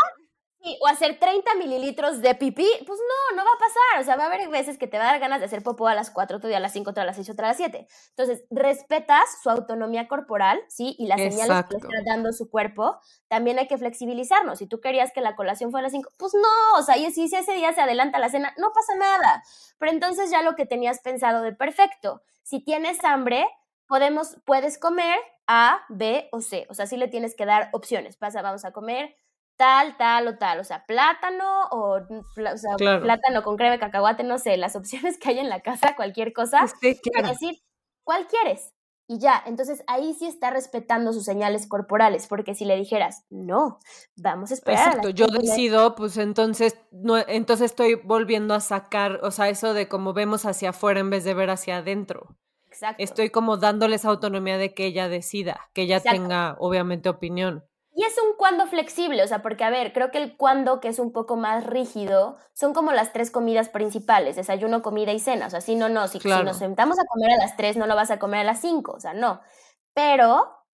o 0.81 0.87
hacer 0.87 1.19
30 1.19 1.55
mililitros 1.55 2.21
de 2.21 2.33
pipí, 2.35 2.67
pues 2.85 2.99
no, 2.99 3.37
no 3.37 3.43
va 3.43 3.51
a 3.51 3.59
pasar. 3.59 4.01
O 4.01 4.03
sea, 4.03 4.15
va 4.15 4.23
a 4.23 4.27
haber 4.27 4.49
veces 4.49 4.77
que 4.77 4.87
te 4.87 4.97
va 4.97 5.03
a 5.03 5.11
dar 5.11 5.19
ganas 5.19 5.39
de 5.39 5.45
hacer 5.45 5.61
popó 5.61 5.87
a 5.87 5.95
las 5.95 6.09
4, 6.09 6.37
otro 6.37 6.47
día 6.47 6.57
a 6.57 6.61
las 6.61 6.73
5, 6.73 6.89
otra 6.89 7.03
a 7.03 7.05
las 7.05 7.15
6, 7.17 7.29
otra 7.29 7.47
a 7.47 7.49
las 7.49 7.57
7. 7.57 7.87
Entonces, 8.09 8.45
respetas 8.49 9.23
su 9.43 9.49
autonomía 9.49 10.07
corporal, 10.07 10.59
¿sí? 10.67 10.95
Y 10.97 11.07
las 11.07 11.19
señales 11.19 11.65
que 11.65 11.77
le 11.77 11.77
está 11.77 12.01
dando 12.05 12.33
su 12.33 12.49
cuerpo. 12.49 12.99
También 13.27 13.59
hay 13.59 13.67
que 13.67 13.77
flexibilizarnos. 13.77 14.59
Si 14.59 14.67
tú 14.67 14.81
querías 14.81 15.11
que 15.13 15.21
la 15.21 15.35
colación 15.35 15.71
fuera 15.71 15.81
a 15.81 15.83
las 15.83 15.91
5, 15.91 16.09
pues 16.17 16.33
no. 16.33 16.79
O 16.79 16.83
sea, 16.83 16.97
y 16.97 17.11
si 17.11 17.25
ese 17.25 17.53
día 17.53 17.73
se 17.73 17.81
adelanta 17.81 18.19
la 18.19 18.29
cena, 18.29 18.53
no 18.57 18.71
pasa 18.73 18.95
nada. 18.95 19.43
Pero 19.77 19.91
entonces 19.91 20.31
ya 20.31 20.41
lo 20.41 20.55
que 20.55 20.65
tenías 20.65 20.99
pensado 21.01 21.43
de 21.43 21.53
perfecto. 21.53 22.21
Si 22.43 22.63
tienes 22.63 23.03
hambre, 23.03 23.45
podemos, 23.87 24.37
puedes 24.45 24.77
comer 24.77 25.17
A, 25.47 25.85
B 25.89 26.29
o 26.31 26.41
C. 26.41 26.67
O 26.69 26.73
sea, 26.73 26.87
sí 26.87 26.97
le 26.97 27.07
tienes 27.07 27.35
que 27.35 27.45
dar 27.45 27.69
opciones. 27.73 28.17
Pasa, 28.17 28.41
vamos 28.41 28.65
a 28.65 28.71
comer 28.71 29.15
tal, 29.57 29.95
tal 29.97 30.27
o 30.27 30.37
tal, 30.37 30.59
o 30.59 30.63
sea, 30.63 30.85
plátano 30.85 31.67
o, 31.71 32.01
plátano 32.77 33.43
con 33.43 33.57
crema 33.57 33.73
de 33.73 33.79
cacahuate, 33.79 34.23
no 34.23 34.37
sé, 34.37 34.57
las 34.57 34.75
opciones 34.75 35.17
que 35.17 35.29
hay 35.29 35.39
en 35.39 35.49
la 35.49 35.61
casa, 35.61 35.95
cualquier 35.95 36.33
cosa, 36.33 36.67
sí, 36.81 36.99
claro. 37.01 37.29
decir, 37.29 37.61
¿cuál 38.03 38.27
quieres? 38.27 38.73
Y 39.07 39.19
ya, 39.19 39.41
entonces 39.45 39.83
ahí 39.85 40.15
sí 40.15 40.25
está 40.25 40.49
respetando 40.49 41.13
sus 41.13 41.25
señales 41.25 41.67
corporales, 41.67 42.25
porque 42.27 42.55
si 42.55 42.65
le 42.65 42.75
dijeras, 42.75 43.23
no, 43.29 43.79
vamos 44.15 44.49
a 44.49 44.55
esperar. 44.55 44.87
Exacto, 44.87 45.09
yo 45.09 45.27
decido, 45.27 45.93
pues 45.95 46.17
entonces, 46.17 46.75
no, 46.91 47.17
entonces 47.17 47.69
estoy 47.69 47.95
volviendo 47.95 48.55
a 48.55 48.59
sacar, 48.59 49.19
o 49.21 49.29
sea, 49.29 49.49
eso 49.49 49.75
de 49.75 49.87
como 49.87 50.13
vemos 50.13 50.45
hacia 50.45 50.71
afuera 50.71 50.99
en 51.01 51.11
vez 51.11 51.23
de 51.23 51.35
ver 51.35 51.51
hacia 51.51 51.77
adentro. 51.77 52.35
Exacto. 52.75 53.01
Estoy 53.01 53.29
como 53.29 53.55
dándoles 53.55 54.03
autonomía 54.03 54.57
de 54.57 54.73
que 54.73 54.85
ella 54.85 55.07
decida, 55.07 55.69
que 55.73 55.83
ella 55.83 56.01
tenga 56.01 56.57
obviamente 56.59 57.07
opinión. 57.07 57.63
Y 57.93 58.03
es 58.03 58.17
un 58.17 58.35
cuándo 58.35 58.67
flexible, 58.67 59.23
o 59.23 59.27
sea, 59.27 59.41
porque 59.41 59.63
a 59.63 59.69
ver, 59.69 59.93
creo 59.93 60.11
que 60.11 60.17
el 60.17 60.35
cuándo 60.35 60.81
que 60.81 60.89
es 60.89 60.99
un 60.99 61.13
poco 61.13 61.37
más 61.37 61.65
rígido 61.65 62.35
son 62.53 62.73
como 62.73 62.91
las 62.91 63.13
tres 63.13 63.31
comidas 63.31 63.69
principales, 63.69 64.35
desayuno, 64.35 64.81
comida 64.81 65.13
y 65.13 65.19
cena, 65.19 65.47
o 65.47 65.49
sea, 65.49 65.61
si 65.61 65.75
no, 65.75 65.87
no, 65.87 66.09
si, 66.09 66.19
si 66.19 66.27
nos 66.27 66.57
sentamos 66.57 66.99
a 66.99 67.05
comer 67.05 67.31
a 67.31 67.37
las 67.37 67.55
tres, 67.55 67.77
no 67.77 67.87
lo 67.87 67.95
vas 67.95 68.11
a 68.11 68.19
comer 68.19 68.41
a 68.41 68.43
las 68.43 68.59
cinco, 68.59 68.91
o 68.91 68.99
sea, 68.99 69.13
no. 69.13 69.39
Pero 69.93 70.64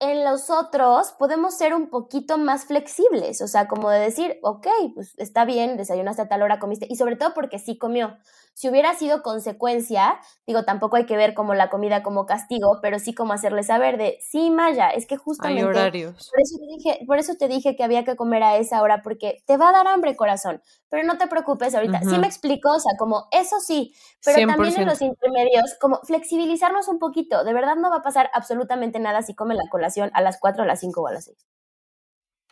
en 0.00 0.24
los 0.24 0.48
otros 0.48 1.12
podemos 1.18 1.54
ser 1.54 1.74
un 1.74 1.90
poquito 1.90 2.38
más 2.38 2.64
flexibles, 2.64 3.42
o 3.42 3.48
sea, 3.48 3.68
como 3.68 3.90
de 3.90 4.00
decir, 4.00 4.38
ok, 4.42 4.66
pues 4.94 5.14
está 5.18 5.44
bien, 5.44 5.76
desayunaste 5.76 6.22
a 6.22 6.28
tal 6.28 6.42
hora, 6.42 6.58
comiste, 6.58 6.86
y 6.88 6.96
sobre 6.96 7.16
todo 7.16 7.34
porque 7.34 7.58
sí 7.58 7.76
comió. 7.76 8.16
Si 8.52 8.68
hubiera 8.68 8.94
sido 8.94 9.22
consecuencia, 9.22 10.18
digo, 10.46 10.64
tampoco 10.64 10.96
hay 10.96 11.06
que 11.06 11.16
ver 11.16 11.34
como 11.34 11.54
la 11.54 11.70
comida 11.70 12.02
como 12.02 12.26
castigo, 12.26 12.78
pero 12.82 12.98
sí 12.98 13.14
como 13.14 13.32
hacerle 13.32 13.62
saber 13.62 13.96
de, 13.96 14.18
sí, 14.20 14.50
Maya, 14.50 14.90
es 14.90 15.06
que 15.06 15.16
justamente... 15.16 15.62
Hay 15.62 15.68
horarios. 15.68 16.30
Por 16.30 16.40
eso, 16.40 16.58
te 16.58 16.66
dije, 16.66 17.06
por 17.06 17.18
eso 17.18 17.34
te 17.36 17.48
dije 17.48 17.76
que 17.76 17.84
había 17.84 18.04
que 18.04 18.16
comer 18.16 18.42
a 18.42 18.56
esa 18.56 18.82
hora, 18.82 19.02
porque 19.02 19.42
te 19.46 19.56
va 19.56 19.68
a 19.68 19.72
dar 19.72 19.86
hambre, 19.86 20.16
corazón, 20.16 20.60
pero 20.88 21.04
no 21.04 21.16
te 21.16 21.26
preocupes 21.26 21.74
ahorita. 21.74 22.00
Sí 22.00 22.18
me 22.18 22.26
explico, 22.26 22.70
o 22.70 22.80
sea, 22.80 22.92
como 22.98 23.28
eso 23.30 23.60
sí, 23.60 23.94
pero 24.24 24.46
también 24.46 24.80
en 24.80 24.86
los 24.86 25.00
intermedios, 25.00 25.76
como 25.80 26.00
flexibilizarnos 26.02 26.88
un 26.88 26.98
poquito. 26.98 27.44
De 27.44 27.52
verdad 27.54 27.76
no 27.76 27.90
va 27.90 27.96
a 27.96 28.02
pasar 28.02 28.30
absolutamente 28.34 28.98
nada 28.98 29.22
si 29.22 29.34
come 29.34 29.54
la 29.54 29.68
a 29.98 30.20
las 30.20 30.38
4, 30.40 30.62
a 30.62 30.66
las 30.66 30.80
5 30.80 31.00
o 31.00 31.06
a 31.06 31.12
las 31.12 31.24
6. 31.24 31.46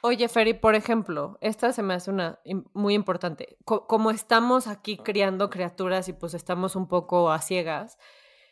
Oye, 0.01 0.29
Ferry, 0.29 0.55
por 0.55 0.77
ejemplo, 0.77 1.39
esta 1.41 1.73
se 1.73 1.83
me 1.83 1.95
hace 1.95 2.11
una 2.11 2.39
muy 2.73 2.95
importante. 2.95 3.59
como 3.65 4.11
estamos 4.11 4.69
aquí 4.69 4.97
criando 4.97 5.51
criaturas 5.51 6.09
y 6.09 6.13
pues 6.13 6.35
estamos 6.35 6.77
un 6.77 6.87
poco 6.87 7.31
a 7.31 7.41
ciegas, 7.41 7.99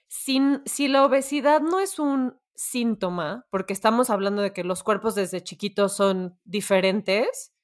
si 0.08 0.88
la 0.88 1.04
obesidad 1.04 1.60
no 1.60 1.78
es 1.78 1.98
un 1.98 2.38
síntoma, 2.54 3.46
porque 3.50 3.72
estamos 3.72 4.10
hablando 4.10 4.42
de 4.42 4.52
que 4.52 4.64
los 4.64 4.82
cuerpos 4.82 5.14
desde 5.14 5.42
chiquitos 5.42 5.94
son 5.94 6.38
diferentes, 6.44 7.54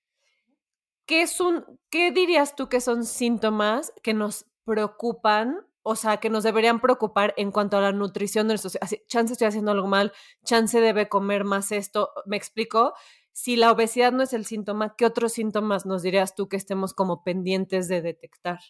¿qué, 1.06 1.22
es 1.22 1.40
un, 1.40 1.64
¿qué 1.90 2.12
dirías 2.12 2.54
tú 2.54 2.68
que 2.68 2.80
son 2.80 3.04
síntomas 3.04 3.92
que 4.02 4.14
nos 4.14 4.46
preocupan 4.64 5.66
o 5.82 5.96
sea, 5.96 6.18
que 6.18 6.30
nos 6.30 6.44
deberían 6.44 6.80
preocupar 6.80 7.34
en 7.36 7.50
cuanto 7.50 7.76
a 7.76 7.80
la 7.80 7.92
nutrición 7.92 8.48
de 8.48 8.54
nuestros... 8.54 8.78
Chance 9.06 9.32
estoy 9.32 9.48
haciendo 9.48 9.72
algo 9.72 9.88
mal, 9.88 10.12
chance 10.44 10.80
debe 10.80 11.08
comer 11.08 11.44
más 11.44 11.72
esto, 11.72 12.10
¿me 12.26 12.36
explico? 12.36 12.94
si 13.32 13.56
la 13.56 13.72
obesidad 13.72 14.12
no 14.12 14.22
es 14.22 14.32
el 14.32 14.44
síntoma, 14.44 14.94
¿qué 14.96 15.06
otros 15.06 15.32
síntomas 15.32 15.86
nos 15.86 16.02
dirías 16.02 16.34
tú 16.34 16.48
que 16.48 16.56
estemos 16.56 16.94
como 16.94 17.24
pendientes 17.24 17.88
de 17.88 18.02
detectar? 18.02 18.60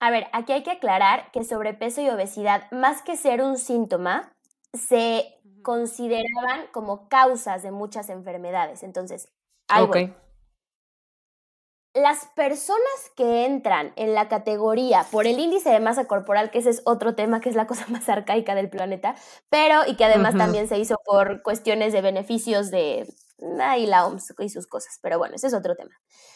A 0.00 0.10
ver, 0.10 0.26
aquí 0.32 0.52
hay 0.52 0.62
que 0.62 0.72
aclarar 0.72 1.30
que 1.30 1.44
sobrepeso 1.44 2.02
y 2.02 2.08
obesidad, 2.08 2.70
más 2.70 3.02
que 3.02 3.16
ser 3.16 3.42
un 3.42 3.58
síntoma, 3.58 4.32
se 4.72 5.24
consideraban 5.62 6.66
como 6.72 7.08
causas 7.08 7.62
de 7.62 7.70
muchas 7.70 8.10
enfermedades. 8.10 8.82
Entonces, 8.82 9.28
ahí 9.68 9.86
Las 11.96 12.26
personas 12.36 13.10
que 13.16 13.46
entran 13.46 13.94
en 13.96 14.12
la 14.12 14.28
categoría 14.28 15.06
por 15.10 15.26
el 15.26 15.40
índice 15.40 15.70
de 15.70 15.80
masa 15.80 16.04
corporal, 16.04 16.50
que 16.50 16.58
ese 16.58 16.68
es 16.68 16.82
otro 16.84 17.14
tema 17.14 17.40
que 17.40 17.48
es 17.48 17.56
la 17.56 17.66
cosa 17.66 17.86
más 17.88 18.06
arcaica 18.10 18.54
del 18.54 18.68
planeta, 18.68 19.14
pero 19.48 19.80
y 19.86 19.96
que 19.96 20.04
además 20.04 20.36
también 20.36 20.68
se 20.68 20.78
hizo 20.78 20.96
por 21.06 21.42
cuestiones 21.42 21.94
de 21.94 22.02
beneficios 22.02 22.70
de 22.70 23.06
y 23.78 23.86
la 23.86 24.06
OMS 24.06 24.34
y 24.38 24.48
sus 24.48 24.66
cosas, 24.66 24.98
pero 25.02 25.18
bueno, 25.18 25.36
ese 25.36 25.46
es 25.46 25.54
otro 25.54 25.74
tema. 25.74 25.94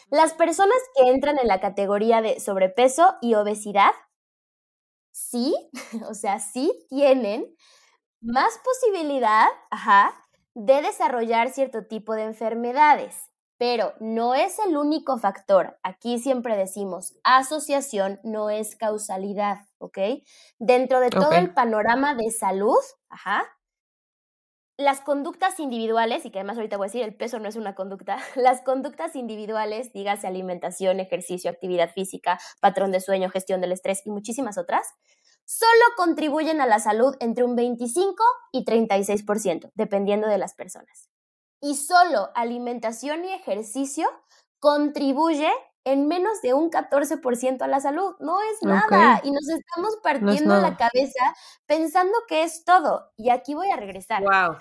Las 0.09 0.33
personas 0.33 0.77
que 0.95 1.09
entran 1.09 1.37
en 1.39 1.47
la 1.47 1.59
categoría 1.59 2.21
de 2.21 2.39
sobrepeso 2.39 3.15
y 3.21 3.35
obesidad, 3.35 3.91
sí, 5.11 5.53
o 6.09 6.13
sea, 6.15 6.39
sí 6.39 6.71
tienen 6.89 7.55
más 8.19 8.59
posibilidad, 8.63 9.47
ajá, 9.69 10.27
de 10.53 10.81
desarrollar 10.81 11.51
cierto 11.51 11.85
tipo 11.85 12.15
de 12.15 12.23
enfermedades, 12.23 13.30
pero 13.61 13.93
no 13.99 14.33
es 14.33 14.57
el 14.57 14.75
único 14.75 15.19
factor. 15.19 15.77
Aquí 15.83 16.17
siempre 16.17 16.57
decimos, 16.57 17.13
asociación 17.23 18.19
no 18.23 18.49
es 18.49 18.75
causalidad, 18.75 19.67
¿ok? 19.77 19.99
Dentro 20.57 20.99
de 20.99 21.11
todo 21.11 21.33
el 21.33 21.53
panorama 21.53 22.15
de 22.15 22.31
salud, 22.31 22.79
ajá, 23.07 23.43
las 24.77 25.01
conductas 25.01 25.59
individuales, 25.59 26.25
y 26.25 26.31
que 26.31 26.39
además 26.39 26.57
ahorita 26.57 26.77
voy 26.77 26.85
a 26.85 26.87
decir, 26.87 27.03
el 27.03 27.15
peso 27.15 27.37
no 27.37 27.47
es 27.47 27.55
una 27.55 27.75
conducta, 27.75 28.17
las 28.35 28.63
conductas 28.63 29.15
individuales, 29.15 29.93
dígase 29.93 30.25
alimentación, 30.25 30.99
ejercicio, 30.99 31.51
actividad 31.51 31.91
física, 31.91 32.39
patrón 32.61 32.91
de 32.91 32.99
sueño, 32.99 33.29
gestión 33.29 33.61
del 33.61 33.73
estrés 33.73 34.01
y 34.07 34.09
muchísimas 34.09 34.57
otras, 34.57 34.87
solo 35.45 35.85
contribuyen 35.97 36.61
a 36.61 36.65
la 36.65 36.79
salud 36.79 37.15
entre 37.19 37.43
un 37.43 37.55
25 37.55 38.23
y 38.53 38.65
36%, 38.65 39.69
dependiendo 39.75 40.27
de 40.27 40.39
las 40.39 40.55
personas. 40.55 41.10
Y 41.61 41.75
solo 41.75 42.29
alimentación 42.35 43.23
y 43.23 43.33
ejercicio 43.33 44.09
contribuye 44.59 45.49
en 45.83 46.07
menos 46.07 46.41
de 46.41 46.53
un 46.53 46.69
14% 46.69 47.61
a 47.61 47.67
la 47.67 47.79
salud. 47.79 48.15
No 48.19 48.39
es 48.41 48.61
nada. 48.61 49.21
Y 49.23 49.31
nos 49.31 49.47
estamos 49.47 49.97
partiendo 50.03 50.59
la 50.59 50.75
cabeza 50.75 51.35
pensando 51.65 52.13
que 52.27 52.43
es 52.43 52.65
todo. 52.65 53.11
Y 53.15 53.29
aquí 53.29 53.53
voy 53.53 53.69
a 53.71 53.77
regresar. 53.77 54.23
Wow 54.23 54.57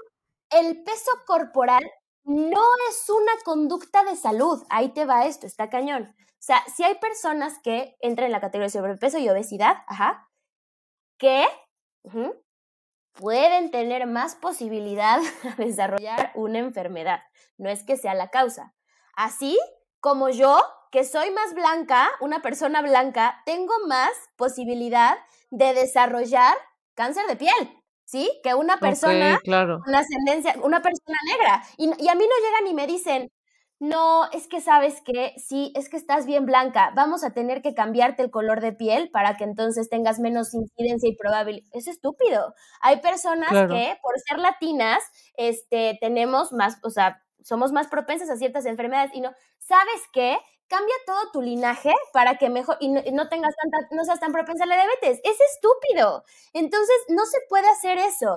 el 0.50 0.82
peso 0.82 1.10
corporal 1.26 1.82
no 2.24 2.62
es 2.90 3.08
una 3.08 3.32
conducta 3.44 4.04
de 4.04 4.16
salud. 4.16 4.62
Ahí 4.68 4.90
te 4.90 5.06
va 5.06 5.24
esto, 5.24 5.46
está 5.46 5.70
cañón. 5.70 6.14
O 6.18 6.42
sea, 6.42 6.62
si 6.74 6.82
hay 6.82 6.96
personas 6.96 7.58
que 7.62 7.96
entran 8.00 8.26
en 8.26 8.32
la 8.32 8.40
categoría 8.40 8.66
de 8.66 8.70
sobrepeso 8.70 9.18
y 9.18 9.28
obesidad, 9.28 9.76
ajá, 9.86 10.28
que 11.18 11.46
pueden 13.12 13.70
tener 13.70 14.06
más 14.06 14.34
posibilidad 14.34 15.20
de 15.56 15.64
desarrollar 15.64 16.32
una 16.34 16.58
enfermedad. 16.58 17.20
No 17.58 17.68
es 17.68 17.82
que 17.84 17.96
sea 17.96 18.14
la 18.14 18.28
causa. 18.28 18.74
Así 19.14 19.58
como 20.00 20.30
yo, 20.30 20.58
que 20.90 21.04
soy 21.04 21.30
más 21.30 21.54
blanca, 21.54 22.10
una 22.20 22.42
persona 22.42 22.82
blanca, 22.82 23.42
tengo 23.44 23.74
más 23.86 24.10
posibilidad 24.36 25.18
de 25.50 25.74
desarrollar 25.74 26.56
cáncer 26.94 27.26
de 27.26 27.36
piel. 27.36 27.80
¿sí? 28.10 28.28
Que 28.42 28.54
una 28.54 28.78
persona, 28.78 29.38
claro. 29.44 29.80
una 29.86 30.00
ascendencia, 30.00 30.56
una 30.64 30.82
persona 30.82 31.16
negra. 31.26 31.62
Y, 31.76 31.84
y, 32.02 32.08
a 32.08 32.14
mí 32.16 32.24
no 32.24 32.46
llegan 32.46 32.66
y 32.66 32.74
me 32.74 32.86
dicen, 32.88 33.30
no, 33.80 34.30
es 34.32 34.46
que 34.46 34.60
sabes 34.60 35.00
que 35.00 35.32
sí, 35.38 35.72
es 35.74 35.88
que 35.88 35.96
estás 35.96 36.26
bien 36.26 36.44
blanca, 36.44 36.92
vamos 36.94 37.24
a 37.24 37.30
tener 37.30 37.62
que 37.62 37.74
cambiarte 37.74 38.22
el 38.22 38.30
color 38.30 38.60
de 38.60 38.72
piel 38.72 39.10
para 39.10 39.38
que 39.38 39.44
entonces 39.44 39.88
tengas 39.88 40.18
menos 40.18 40.52
incidencia 40.52 41.08
y 41.08 41.16
probabilidad. 41.16 41.66
Es 41.72 41.88
estúpido. 41.88 42.54
Hay 42.82 43.00
personas 43.00 43.48
que 43.48 43.96
por 44.02 44.18
ser 44.20 44.38
latinas, 44.38 45.02
este, 45.34 45.96
tenemos 45.98 46.52
más, 46.52 46.76
o 46.82 46.90
sea, 46.90 47.22
somos 47.42 47.72
más 47.72 47.88
propensas 47.88 48.28
a 48.28 48.36
ciertas 48.36 48.66
enfermedades 48.66 49.12
y 49.14 49.22
no, 49.22 49.32
¿sabes 49.58 50.02
qué? 50.12 50.36
cambia 50.68 50.94
todo 51.04 51.32
tu 51.32 51.42
linaje 51.42 51.92
para 52.12 52.38
que 52.38 52.48
mejor 52.48 52.76
y 52.78 52.88
no, 52.88 53.28
tengas 53.28 53.54
tanta, 53.56 53.88
no 53.90 54.04
seas 54.04 54.20
tan 54.20 54.30
propensa 54.30 54.62
a 54.64 54.66
la 54.68 54.76
diabetes. 54.76 55.20
Es 55.24 55.36
estúpido. 55.52 56.22
Entonces, 56.52 56.96
no 57.08 57.26
se 57.26 57.38
puede 57.48 57.68
hacer 57.68 57.98
eso. 57.98 58.36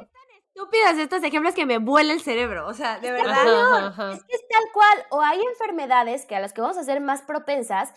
Estúpidas 0.56 0.97
estos 0.99 1.24
ejemplos 1.24 1.56
que 1.56 1.66
me 1.66 1.80
vuela 1.80 2.14
el 2.14 2.22
cerebro, 2.22 2.68
o 2.68 2.74
sea, 2.74 2.99
de 2.99 3.12
verdad. 3.12 4.14
Es 4.14 4.24
que 4.24 4.36
es 4.36 4.47
tal 4.47 4.64
cual, 4.72 5.06
o 5.10 5.22
hay 5.22 5.41
enfermedades 5.41 6.26
que 6.28 6.36
a 6.36 6.39
las 6.39 6.54
que 6.54 6.62
vamos 6.62 6.78
a 6.78 6.84
ser 6.84 7.01
más 7.01 7.24
propensas 7.24 7.91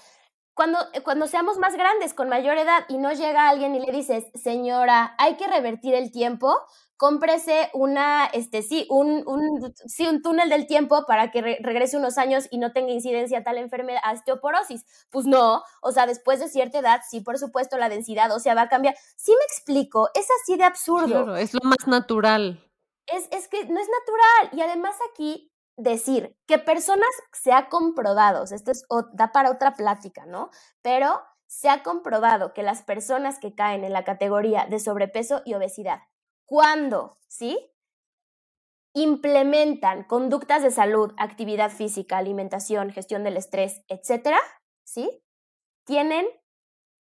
cuando, 0.55 0.79
cuando 1.05 1.27
seamos 1.27 1.59
más 1.59 1.75
grandes, 1.75 2.15
con 2.15 2.31
mayor 2.31 2.57
edad, 2.57 2.87
y 2.89 2.97
no 2.97 3.13
llega 3.13 3.51
alguien 3.51 3.75
y 3.75 3.85
le 3.85 3.93
dices, 3.93 4.25
señora, 4.35 5.15
hay 5.19 5.37
que 5.37 5.47
revertir 5.47 5.95
el 5.95 6.11
tiempo, 6.11 6.57
cómprese 6.97 7.71
una, 7.75 8.27
este, 8.27 8.63
sí, 8.63 8.87
un, 8.91 9.23
un, 9.27 9.75
sí, 9.87 10.07
un 10.07 10.23
túnel 10.23 10.49
del 10.49 10.67
tiempo 10.67 11.05
para 11.07 11.31
que 11.31 11.59
regrese 11.61 11.97
unos 11.97 12.19
años 12.19 12.49
y 12.51 12.59
no 12.59 12.73
tenga 12.73 12.93
incidencia 12.93 13.45
tal 13.45 13.59
enfermedad, 13.59 14.01
osteoporosis. 14.13 14.85
Pues 15.11 15.27
no, 15.27 15.63
o 15.83 15.93
sea, 15.93 16.07
después 16.07 16.41
de 16.41 16.49
cierta 16.49 16.79
edad, 16.79 17.01
sí, 17.09 17.21
por 17.21 17.39
supuesto, 17.39 17.77
la 17.79 17.89
densidad 17.89 18.33
ósea 18.33 18.55
va 18.55 18.63
a 18.63 18.69
cambiar. 18.69 18.97
Sí 19.17 19.33
me 19.33 19.45
explico, 19.45 20.11
es 20.15 20.27
así 20.43 20.57
de 20.57 20.65
absurdo. 20.65 21.25
Claro, 21.25 21.37
es 21.37 21.53
lo 21.55 21.61
más 21.63 21.87
natural. 21.87 22.63
Es, 23.07 23.29
es 23.31 23.49
que 23.49 23.65
no 23.67 23.79
es 23.79 23.89
natural. 23.89 24.59
Y 24.59 24.63
además 24.63 24.97
aquí 25.11 25.53
decir 25.77 26.37
que 26.47 26.59
personas 26.59 27.11
se 27.33 27.53
ha 27.53 27.69
comprobado, 27.69 28.45
esto 28.45 28.71
es, 28.71 28.87
da 29.13 29.33
para 29.33 29.51
otra 29.51 29.75
plática, 29.75 30.25
¿no? 30.25 30.51
Pero 30.81 31.21
se 31.47 31.69
ha 31.69 31.83
comprobado 31.83 32.55
que 32.55 32.63
las 32.63 32.83
personas 32.83 33.39
que 33.39 33.55
caen 33.55 33.85
en 33.85 33.93
la 33.93 34.03
categoría 34.03 34.67
de 34.67 34.81
sobrepeso 34.81 35.43
y 35.45 35.55
obesidad 35.55 36.01
cuando, 36.47 37.19
¿sí? 37.29 37.59
Implementan 38.95 40.05
conductas 40.05 40.63
de 40.63 40.71
salud, 40.71 41.13
actividad 41.19 41.71
física, 41.71 42.17
alimentación, 42.17 42.91
gestión 42.93 43.25
del 43.25 43.37
estrés, 43.37 43.85
etcétera, 43.89 44.39
¿sí? 44.85 45.23
Tienen 45.85 46.27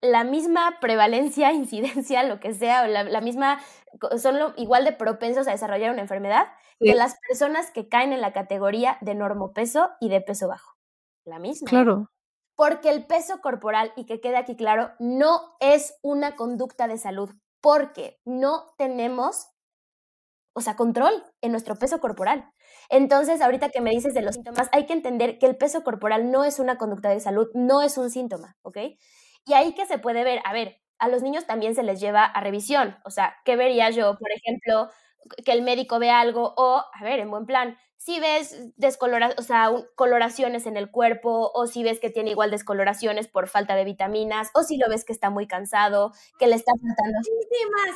la 0.01 0.23
misma 0.23 0.79
prevalencia, 0.81 1.51
incidencia, 1.53 2.23
lo 2.23 2.39
que 2.39 2.53
sea, 2.53 2.87
la, 2.87 3.21
misma, 3.21 3.59
son 4.17 4.53
igual 4.57 4.85
de 4.85 4.93
propensos 4.93 5.47
a 5.47 5.51
desarrollar 5.51 5.91
una 5.91 6.01
enfermedad 6.01 6.47
que 6.79 6.95
las 6.95 7.15
personas 7.29 7.71
que 7.71 7.87
caen 7.87 8.11
en 8.11 8.19
la 8.19 8.33
categoría 8.33 8.97
de 8.99 9.15
normopeso 9.15 9.91
y 10.01 10.09
de 10.09 10.19
peso 10.19 10.49
bajo. 10.49 10.73
La 11.25 11.39
misma. 11.39 11.69
Claro. 11.69 12.09
Porque 12.55 12.89
el 12.89 13.05
peso 13.05 13.39
corporal, 13.39 13.93
y 13.95 14.05
que 14.05 14.19
quede 14.19 14.35
aquí 14.35 14.57
claro, 14.57 14.91
no 14.99 15.55
es 15.61 15.97
una 16.01 16.35
conducta 16.35 16.87
de 16.87 16.97
salud 16.97 17.29
porque 17.64 18.20
no 18.26 18.76
tenemos 18.78 19.47
o 20.55 20.61
sea, 20.61 20.76
control 20.76 21.11
en 21.41 21.51
nuestro 21.51 21.76
peso 21.78 21.99
corporal. 21.99 22.45
Entonces, 22.89 23.41
ahorita 23.41 23.70
que 23.70 23.82
me 23.82 23.89
dices 23.89 24.14
de 24.14 24.22
los 24.22 24.36
síntomas, 24.36 24.70
hay 24.72 24.86
que 24.86 24.93
entender 24.93 25.39
que 25.39 25.47
el 25.47 25.57
peso 25.57 25.84
corporal 25.84 26.30
no 26.32 26.43
es 26.43 26.59
una 26.59 26.78
conducta 26.78 27.09
de 27.09 27.20
salud, 27.20 27.47
no 27.55 27.82
es 27.82 27.97
un 27.97 28.11
síntoma, 28.11 28.55
¿ok? 28.61 28.78
Y 29.45 29.53
ahí 29.53 29.74
que 29.74 29.86
se 29.88 29.97
puede 29.97 30.24
ver, 30.24 30.41
a 30.45 30.53
ver, 30.53 30.78
a 30.99 31.07
los 31.09 31.24
niños 31.24 31.47
también 31.47 31.74
se 31.76 31.84
les 31.84 31.99
lleva 31.99 32.24
a 32.24 32.39
revisión, 32.41 32.97
o 33.03 33.09
sea, 33.09 33.36
¿qué 33.45 33.55
vería 33.55 33.89
yo, 33.89 34.16
por 34.18 34.32
ejemplo, 34.32 34.89
que 35.43 35.51
el 35.51 35.61
médico 35.61 35.99
vea 35.99 36.19
algo 36.19 36.53
o, 36.57 36.84
a 36.93 37.03
ver, 37.03 37.19
en 37.19 37.30
buen 37.30 37.45
plan, 37.45 37.78
si 37.97 38.19
ves 38.19 38.57
descolora, 38.76 39.34
o 39.38 39.41
sea, 39.41 39.71
coloraciones 39.95 40.65
en 40.65 40.76
el 40.76 40.91
cuerpo 40.91 41.51
o 41.53 41.67
si 41.67 41.84
ves 41.84 42.01
que 42.01 42.09
tiene 42.09 42.32
igual 42.32 42.51
descoloraciones 42.51 43.30
por 43.30 43.47
falta 43.47 43.76
de 43.76 43.86
vitaminas 43.86 44.49
o 44.53 44.63
si 44.63 44.78
lo 44.78 44.89
ves 44.89 45.05
que 45.05 45.13
está 45.13 45.30
muy 45.30 45.47
cansado, 45.47 46.11
que 46.38 46.47
le 46.47 46.55
está 46.55 46.74
faltando 46.74 47.19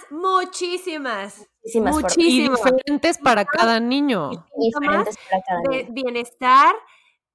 muchísimas, 0.10 0.12
muchísimas, 0.12 1.50
muchísimas, 1.76 2.16
y 2.18 2.50
diferentes 2.50 3.18
para 3.18 3.44
cada 3.44 3.82
niño. 3.82 4.30
diferentes 4.58 5.18
para 5.30 5.44
cada 5.44 5.62
niño. 5.70 5.84
de 5.86 5.92
bienestar 5.92 6.74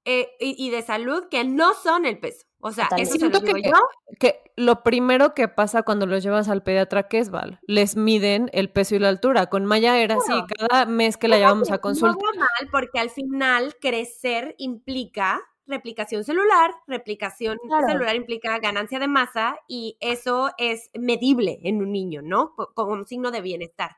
eh, 0.05 0.28
y 0.40 0.70
de 0.70 0.82
salud 0.82 1.24
que 1.30 1.44
no 1.44 1.74
son 1.74 2.07
el 2.07 2.18
peso. 2.18 2.46
O 2.64 2.70
sea, 2.70 2.88
eso 2.96 3.18
se 3.18 3.28
lo 3.28 3.40
digo 3.40 3.55
que, 3.55 3.62
yo. 3.62 3.74
Que 4.20 4.40
lo 4.57 4.84
primero 4.84 5.34
que 5.34 5.48
pasa 5.48 5.82
cuando 5.82 6.07
los 6.07 6.22
llevas 6.22 6.48
al 6.48 6.62
pediatra 6.62 7.09
que 7.09 7.18
es 7.18 7.28
Val, 7.30 7.59
les 7.66 7.96
miden 7.96 8.50
el 8.53 8.70
peso 8.70 8.94
y 8.94 9.00
la 9.00 9.09
altura. 9.09 9.46
Con 9.46 9.64
Maya 9.64 9.98
era 9.98 10.14
así, 10.14 10.32
cada 10.57 10.86
mes 10.86 11.16
que 11.16 11.26
la 11.26 11.38
llevamos 11.38 11.72
a 11.72 11.78
consulta. 11.78 12.16
No 12.22 12.38
mal, 12.38 12.70
porque 12.70 13.00
al 13.00 13.11
final 13.11 13.74
crecer 13.80 14.55
implica 14.59 15.40
replicación 15.66 16.22
celular, 16.22 16.72
replicación 16.86 17.59
celular 17.86 18.14
implica 18.14 18.59
ganancia 18.59 18.98
de 18.98 19.09
masa 19.09 19.59
y 19.66 19.96
eso 20.00 20.50
es 20.57 20.90
medible 20.94 21.59
en 21.62 21.82
un 21.82 21.90
niño, 21.90 22.22
¿no? 22.22 22.55
Como 22.74 22.92
un 22.92 23.07
signo 23.07 23.32
de 23.32 23.40
bienestar. 23.40 23.96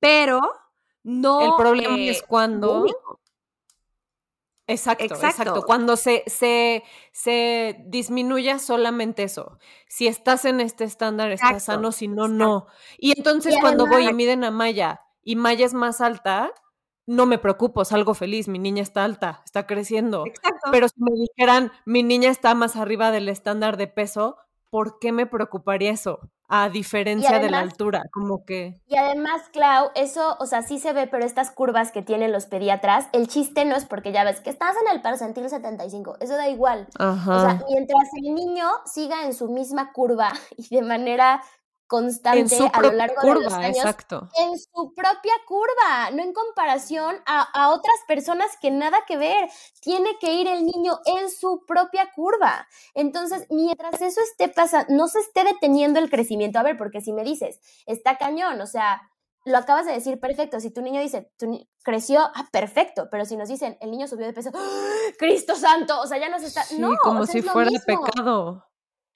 Pero 0.00 0.40
no. 1.04 1.42
El 1.42 1.62
problema 1.62 1.96
es 1.96 2.22
cuando. 2.22 2.86
Exacto, 4.68 5.14
exacto, 5.14 5.62
Cuando 5.62 5.96
se, 5.96 6.22
se, 6.26 6.84
se 7.10 7.82
disminuya 7.86 8.58
solamente 8.58 9.22
eso. 9.22 9.58
Si 9.88 10.06
estás 10.06 10.44
en 10.44 10.60
este 10.60 10.84
estándar, 10.84 11.32
estás 11.32 11.64
sano, 11.64 11.90
si 11.90 12.06
no, 12.06 12.28
no. 12.28 12.66
Y 12.98 13.16
entonces 13.16 13.56
cuando 13.60 13.86
voy 13.86 14.08
y 14.08 14.12
miden 14.12 14.44
a 14.44 14.50
Maya 14.50 15.00
y 15.22 15.36
Maya 15.36 15.64
es 15.64 15.72
más 15.72 16.02
alta, 16.02 16.52
no 17.06 17.24
me 17.24 17.38
preocupo, 17.38 17.86
salgo 17.86 18.12
feliz, 18.12 18.46
mi 18.48 18.58
niña 18.58 18.82
está 18.82 19.04
alta, 19.04 19.40
está 19.46 19.66
creciendo. 19.66 20.26
Exacto. 20.26 20.68
Pero 20.70 20.88
si 20.88 20.96
me 20.98 21.12
dijeran, 21.12 21.72
mi 21.86 22.02
niña 22.02 22.30
está 22.30 22.54
más 22.54 22.76
arriba 22.76 23.10
del 23.10 23.30
estándar 23.30 23.78
de 23.78 23.86
peso, 23.86 24.36
¿por 24.68 24.98
qué 24.98 25.12
me 25.12 25.24
preocuparía 25.24 25.92
eso? 25.92 26.20
A 26.48 26.70
diferencia 26.70 27.38
de 27.38 27.50
la 27.50 27.60
altura, 27.60 28.04
como 28.10 28.44
que... 28.44 28.80
Y 28.86 28.96
además, 28.96 29.42
Clau, 29.52 29.90
eso, 29.94 30.36
o 30.40 30.46
sea, 30.46 30.62
sí 30.62 30.78
se 30.78 30.94
ve, 30.94 31.06
pero 31.06 31.26
estas 31.26 31.50
curvas 31.50 31.92
que 31.92 32.00
tienen 32.00 32.32
los 32.32 32.46
pediatras, 32.46 33.08
el 33.12 33.28
chiste 33.28 33.66
no 33.66 33.76
es 33.76 33.84
porque 33.84 34.12
ya 34.12 34.24
ves 34.24 34.40
que 34.40 34.48
estás 34.48 34.74
en 34.82 34.94
el 34.94 35.02
percentil 35.02 35.48
75, 35.48 36.16
eso 36.20 36.36
da 36.36 36.48
igual. 36.48 36.88
Ajá. 36.98 37.36
O 37.36 37.40
sea, 37.40 37.62
mientras 37.68 38.08
el 38.16 38.34
niño 38.34 38.66
siga 38.86 39.26
en 39.26 39.34
su 39.34 39.48
misma 39.48 39.92
curva 39.92 40.32
y 40.56 40.74
de 40.74 40.82
manera 40.82 41.42
constante 41.88 42.70
a 42.72 42.82
lo 42.82 42.92
largo 42.92 43.20
de 43.22 43.44
los 43.44 43.52
años 43.52 43.78
exacto. 43.78 44.28
en 44.38 44.58
su 44.58 44.92
propia 44.94 45.32
curva, 45.46 46.10
no 46.12 46.22
en 46.22 46.32
comparación 46.32 47.16
a, 47.26 47.42
a, 47.42 47.70
otras 47.70 47.96
personas 48.06 48.56
que 48.60 48.70
nada 48.70 48.98
que 49.06 49.16
ver. 49.16 49.48
Tiene 49.80 50.18
que 50.20 50.34
ir 50.34 50.46
el 50.46 50.64
niño 50.64 50.98
en 51.06 51.30
su 51.30 51.64
propia 51.66 52.12
curva. 52.14 52.68
Entonces, 52.94 53.46
mientras 53.50 54.00
eso 54.02 54.20
esté 54.20 54.48
pasando, 54.48 54.94
no 54.94 55.08
se 55.08 55.20
esté 55.20 55.44
deteniendo 55.44 55.98
el 55.98 56.10
crecimiento. 56.10 56.58
A 56.58 56.62
ver, 56.62 56.76
porque 56.76 57.00
si 57.00 57.12
me 57.12 57.24
dices, 57.24 57.58
está 57.86 58.18
cañón, 58.18 58.60
o 58.60 58.66
sea, 58.66 59.00
lo 59.46 59.56
acabas 59.56 59.86
de 59.86 59.92
decir 59.92 60.20
perfecto. 60.20 60.60
Si 60.60 60.70
tu 60.70 60.82
niño 60.82 61.00
dice, 61.00 61.32
tu 61.38 61.66
creció, 61.82 62.20
ah, 62.34 62.48
perfecto. 62.52 63.08
Pero 63.10 63.24
si 63.24 63.36
nos 63.36 63.48
dicen, 63.48 63.78
el 63.80 63.90
niño 63.90 64.06
subió 64.06 64.26
de 64.26 64.34
peso, 64.34 64.50
¡Ah! 64.54 65.12
Cristo 65.18 65.56
santo, 65.56 65.98
o 66.00 66.06
sea, 66.06 66.18
ya 66.18 66.28
nos 66.28 66.42
está. 66.42 66.64
no, 66.78 66.96
como 67.02 67.24
si 67.24 67.40
fuera 67.40 67.70
pecado 67.86 68.67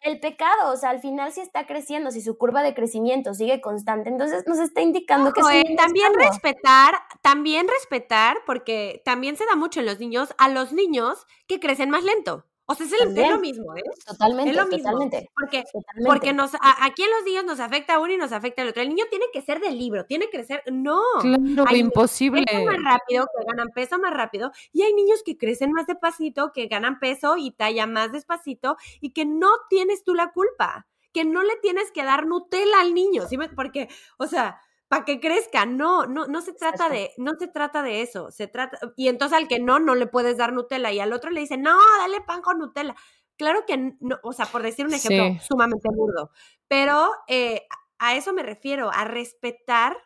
el 0.02 0.20
pecado, 0.20 0.72
o 0.72 0.76
sea, 0.76 0.90
al 0.90 1.00
final 1.00 1.32
si 1.32 1.40
está 1.40 1.66
creciendo, 1.66 2.10
si 2.10 2.20
su 2.20 2.36
curva 2.36 2.62
de 2.62 2.74
crecimiento 2.74 3.34
sigue 3.34 3.60
constante, 3.60 4.08
entonces 4.08 4.44
nos 4.46 4.58
está 4.58 4.80
indicando 4.80 5.32
que 5.32 5.40
eh, 5.40 5.76
también 5.76 6.12
respetar, 6.14 6.94
también 7.22 7.66
respetar, 7.68 8.38
porque 8.44 9.00
también 9.04 9.36
se 9.36 9.46
da 9.46 9.56
mucho 9.56 9.80
en 9.80 9.86
los 9.86 10.00
niños, 10.00 10.34
a 10.38 10.48
los 10.48 10.72
niños 10.72 11.26
que 11.46 11.60
crecen 11.60 11.90
más 11.90 12.04
lento. 12.04 12.46
O 12.66 12.74
sea, 12.74 12.86
es, 12.86 13.30
lo 13.30 13.38
mismo, 13.40 13.76
¿eh? 13.76 13.82
Totalmente, 14.06 14.50
es 14.50 14.56
lo 14.56 14.66
mismo. 14.66 14.90
totalmente. 14.90 15.30
Porque, 15.34 15.64
porque 16.06 16.32
nos, 16.32 16.52
aquí 16.80 17.02
en 17.02 17.10
los 17.10 17.24
niños 17.24 17.44
nos 17.44 17.60
afecta 17.60 17.94
a 17.94 17.98
uno 17.98 18.12
y 18.12 18.16
nos 18.16 18.30
afecta 18.30 18.62
al 18.62 18.68
otro. 18.68 18.82
El 18.82 18.90
niño 18.90 19.04
tiene 19.10 19.26
que 19.32 19.42
ser 19.42 19.60
del 19.60 19.76
libro, 19.76 20.06
tiene 20.06 20.26
que 20.26 20.38
crecer. 20.38 20.62
No. 20.70 21.00
Claro, 21.20 21.76
imposible. 21.76 22.44
Peso 22.44 22.64
más 22.64 22.82
rápido, 22.84 23.26
que 23.26 23.44
ganan 23.46 23.68
peso 23.70 23.98
más 23.98 24.14
rápido. 24.14 24.52
Y 24.72 24.82
hay 24.82 24.94
niños 24.94 25.22
que 25.24 25.36
crecen 25.36 25.72
más 25.72 25.86
despacito, 25.86 26.52
que 26.52 26.68
ganan 26.68 27.00
peso 27.00 27.36
y 27.36 27.50
talla 27.50 27.86
más 27.86 28.12
despacito 28.12 28.76
y 29.00 29.10
que 29.10 29.26
no 29.26 29.50
tienes 29.68 30.04
tú 30.04 30.14
la 30.14 30.32
culpa. 30.32 30.86
Que 31.12 31.24
no 31.24 31.42
le 31.42 31.56
tienes 31.56 31.90
que 31.90 32.04
dar 32.04 32.26
Nutella 32.26 32.80
al 32.80 32.94
niño. 32.94 33.26
¿sí? 33.28 33.36
Porque, 33.54 33.88
o 34.18 34.26
sea, 34.26 34.60
para 34.92 35.06
que 35.06 35.20
crezca. 35.20 35.64
No, 35.64 36.04
no, 36.04 36.26
no 36.26 36.42
se 36.42 36.52
trata 36.52 36.90
de, 36.90 37.12
no 37.16 37.32
se 37.38 37.48
trata 37.48 37.82
de 37.82 38.02
eso. 38.02 38.30
Se 38.30 38.46
trata, 38.46 38.78
y 38.94 39.08
entonces 39.08 39.38
al 39.38 39.48
que 39.48 39.58
no, 39.58 39.78
no 39.78 39.94
le 39.94 40.06
puedes 40.06 40.36
dar 40.36 40.52
Nutella. 40.52 40.92
Y 40.92 41.00
al 41.00 41.14
otro 41.14 41.30
le 41.30 41.40
dice, 41.40 41.56
no, 41.56 41.78
dale 41.98 42.20
pan 42.20 42.42
con 42.42 42.58
Nutella. 42.58 42.94
Claro 43.38 43.64
que 43.66 43.94
no, 44.00 44.18
o 44.22 44.34
sea, 44.34 44.44
por 44.44 44.62
decir 44.62 44.84
un 44.84 44.92
ejemplo 44.92 45.42
sumamente 45.42 45.88
burdo. 45.90 46.30
Pero 46.68 47.10
eh, 47.26 47.62
a 47.98 48.16
eso 48.16 48.34
me 48.34 48.42
refiero, 48.42 48.90
a 48.92 49.06
respetar, 49.06 49.96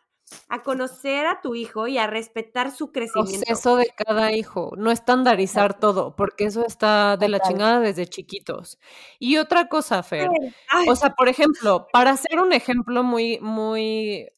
a 0.47 0.63
conocer 0.63 1.25
a 1.25 1.41
tu 1.41 1.53
hijo 1.53 1.87
y 1.87 1.97
a 1.97 2.07
respetar 2.07 2.71
su 2.71 2.93
crecimiento. 2.93 3.41
Proceso 3.45 3.75
de 3.75 3.93
cada 3.93 4.31
hijo, 4.31 4.71
no 4.77 4.89
estandarizar 4.89 5.77
todo, 5.77 6.15
porque 6.15 6.45
eso 6.45 6.65
está 6.65 7.17
de 7.17 7.27
la 7.27 7.41
chingada 7.41 7.81
desde 7.81 8.07
chiquitos. 8.07 8.79
Y 9.19 9.35
otra 9.35 9.67
cosa, 9.67 10.01
Fer, 10.01 10.29
o 10.87 10.95
sea, 10.95 11.09
por 11.09 11.27
ejemplo, 11.27 11.87
para 11.91 12.11
hacer 12.11 12.39
un 12.39 12.53
ejemplo 12.53 13.03
muy, 13.03 13.37
muy 13.41 14.29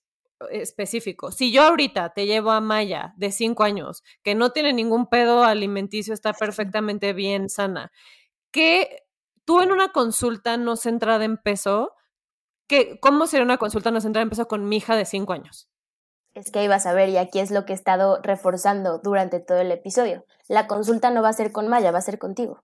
específico. 0.51 1.31
Si 1.31 1.51
yo 1.51 1.63
ahorita 1.63 2.13
te 2.13 2.25
llevo 2.25 2.51
a 2.51 2.61
Maya 2.61 3.13
de 3.17 3.31
cinco 3.31 3.63
años, 3.63 4.03
que 4.23 4.35
no 4.35 4.51
tiene 4.51 4.73
ningún 4.73 5.07
pedo 5.07 5.43
alimenticio, 5.43 6.13
está 6.13 6.33
perfectamente 6.33 7.13
bien 7.13 7.49
sana, 7.49 7.91
que 8.51 9.03
tú 9.45 9.61
en 9.61 9.71
una 9.71 9.89
consulta 9.89 10.57
no 10.57 10.75
centrada 10.75 11.25
en 11.25 11.37
peso, 11.37 11.93
que, 12.67 12.99
¿cómo 12.99 13.27
sería 13.27 13.43
una 13.43 13.57
consulta 13.57 13.91
no 13.91 14.01
centrada 14.01 14.23
en 14.23 14.29
peso 14.29 14.47
con 14.47 14.69
mi 14.69 14.77
hija 14.77 14.95
de 14.95 15.05
cinco 15.05 15.33
años? 15.33 15.69
Es 16.35 16.51
que 16.51 16.63
ibas 16.63 16.85
a 16.85 16.93
ver, 16.93 17.09
y 17.09 17.17
aquí 17.17 17.39
es 17.39 17.51
lo 17.51 17.65
que 17.65 17.73
he 17.73 17.75
estado 17.75 18.19
reforzando 18.21 18.99
durante 18.99 19.39
todo 19.39 19.59
el 19.59 19.71
episodio. 19.71 20.25
La 20.47 20.67
consulta 20.67 21.09
no 21.09 21.21
va 21.21 21.29
a 21.29 21.33
ser 21.33 21.51
con 21.51 21.67
Maya, 21.67 21.91
va 21.91 21.97
a 21.97 22.03
ser 22.03 22.19
contigo. 22.19 22.63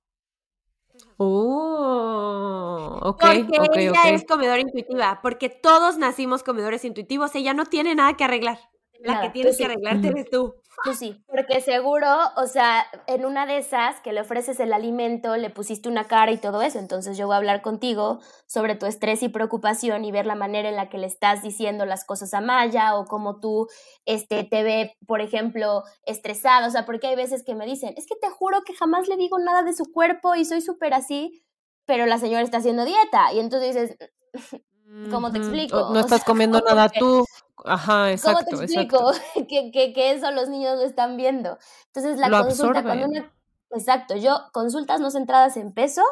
Oh, 1.18 3.00
ok. 3.04 3.24
Porque 3.56 3.88
ella 3.88 4.10
es 4.10 4.26
comedora 4.26 4.60
intuitiva, 4.60 5.20
porque 5.22 5.50
todos 5.50 5.98
nacimos 5.98 6.44
comedores 6.44 6.84
intuitivos, 6.84 7.34
ella 7.36 7.54
no 7.54 7.66
tiene 7.66 7.96
nada 7.96 8.16
que 8.18 8.26
arreglar. 8.26 8.60
La 9.00 9.22
que 9.22 9.30
tienes 9.30 9.58
que 9.58 9.66
arreglarte 9.66 10.08
eres 10.08 10.30
tú. 10.30 10.56
Tú 10.84 10.94
sí, 10.94 11.24
porque 11.28 11.62
seguro, 11.62 12.08
o 12.36 12.48
sea, 12.48 12.86
en 13.08 13.26
una 13.26 13.46
de 13.46 13.58
esas 13.58 14.02
que 14.02 14.12
le 14.12 14.22
ofreces 14.22 14.60
el 14.60 14.74
alimento, 14.74 15.38
le 15.38 15.50
pusiste 15.50 15.88
una 15.88 16.06
cara 16.06 16.32
y 16.32 16.38
todo 16.38 16.62
eso, 16.62 16.80
entonces 16.80 17.18
yo 17.18 17.28
voy 17.28 17.36
a 17.36 17.38
hablar 17.38 17.62
contigo 17.62 18.20
sobre 18.46 18.76
tu 18.76 18.86
estrés 18.86 19.24
y 19.24 19.30
preocupación 19.30 20.04
y 20.04 20.12
ver 20.12 20.26
la 20.26 20.36
manera 20.36 20.68
en 20.68 20.76
la 20.76 20.90
que 20.90 20.98
le 20.98 21.08
estás 21.08 21.42
diciendo 21.42 21.86
las 21.86 22.04
cosas 22.04 22.34
a 22.34 22.42
Maya 22.42 22.96
o 22.98 23.06
cómo 23.06 23.40
tú 23.40 23.68
este, 24.06 24.44
te 24.44 24.64
ve, 24.64 24.98
por 25.08 25.22
ejemplo, 25.22 25.84
estresado, 26.06 26.68
o 26.68 26.72
sea, 26.72 26.86
porque 26.86 27.08
hay 27.08 27.16
veces 27.16 27.44
que 27.44 27.56
me 27.56 27.66
dicen, 27.66 27.94
es 27.98 28.06
que 28.06 28.16
te 28.16 28.30
juro 28.30 28.64
que 28.66 28.74
jamás 28.74 29.08
le 29.08 29.16
digo 29.16 29.40
nada 29.40 29.64
de 29.64 29.74
su 29.74 29.86
cuerpo 29.92 30.36
y 30.36 30.44
soy 30.44 30.62
súper 30.62 30.94
así, 30.94 31.42
pero 31.86 32.06
la 32.06 32.18
señora 32.18 32.44
está 32.44 32.58
haciendo 32.58 32.84
dieta 32.84 33.32
y 33.34 33.40
entonces 33.40 33.76
dices, 33.76 33.98
¿cómo 35.12 35.32
te 35.32 35.38
explico? 35.38 35.90
No 35.94 36.00
estás 36.00 36.24
comiendo 36.24 36.60
nada 36.62 36.90
tú. 36.90 37.26
Ajá, 37.64 38.12
exacto. 38.12 38.46
¿Cómo 38.52 38.60
te 38.60 38.66
explico? 38.66 39.12
Que, 39.48 39.72
que, 39.72 39.94
que, 39.94 40.12
eso 40.12 40.32
los 40.32 40.50
niños 40.50 40.78
lo 40.78 40.84
están 40.84 41.18
viendo. 41.18 41.58
Entonces, 41.88 42.18
la 42.18 42.30
consulta, 42.30 42.84
cuando 42.84 43.08
una. 43.08 43.32
Exacto, 43.72 44.16
yo, 44.16 44.50
consultas 44.54 45.02
no 45.02 45.12
centradas 45.12 45.58
en 45.58 45.74
peso, 45.74 46.04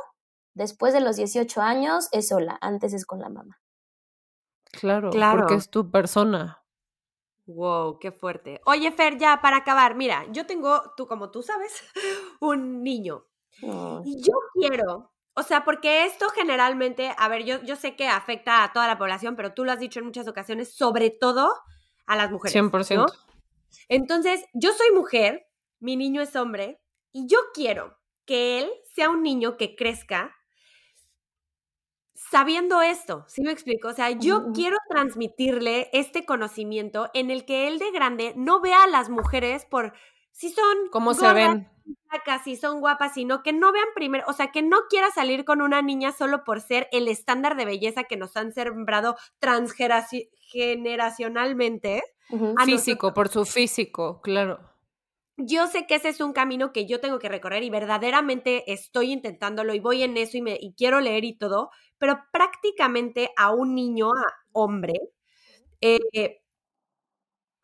después 0.54 0.94
de 0.94 1.02
los 1.02 1.16
18 1.16 1.62
años 1.62 2.10
es 2.12 2.30
sola, 2.30 2.58
antes 2.62 2.94
es 2.94 3.06
con 3.06 3.20
la 3.20 3.30
mamá. 3.30 3.62
Claro, 4.72 5.12
claro. 5.12 5.40
porque 5.40 5.56
es 5.56 5.70
tu 5.70 5.92
persona. 5.92 6.64
Wow, 7.46 8.00
qué 8.00 8.12
fuerte. 8.12 8.62
Oye, 8.66 8.92
Fer, 8.92 9.18
ya 9.18 9.40
para 9.42 9.58
acabar, 9.58 9.96
mira, 9.96 10.26
yo 10.32 10.46
tengo, 10.46 10.94
tú 10.96 11.08
como 11.08 11.30
tú 11.30 11.44
sabes, 11.44 11.84
un 12.42 12.84
niño. 12.84 13.26
Y 14.04 14.22
yo 14.22 14.34
quiero 14.54 15.13
o 15.36 15.44
sea, 15.44 15.64
porque 15.64 16.06
esto 16.06 16.30
generalmente, 16.30 17.14
a 17.18 17.28
ver, 17.28 17.44
yo, 17.44 17.62
yo 17.64 17.76
sé 17.76 17.96
que 17.96 18.08
afecta 18.08 18.64
a 18.64 18.72
toda 18.72 18.88
la 18.88 18.98
población, 18.98 19.36
pero 19.36 19.54
tú 19.54 19.66
lo 19.66 19.72
has 19.72 19.80
dicho 19.80 20.00
en 20.00 20.06
muchas 20.06 20.28
ocasiones, 20.28 20.74
sobre 20.74 21.10
todo 21.10 21.52
a 22.06 22.16
las 22.16 22.32
mujeres. 22.32 22.54
100%. 22.54 23.06
Entonces, 23.90 24.46
yo 24.54 24.72
soy 24.74 24.92
mujer, 24.94 25.48
mi 25.80 25.96
niño 25.96 26.22
es 26.22 26.36
hombre, 26.36 26.82
y 27.12 27.28
yo 27.28 27.38
quiero 27.54 27.98
que 28.26 28.60
él 28.60 28.72
sea 28.94 29.10
un 29.10 29.24
niño 29.24 29.58
que 29.58 29.76
crezca 29.76 30.36
sabiendo 32.34 32.82
esto, 32.82 33.26
¿sí 33.28 33.44
me 33.44 33.52
explico? 33.52 33.90
O 33.90 33.94
sea, 33.94 34.10
yo 34.10 34.52
quiero 34.54 34.78
transmitirle 34.90 35.90
este 35.94 36.26
conocimiento 36.26 37.12
en 37.14 37.30
el 37.30 37.46
que 37.46 37.68
él 37.68 37.78
de 37.78 37.92
grande 37.92 38.34
no 38.36 38.60
vea 38.60 38.84
a 38.84 38.88
las 38.88 39.10
mujeres 39.10 39.66
por 39.66 39.94
si 40.34 40.50
son 40.50 40.90
cómo 40.92 41.14
se 41.14 41.32
ven, 41.32 41.70
si 42.44 42.56
son 42.56 42.82
guapas, 42.82 43.14
sino 43.14 43.44
que 43.44 43.54
no 43.54 43.72
vean 43.72 43.86
primero, 43.96 44.26
o 44.28 44.34
sea, 44.34 44.52
que 44.52 44.62
no 44.62 44.82
quiera 44.90 45.10
salir 45.12 45.46
con 45.46 45.62
una 45.62 45.82
niña 45.82 46.12
solo 46.12 46.44
por 46.44 46.60
ser 46.60 46.90
el 46.92 47.08
estándar 47.08 47.56
de 47.56 47.64
belleza 47.66 48.04
que 48.04 48.18
nos 48.18 48.36
han 48.36 48.52
sembrado 48.52 49.16
transgeneracionalmente. 49.40 52.04
Físico, 52.66 53.14
por 53.14 53.30
su 53.30 53.46
físico, 53.46 54.20
claro. 54.22 54.60
Yo 55.38 55.68
sé 55.68 55.88
que 55.88 55.96
ese 55.96 56.10
es 56.10 56.20
un 56.22 56.34
camino 56.34 56.74
que 56.74 56.86
yo 56.86 57.00
tengo 57.00 57.18
que 57.18 57.30
recorrer 57.30 57.64
y 57.64 57.72
verdaderamente 57.72 58.72
estoy 58.72 59.12
intentándolo 59.12 59.74
y 59.74 59.80
voy 59.80 60.04
en 60.04 60.16
eso 60.18 60.38
y, 60.38 60.44
me, 60.44 60.56
y 60.60 60.74
quiero 60.74 61.00
leer 61.00 61.24
y 61.24 61.36
todo, 61.38 61.72
pero 61.98 62.20
prácticamente 62.32 63.32
a 63.36 63.52
un 63.52 63.74
niño, 63.74 64.10
a 64.10 64.32
hombre, 64.52 64.94
eh, 65.82 66.43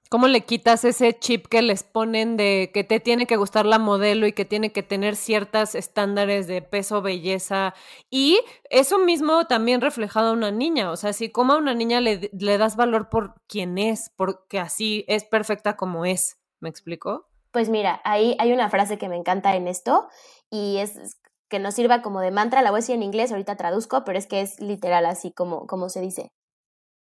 ¿Cómo 0.10 0.28
le 0.28 0.42
quitas 0.42 0.86
ese 0.86 1.18
chip 1.20 1.46
que 1.46 1.62
les 1.62 1.84
ponen 1.84 2.36
de 2.36 2.72
que 2.74 2.84
te 2.84 3.00
tiene 3.00 3.28
que 3.28 3.38
gustar 3.38 3.68
la 3.68 3.78
modelo 3.78 4.26
y 4.26 4.34
que 4.34 4.44
tiene 4.44 4.72
que 4.72 4.82
tener 4.82 5.16
ciertos 5.16 5.76
estándares 5.76 6.48
de 6.48 6.64
peso, 6.64 7.04
belleza? 7.04 7.76
Y 8.10 8.40
eso 8.72 8.98
mismo 8.98 9.46
también 9.46 9.82
reflejado 9.82 10.30
a 10.30 10.34
una 10.34 10.50
niña. 10.50 10.90
O 10.90 10.96
sea, 10.96 11.14
si 11.14 11.30
como 11.30 11.54
a 11.54 11.58
una 11.58 11.76
niña 11.76 12.02
le, 12.02 12.32
le 12.34 12.58
das 12.58 12.76
valor 12.76 13.10
por 13.10 13.36
quien 13.48 13.78
es, 13.78 14.12
porque 14.16 14.60
así 14.60 15.06
es 15.08 15.26
perfecta 15.26 15.76
como 15.76 16.06
es. 16.06 16.40
¿Me 16.60 16.70
explico? 16.70 17.28
Pues 17.52 17.70
mira, 17.70 18.02
ahí 18.04 18.36
hay 18.40 18.52
una 18.52 18.70
frase 18.72 18.98
que 18.98 19.10
me 19.10 19.16
encanta 19.16 19.56
en 19.56 19.68
esto 19.68 20.08
y 20.50 20.78
es 20.78 21.20
que 21.50 21.60
nos 21.60 21.76
sirva 21.76 22.02
como 22.02 22.20
de 22.20 22.32
mantra, 22.32 22.64
la 22.64 22.72
voy 22.72 22.80
a 22.80 22.82
decir 22.82 22.96
en 22.96 23.04
inglés, 23.04 23.32
ahorita 23.32 23.58
traduzco, 23.58 24.04
pero 24.04 24.18
es 24.18 24.26
que 24.26 24.42
es 24.42 24.60
literal 24.60 25.06
así 25.06 25.32
como, 25.32 25.68
como 25.68 25.90
se 25.90 26.02
dice. 26.02 26.32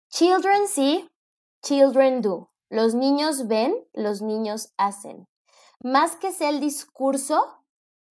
Children 0.10 0.68
see, 0.68 1.10
children 1.62 2.22
do. 2.22 2.55
Los 2.70 2.96
niños 2.96 3.48
ven, 3.48 3.76
los 3.94 4.22
niños 4.22 4.74
hacen. 4.78 5.28
Más 5.82 6.16
que 6.16 6.32
sea 6.32 6.50
el 6.50 6.60
discurso 6.60 7.44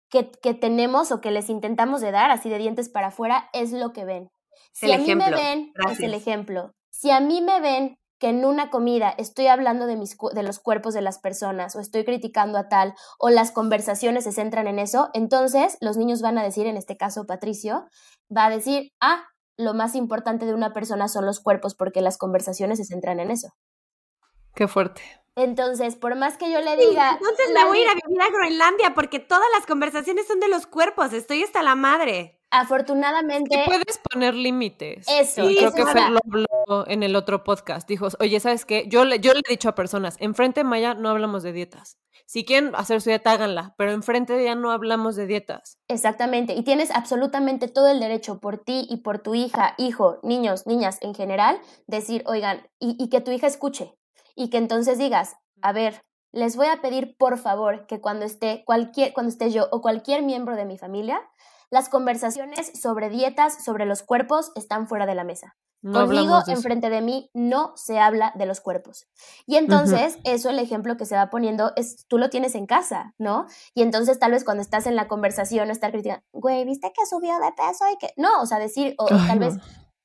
que, 0.09 0.31
que 0.31 0.53
tenemos 0.53 1.11
o 1.11 1.21
que 1.21 1.31
les 1.31 1.49
intentamos 1.49 2.01
de 2.01 2.11
dar, 2.11 2.31
así 2.31 2.49
de 2.49 2.57
dientes 2.57 2.89
para 2.89 3.07
afuera, 3.07 3.49
es 3.53 3.71
lo 3.71 3.91
que 3.93 4.05
ven. 4.05 4.29
Si 4.73 4.91
a 4.91 4.97
mí 4.97 5.15
me 5.15 5.31
ven, 5.31 5.73
es 5.91 5.99
el 5.99 6.13
ejemplo. 6.13 6.71
Si 6.91 7.09
a 7.09 7.19
mí 7.19 7.41
me 7.41 7.59
ven 7.59 7.97
que 8.19 8.29
en 8.29 8.45
una 8.45 8.69
comida 8.69 9.09
estoy 9.17 9.47
hablando 9.47 9.85
de, 9.85 9.95
mis, 9.95 10.17
de 10.33 10.43
los 10.43 10.59
cuerpos 10.59 10.93
de 10.93 11.01
las 11.01 11.19
personas 11.19 11.75
o 11.75 11.79
estoy 11.79 12.03
criticando 12.03 12.57
a 12.57 12.67
tal 12.67 12.93
o 13.19 13.29
las 13.29 13.51
conversaciones 13.51 14.23
se 14.23 14.31
centran 14.31 14.67
en 14.67 14.79
eso, 14.79 15.09
entonces 15.13 15.77
los 15.81 15.97
niños 15.97 16.21
van 16.21 16.37
a 16.37 16.43
decir, 16.43 16.65
en 16.65 16.77
este 16.77 16.97
caso 16.97 17.25
Patricio, 17.25 17.87
va 18.35 18.45
a 18.45 18.49
decir, 18.49 18.91
ah, 19.01 19.23
lo 19.57 19.73
más 19.73 19.95
importante 19.95 20.45
de 20.45 20.53
una 20.53 20.73
persona 20.73 21.07
son 21.07 21.25
los 21.25 21.39
cuerpos 21.39 21.75
porque 21.75 22.01
las 22.01 22.17
conversaciones 22.17 22.77
se 22.77 22.85
centran 22.85 23.19
en 23.19 23.31
eso. 23.31 23.49
Qué 24.57 24.67
fuerte. 24.67 25.03
Entonces, 25.35 25.95
por 25.95 26.15
más 26.15 26.35
que 26.35 26.51
yo 26.51 26.59
le 26.61 26.75
diga... 26.77 27.11
entonces 27.11 27.45
me 27.53 27.63
voy 27.65 27.77
a 27.77 27.81
ir 27.83 27.87
a 27.89 27.93
vivir 27.93 28.21
a 28.23 28.29
Groenlandia 28.31 28.95
porque 28.95 29.19
todas 29.19 29.45
las 29.55 29.67
conversaciones 29.67 30.25
son 30.25 30.39
de 30.39 30.47
los 30.47 30.65
cuerpos, 30.65 31.13
estoy 31.13 31.43
hasta 31.43 31.61
la 31.61 31.75
madre. 31.75 32.39
Afortunadamente. 32.49 33.65
puedes 33.67 33.99
poner 33.99 34.33
límites. 34.33 35.05
Eso. 35.07 35.47
Y 35.47 35.57
creo 35.57 35.73
que 35.73 35.85
Fer 35.85 36.09
lo 36.09 36.19
habló 36.25 36.87
en 36.87 37.03
el 37.03 37.15
otro 37.15 37.43
podcast. 37.43 37.87
Dijo, 37.87 38.07
oye, 38.19 38.39
¿sabes 38.39 38.65
qué? 38.65 38.87
Yo 38.87 39.05
le, 39.05 39.19
yo 39.19 39.33
le 39.33 39.41
he 39.47 39.51
dicho 39.51 39.69
a 39.69 39.75
personas, 39.75 40.15
enfrente 40.19 40.61
de 40.61 40.63
Maya 40.63 40.95
no 40.95 41.09
hablamos 41.09 41.43
de 41.43 41.51
dietas. 41.51 41.99
Si 42.25 42.43
quieren 42.43 42.73
hacer 42.73 42.99
su 43.01 43.09
dieta, 43.11 43.33
háganla, 43.33 43.75
pero 43.77 43.91
enfrente 43.91 44.33
de 44.33 44.41
ella 44.41 44.55
no 44.55 44.71
hablamos 44.71 45.15
de 45.15 45.27
dietas. 45.27 45.77
Exactamente. 45.87 46.53
Y 46.53 46.63
tienes 46.63 46.89
absolutamente 46.89 47.67
todo 47.67 47.89
el 47.89 47.99
derecho 47.99 48.39
por 48.39 48.57
ti 48.57 48.87
y 48.89 48.97
por 48.97 49.19
tu 49.19 49.35
hija, 49.35 49.75
hijo, 49.77 50.17
niños, 50.23 50.65
niñas 50.65 50.97
en 51.01 51.13
general, 51.13 51.59
decir, 51.85 52.23
oigan, 52.25 52.67
y, 52.79 52.95
y 52.97 53.09
que 53.09 53.21
tu 53.21 53.29
hija 53.29 53.45
escuche. 53.45 53.93
Y 54.37 54.49
que 54.49 54.57
entonces 54.57 54.99
digas, 54.99 55.35
a 55.61 55.73
ver, 55.73 56.01
les 56.31 56.55
voy 56.55 56.67
a 56.67 56.79
pedir 56.79 57.17
por 57.17 57.39
favor 57.39 57.87
que 57.87 57.99
cuando 57.99 58.23
esté 58.23 58.63
cualquier, 58.65 59.11
cuando 59.11 59.31
esté 59.31 59.49
yo 59.49 59.67
o 59.71 59.81
cualquier 59.81 60.21
miembro 60.21 60.55
de 60.55 60.65
mi 60.65 60.77
familia, 60.77 61.19
las 61.71 61.89
conversaciones 61.89 62.71
sobre 62.79 63.09
dietas, 63.09 63.65
sobre 63.65 63.85
los 63.85 64.03
cuerpos, 64.03 64.51
están 64.55 64.87
fuera 64.87 65.07
de 65.07 65.15
la 65.15 65.23
mesa. 65.23 65.57
Conmigo, 65.81 66.41
enfrente 66.47 66.89
de 66.89 67.01
mí, 67.01 67.29
no 67.33 67.73
se 67.75 67.99
habla 67.99 68.33
de 68.35 68.45
los 68.45 68.61
cuerpos. 68.61 69.07
Y 69.45 69.55
entonces, 69.55 70.17
eso, 70.23 70.49
el 70.49 70.59
ejemplo 70.59 70.97
que 70.97 71.05
se 71.05 71.15
va 71.15 71.29
poniendo, 71.29 71.71
es 71.75 72.05
tú 72.07 72.17
lo 72.17 72.29
tienes 72.29 72.55
en 72.55 72.65
casa, 72.65 73.13
¿no? 73.17 73.45
Y 73.73 73.83
entonces, 73.83 74.19
tal 74.19 74.31
vez 74.31 74.43
cuando 74.43 74.61
estás 74.61 74.87
en 74.87 74.95
la 74.95 75.07
conversación, 75.07 75.69
estar 75.69 75.91
criticando, 75.91 76.23
güey, 76.33 76.65
¿viste 76.65 76.91
que 76.95 77.05
subió 77.05 77.39
de 77.39 77.51
peso? 77.53 77.85
y 77.93 77.97
que 77.97 78.11
No, 78.17 78.41
o 78.41 78.45
sea, 78.45 78.59
decir, 78.59 78.95
o, 78.97 79.05
tal 79.05 79.39
vez, 79.39 79.57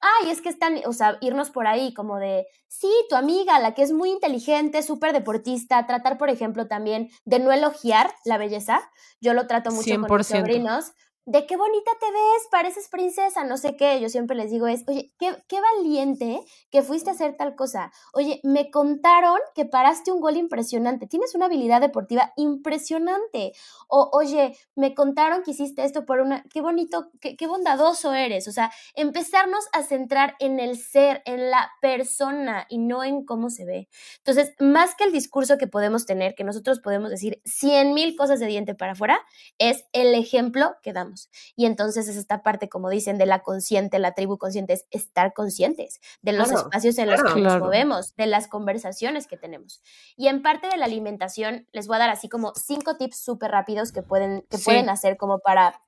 ay, 0.02 0.30
es 0.30 0.42
que 0.42 0.48
están, 0.48 0.80
o 0.84 0.92
sea, 0.92 1.16
irnos 1.20 1.50
por 1.50 1.66
ahí 1.66 1.94
como 1.94 2.18
de, 2.18 2.46
sí, 2.68 2.92
tu 3.08 3.16
amiga, 3.16 3.58
la 3.60 3.72
que 3.72 3.82
es 3.82 3.92
muy 3.92 4.10
inteligente, 4.10 4.82
súper 4.82 5.12
deportista, 5.12 5.86
tratar, 5.86 6.18
por 6.18 6.28
ejemplo, 6.28 6.66
también 6.66 7.08
de 7.24 7.38
no 7.38 7.52
elogiar 7.52 8.12
la 8.24 8.36
belleza. 8.36 8.80
Yo 9.20 9.32
lo 9.32 9.46
trato 9.46 9.70
mucho 9.70 10.00
con 10.00 10.16
mis 10.16 10.26
sobrinos, 10.26 10.92
de 11.24 11.46
qué 11.46 11.56
bonita 11.56 11.90
te 12.00 12.06
ves, 12.06 12.48
pareces 12.50 12.88
princesa, 12.88 13.44
no 13.44 13.56
sé 13.56 13.76
qué. 13.76 14.00
Yo 14.00 14.08
siempre 14.08 14.36
les 14.36 14.50
digo 14.50 14.66
es, 14.66 14.82
oye, 14.88 15.12
qué, 15.18 15.36
qué, 15.46 15.60
valiente 15.60 16.40
que 16.70 16.82
fuiste 16.82 17.10
a 17.10 17.12
hacer 17.12 17.36
tal 17.36 17.54
cosa. 17.54 17.92
Oye, 18.12 18.40
me 18.42 18.70
contaron 18.70 19.38
que 19.54 19.64
paraste 19.64 20.10
un 20.10 20.20
gol 20.20 20.36
impresionante, 20.36 21.06
tienes 21.06 21.34
una 21.34 21.46
habilidad 21.46 21.80
deportiva 21.80 22.32
impresionante. 22.36 23.52
O, 23.88 24.10
oye, 24.12 24.56
me 24.74 24.94
contaron 24.94 25.42
que 25.44 25.52
hiciste 25.52 25.84
esto 25.84 26.04
por 26.04 26.20
una, 26.20 26.42
qué 26.52 26.60
bonito, 26.60 27.10
qué, 27.20 27.36
qué 27.36 27.46
bondadoso 27.46 28.12
eres. 28.14 28.48
O 28.48 28.52
sea, 28.52 28.72
empezarnos 28.94 29.64
a 29.72 29.84
centrar 29.84 30.34
en 30.40 30.58
el 30.58 30.76
ser, 30.76 31.22
en 31.24 31.50
la 31.50 31.70
persona 31.80 32.66
y 32.68 32.78
no 32.78 33.04
en 33.04 33.24
cómo 33.24 33.48
se 33.48 33.64
ve. 33.64 33.88
Entonces, 34.18 34.54
más 34.58 34.96
que 34.96 35.04
el 35.04 35.12
discurso 35.12 35.56
que 35.56 35.68
podemos 35.68 36.04
tener, 36.04 36.34
que 36.34 36.42
nosotros 36.42 36.80
podemos 36.80 37.10
decir 37.10 37.40
cien 37.44 37.94
mil 37.94 38.16
cosas 38.16 38.40
de 38.40 38.46
diente 38.46 38.74
para 38.74 38.92
afuera, 38.92 39.20
es 39.58 39.84
el 39.92 40.14
ejemplo 40.14 40.74
que 40.82 40.92
damos. 40.92 41.11
Y 41.56 41.66
entonces 41.66 42.08
es 42.08 42.16
esta 42.16 42.42
parte, 42.42 42.68
como 42.68 42.90
dicen, 42.90 43.18
de 43.18 43.26
la 43.26 43.42
consciente, 43.42 43.98
la 43.98 44.14
tribu 44.14 44.38
consciente, 44.38 44.74
es 44.74 44.86
estar 44.90 45.32
conscientes 45.32 46.00
de 46.22 46.32
los 46.32 46.50
espacios 46.50 46.98
en 46.98 47.10
los 47.10 47.22
que 47.22 47.40
nos 47.40 47.58
movemos, 47.58 48.14
de 48.16 48.26
las 48.26 48.48
conversaciones 48.48 49.26
que 49.26 49.36
tenemos. 49.36 49.82
Y 50.16 50.28
en 50.28 50.42
parte 50.42 50.68
de 50.68 50.76
la 50.76 50.86
alimentación, 50.86 51.66
les 51.72 51.86
voy 51.86 51.96
a 51.96 52.00
dar 52.00 52.10
así 52.10 52.28
como 52.28 52.52
cinco 52.54 52.96
tips 52.96 53.18
súper 53.18 53.50
rápidos 53.50 53.92
que 53.92 54.02
pueden, 54.02 54.46
que 54.48 54.58
pueden 54.58 54.88
hacer 54.88 55.16
como 55.16 55.38
para 55.38 55.80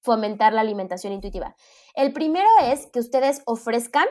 fomentar 0.00 0.52
la 0.52 0.60
alimentación 0.60 1.12
intuitiva. 1.12 1.54
El 1.94 2.12
primero 2.12 2.48
es 2.62 2.86
que 2.86 3.00
ustedes 3.00 3.42
ofrezcan 3.44 4.06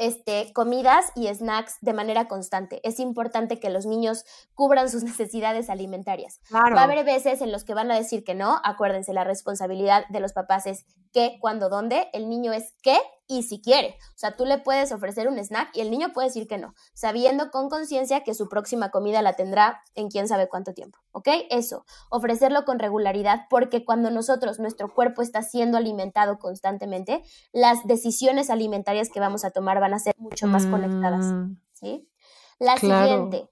este, 0.00 0.52
comidas 0.54 1.12
y 1.14 1.28
snacks 1.28 1.76
de 1.82 1.92
manera 1.92 2.26
constante. 2.26 2.80
Es 2.82 2.98
importante 2.98 3.60
que 3.60 3.70
los 3.70 3.86
niños 3.86 4.24
cubran 4.54 4.90
sus 4.90 5.02
necesidades 5.04 5.70
alimentarias. 5.70 6.40
Va 6.52 6.80
a 6.80 6.84
haber 6.84 7.04
veces 7.04 7.42
en 7.42 7.52
los 7.52 7.64
que 7.64 7.74
van 7.74 7.90
a 7.90 7.96
decir 7.96 8.24
que 8.24 8.34
no. 8.34 8.60
Acuérdense, 8.64 9.12
la 9.12 9.24
responsabilidad 9.24 10.04
de 10.08 10.20
los 10.20 10.32
papás 10.32 10.66
es 10.66 10.86
qué, 11.12 11.38
cuándo, 11.40 11.68
dónde. 11.68 12.08
El 12.12 12.28
niño 12.28 12.52
es 12.52 12.74
qué 12.82 12.98
y 13.26 13.44
si 13.44 13.60
quiere. 13.60 13.96
O 14.14 14.18
sea, 14.18 14.36
tú 14.36 14.44
le 14.44 14.58
puedes 14.58 14.90
ofrecer 14.92 15.28
un 15.28 15.38
snack 15.38 15.70
y 15.74 15.80
el 15.80 15.90
niño 15.90 16.12
puede 16.12 16.28
decir 16.28 16.48
que 16.48 16.58
no, 16.58 16.74
sabiendo 16.94 17.50
con 17.50 17.68
conciencia 17.68 18.24
que 18.24 18.34
su 18.34 18.48
próxima 18.48 18.90
comida 18.90 19.22
la 19.22 19.34
tendrá 19.34 19.80
en 19.94 20.08
quién 20.08 20.26
sabe 20.26 20.48
cuánto 20.48 20.74
tiempo. 20.74 20.98
¿Ok? 21.12 21.28
Eso, 21.50 21.84
ofrecerlo 22.10 22.64
con 22.64 22.78
regularidad 22.78 23.46
porque 23.48 23.84
cuando 23.84 24.10
nosotros, 24.10 24.58
nuestro 24.58 24.92
cuerpo 24.92 25.22
está 25.22 25.42
siendo 25.42 25.78
alimentado 25.78 26.38
constantemente, 26.38 27.22
las 27.52 27.86
decisiones 27.86 28.50
alimentarias 28.50 29.10
que 29.10 29.20
vamos 29.20 29.44
a 29.44 29.50
tomar 29.52 29.80
van 29.80 29.94
a 29.94 30.00
ser 30.00 30.14
mucho 30.18 30.46
más 30.48 30.66
conectadas. 30.66 31.26
Mm. 31.26 31.56
¿Sí? 31.72 32.10
La 32.58 32.76
siguiente, 32.76 33.48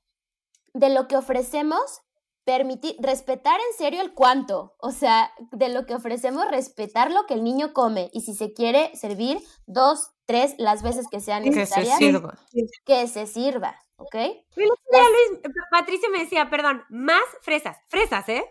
de 0.74 0.90
lo 0.90 1.08
que 1.08 1.16
ofrecemos, 1.16 2.02
permitir, 2.48 2.96
respetar 2.98 3.60
en 3.60 3.76
serio 3.76 4.00
el 4.00 4.14
cuánto, 4.14 4.74
o 4.78 4.90
sea, 4.90 5.30
de 5.52 5.68
lo 5.68 5.84
que 5.84 5.94
ofrecemos, 5.94 6.50
respetar 6.50 7.10
lo 7.10 7.26
que 7.26 7.34
el 7.34 7.44
niño 7.44 7.74
come 7.74 8.08
y 8.14 8.22
si 8.22 8.32
se 8.32 8.54
quiere 8.54 8.90
servir 8.96 9.38
dos, 9.66 10.12
tres, 10.24 10.54
las 10.56 10.82
veces 10.82 11.08
que 11.10 11.20
sean 11.20 11.44
necesarias, 11.44 11.98
que 11.98 12.06
se 12.06 12.10
sirva, 12.10 12.38
que 12.86 13.06
se 13.06 13.26
sirva 13.26 13.76
¿ok? 13.96 14.16
Patricia 15.70 16.08
me 16.08 16.20
decía, 16.20 16.48
perdón, 16.48 16.84
más 16.88 17.22
fresas, 17.42 17.76
fresas, 17.88 18.26
¿eh? 18.30 18.42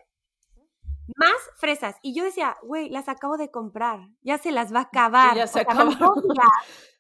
Más 1.15 1.35
fresas. 1.57 1.95
Y 2.03 2.13
yo 2.13 2.23
decía, 2.23 2.55
güey, 2.61 2.89
las 2.89 3.09
acabo 3.09 3.37
de 3.37 3.49
comprar, 3.49 4.09
ya 4.21 4.37
se 4.37 4.51
las 4.51 4.71
va 4.71 4.79
a 4.79 4.83
acabar. 4.83 5.35
ya 5.35 5.47
se 5.47 5.61
acabaron. 5.61 5.95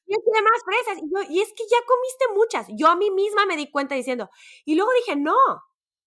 Y 0.09 0.15
tiene 0.23 0.41
más 0.41 0.63
fresas. 0.63 1.03
Y, 1.03 1.35
y 1.35 1.41
es 1.41 1.49
que 1.49 1.63
ya 1.69 1.77
comiste 1.85 2.25
muchas. 2.33 2.67
Yo 2.75 2.87
a 2.87 2.95
mí 2.95 3.11
misma 3.11 3.45
me 3.45 3.57
di 3.57 3.69
cuenta 3.69 3.93
diciendo. 3.93 4.29
Y 4.65 4.75
luego 4.75 4.89
dije, 5.05 5.17
no, 5.17 5.35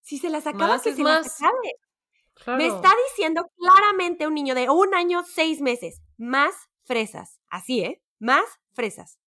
si 0.03 0.19
se 0.19 0.31
las 0.31 0.47
acaba, 0.47 0.81
que 0.81 0.95
se 0.95 1.03
las 1.03 1.41
acabe. 1.41 2.57
Me 2.59 2.67
está 2.67 2.91
diciendo 3.11 3.51
claramente 3.57 4.27
un 4.27 4.35
niño 4.35 4.55
de 4.55 4.71
un 4.71 4.95
año, 4.95 5.23
seis 5.25 5.61
meses, 5.61 6.01
más 6.17 6.55
fresas. 6.85 7.41
Así, 7.49 7.81
¿eh? 7.81 8.03
Más 8.19 8.45
fresas. 8.73 9.19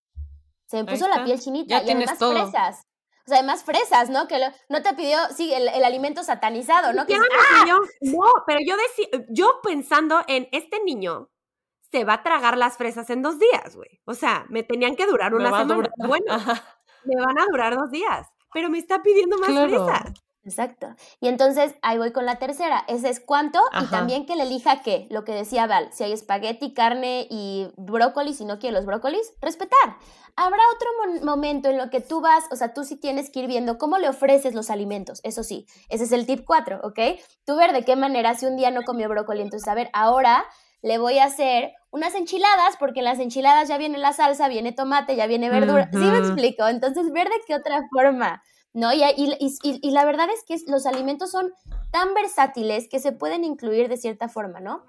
Se 0.66 0.82
me 0.82 0.90
puso 0.90 1.08
la 1.08 1.24
piel 1.24 1.40
chinita. 1.40 1.76
Ya 1.76 1.82
y 1.82 1.86
tienes 1.86 2.10
además 2.10 2.50
fresas. 2.50 2.86
O 3.26 3.28
sea, 3.28 3.38
además 3.38 3.64
fresas, 3.64 4.10
¿no? 4.10 4.28
Que 4.28 4.38
no 4.68 4.82
te 4.82 4.94
pidió, 4.94 5.18
sí, 5.34 5.52
el, 5.54 5.68
alimento 5.84 6.22
satanizado, 6.22 6.92
¿no? 6.92 7.06
Que 7.06 7.14
¡Ah! 7.14 7.64
no, 7.66 8.32
pero 8.46 8.60
yo 8.66 8.76
decía, 8.76 9.24
yo 9.30 9.60
pensando 9.62 10.22
en 10.26 10.48
este 10.52 10.82
niño 10.84 11.30
se 11.90 12.04
va 12.04 12.14
a 12.14 12.22
tragar 12.22 12.58
las 12.58 12.76
fresas 12.76 13.08
en 13.10 13.22
dos 13.22 13.38
días, 13.38 13.76
güey. 13.76 14.00
O 14.04 14.14
sea, 14.14 14.44
me 14.50 14.62
tenían 14.62 14.96
que 14.96 15.06
durar 15.06 15.34
una 15.34 15.56
semana. 15.56 15.88
Bueno, 15.96 16.26
me 17.04 17.16
van 17.16 17.38
a 17.38 17.46
durar 17.46 17.76
dos 17.76 17.90
días, 17.90 18.28
pero 18.52 18.68
me 18.68 18.78
está 18.78 19.02
pidiendo 19.02 19.38
más 19.38 19.50
fresas. 19.50 20.12
Exacto. 20.44 20.94
Y 21.20 21.28
entonces 21.28 21.74
ahí 21.82 21.98
voy 21.98 22.12
con 22.12 22.26
la 22.26 22.36
tercera. 22.36 22.84
Ese 22.88 23.08
es 23.08 23.20
cuánto 23.20 23.60
y 23.80 23.86
también 23.86 24.26
que 24.26 24.36
le 24.36 24.44
elija 24.44 24.82
qué, 24.82 25.06
lo 25.10 25.24
que 25.24 25.32
decía 25.32 25.66
Val. 25.66 25.88
Si 25.92 26.04
hay 26.04 26.12
espagueti, 26.12 26.74
carne 26.74 27.26
y 27.30 27.68
brócoli, 27.76 28.34
si 28.34 28.44
no 28.44 28.58
quiere 28.58 28.76
los 28.76 28.86
brócolis, 28.86 29.32
respetar. 29.40 29.96
Habrá 30.36 30.62
otro 30.74 31.24
momento 31.24 31.68
en 31.68 31.78
lo 31.78 31.90
que 31.90 32.00
tú 32.00 32.20
vas, 32.20 32.44
o 32.50 32.56
sea, 32.56 32.74
tú 32.74 32.84
sí 32.84 32.96
tienes 32.96 33.30
que 33.30 33.40
ir 33.40 33.46
viendo 33.46 33.78
cómo 33.78 33.98
le 33.98 34.08
ofreces 34.08 34.54
los 34.54 34.68
alimentos. 34.68 35.20
Eso 35.22 35.44
sí, 35.44 35.66
ese 35.88 36.04
es 36.04 36.12
el 36.12 36.26
tip 36.26 36.44
4, 36.44 36.80
¿ok? 36.82 36.98
Tú 37.46 37.56
ver 37.56 37.72
de 37.72 37.84
qué 37.84 37.94
manera 37.96 38.34
si 38.34 38.46
un 38.46 38.56
día 38.56 38.70
no 38.70 38.82
comió 38.82 39.08
brócoli, 39.08 39.42
entonces 39.42 39.68
a 39.68 39.74
ver, 39.74 39.90
ahora 39.92 40.44
le 40.82 40.98
voy 40.98 41.18
a 41.18 41.24
hacer 41.24 41.72
unas 41.90 42.14
enchiladas, 42.14 42.76
porque 42.78 42.98
en 42.98 43.06
las 43.06 43.20
enchiladas 43.20 43.68
ya 43.68 43.78
viene 43.78 43.96
la 43.96 44.12
salsa, 44.12 44.48
viene 44.48 44.72
tomate, 44.72 45.16
ya 45.16 45.26
viene 45.26 45.48
verdura. 45.48 45.88
¿Sí 45.92 45.98
me 45.98 46.18
explico? 46.18 46.66
Entonces, 46.66 47.10
ver 47.12 47.28
de 47.28 47.36
qué 47.46 47.54
otra 47.54 47.80
forma. 47.90 48.42
¿No? 48.74 48.92
Y, 48.92 49.02
y, 49.62 49.90
la 49.92 50.04
verdad 50.04 50.28
es 50.30 50.42
que 50.44 50.62
los 50.70 50.84
alimentos 50.84 51.30
son 51.30 51.52
tan 51.92 52.12
versátiles 52.12 52.88
que 52.88 52.98
se 52.98 53.12
pueden 53.12 53.44
incluir 53.44 53.88
de 53.88 53.96
cierta 53.96 54.28
forma, 54.28 54.60
¿no? 54.60 54.84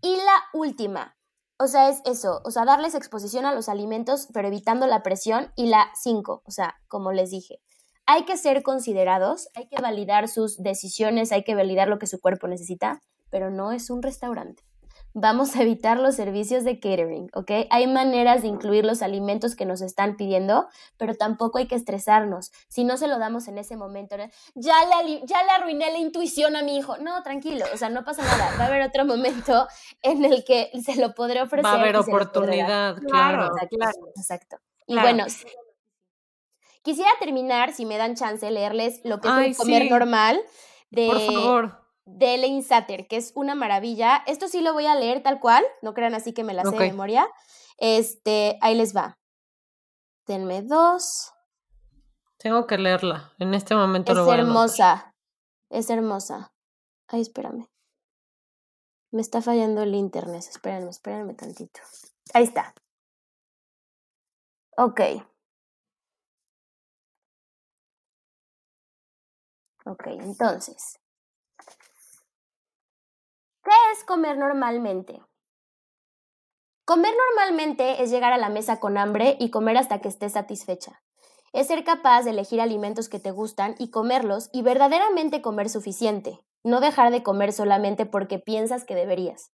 Y 0.00 0.16
la 0.16 0.44
última, 0.54 1.16
o 1.58 1.66
sea, 1.66 1.88
es 1.88 2.00
eso, 2.04 2.40
o 2.44 2.50
sea, 2.50 2.64
darles 2.64 2.94
exposición 2.94 3.44
a 3.44 3.54
los 3.54 3.68
alimentos, 3.68 4.28
pero 4.32 4.48
evitando 4.48 4.86
la 4.86 5.02
presión. 5.02 5.52
Y 5.56 5.66
la 5.66 5.90
cinco, 6.00 6.42
o 6.46 6.50
sea, 6.52 6.76
como 6.88 7.12
les 7.12 7.30
dije, 7.30 7.60
hay 8.06 8.24
que 8.24 8.36
ser 8.36 8.62
considerados, 8.62 9.48
hay 9.54 9.68
que 9.68 9.82
validar 9.82 10.28
sus 10.28 10.62
decisiones, 10.62 11.32
hay 11.32 11.42
que 11.42 11.56
validar 11.56 11.88
lo 11.88 11.98
que 11.98 12.06
su 12.06 12.20
cuerpo 12.20 12.46
necesita, 12.46 13.00
pero 13.30 13.50
no 13.50 13.72
es 13.72 13.90
un 13.90 14.02
restaurante 14.02 14.62
vamos 15.14 15.56
a 15.56 15.62
evitar 15.62 15.98
los 15.98 16.14
servicios 16.14 16.64
de 16.64 16.80
catering, 16.80 17.28
¿ok? 17.34 17.50
Hay 17.70 17.86
maneras 17.86 18.42
de 18.42 18.48
incluir 18.48 18.84
los 18.84 19.02
alimentos 19.02 19.54
que 19.54 19.66
nos 19.66 19.80
están 19.80 20.16
pidiendo, 20.16 20.68
pero 20.96 21.14
tampoco 21.14 21.58
hay 21.58 21.66
que 21.66 21.74
estresarnos. 21.74 22.52
Si 22.68 22.84
no 22.84 22.96
se 22.96 23.08
lo 23.08 23.18
damos 23.18 23.48
en 23.48 23.58
ese 23.58 23.76
momento, 23.76 24.16
ya 24.54 24.74
le, 25.04 25.20
ya 25.24 25.42
le 25.42 25.50
arruiné 25.50 25.90
la 25.90 25.98
intuición 25.98 26.56
a 26.56 26.62
mi 26.62 26.76
hijo. 26.76 26.96
No, 26.98 27.22
tranquilo, 27.22 27.64
o 27.72 27.76
sea, 27.76 27.90
no 27.90 28.04
pasa 28.04 28.22
nada. 28.22 28.56
Va 28.58 28.64
a 28.64 28.66
haber 28.68 28.82
otro 28.82 29.04
momento 29.04 29.66
en 30.02 30.24
el 30.24 30.44
que 30.44 30.70
se 30.82 30.96
lo 30.96 31.14
podré 31.14 31.42
ofrecer. 31.42 31.66
Va 31.66 31.72
a 31.72 31.80
haber 31.80 31.96
oportunidad, 31.96 32.96
claro, 32.96 33.50
claro. 33.70 33.98
Exacto. 34.16 34.56
Y 34.86 34.98
bueno, 34.98 35.24
quisiera 36.82 37.10
terminar, 37.20 37.72
si 37.72 37.86
me 37.86 37.98
dan 37.98 38.14
chance, 38.14 38.50
leerles 38.50 39.00
lo 39.04 39.20
que 39.20 39.28
es 39.46 39.56
comer 39.56 39.90
normal. 39.90 40.40
De, 40.90 41.06
Por 41.06 41.20
favor 41.20 41.81
de 42.16 42.34
Elaine 42.34 42.62
Satter, 42.62 43.06
que 43.08 43.16
es 43.16 43.32
una 43.34 43.54
maravilla. 43.54 44.22
Esto 44.26 44.48
sí 44.48 44.60
lo 44.60 44.72
voy 44.72 44.86
a 44.86 44.94
leer 44.94 45.22
tal 45.22 45.40
cual, 45.40 45.64
no 45.82 45.94
crean 45.94 46.14
así 46.14 46.32
que 46.32 46.44
me 46.44 46.54
la 46.54 46.62
sé 46.62 46.70
de 46.70 46.78
memoria. 46.78 47.28
Este, 47.78 48.58
ahí 48.60 48.74
les 48.74 48.96
va. 48.96 49.18
Denme 50.26 50.62
dos. 50.62 51.32
Tengo 52.38 52.66
que 52.66 52.78
leerla. 52.78 53.32
En 53.38 53.54
este 53.54 53.74
momento 53.74 54.12
es 54.12 54.18
lo 54.18 54.24
voy 54.24 54.38
hermosa. 54.38 55.14
Es 55.70 55.90
hermosa. 55.90 56.52
Ay, 57.08 57.22
espérame. 57.22 57.68
Me 59.10 59.20
está 59.20 59.42
fallando 59.42 59.82
el 59.82 59.94
internet. 59.94 60.44
Espérenme, 60.48 60.90
espérenme 60.90 61.34
tantito. 61.34 61.80
Ahí 62.34 62.44
está. 62.44 62.74
Ok. 64.76 65.00
Ok, 69.84 70.06
entonces. 70.06 71.01
¿Qué 73.64 73.70
es 73.92 74.02
comer 74.02 74.36
normalmente? 74.38 75.22
Comer 76.84 77.14
normalmente 77.28 78.02
es 78.02 78.10
llegar 78.10 78.32
a 78.32 78.38
la 78.38 78.48
mesa 78.48 78.80
con 78.80 78.98
hambre 78.98 79.36
y 79.38 79.50
comer 79.50 79.76
hasta 79.76 80.00
que 80.00 80.08
estés 80.08 80.32
satisfecha. 80.32 81.00
Es 81.52 81.68
ser 81.68 81.84
capaz 81.84 82.24
de 82.24 82.30
elegir 82.30 82.60
alimentos 82.60 83.08
que 83.08 83.20
te 83.20 83.30
gustan 83.30 83.76
y 83.78 83.90
comerlos 83.90 84.50
y 84.52 84.62
verdaderamente 84.62 85.42
comer 85.42 85.68
suficiente, 85.68 86.40
no 86.64 86.80
dejar 86.80 87.12
de 87.12 87.22
comer 87.22 87.52
solamente 87.52 88.04
porque 88.04 88.40
piensas 88.40 88.84
que 88.84 88.96
deberías. 88.96 89.52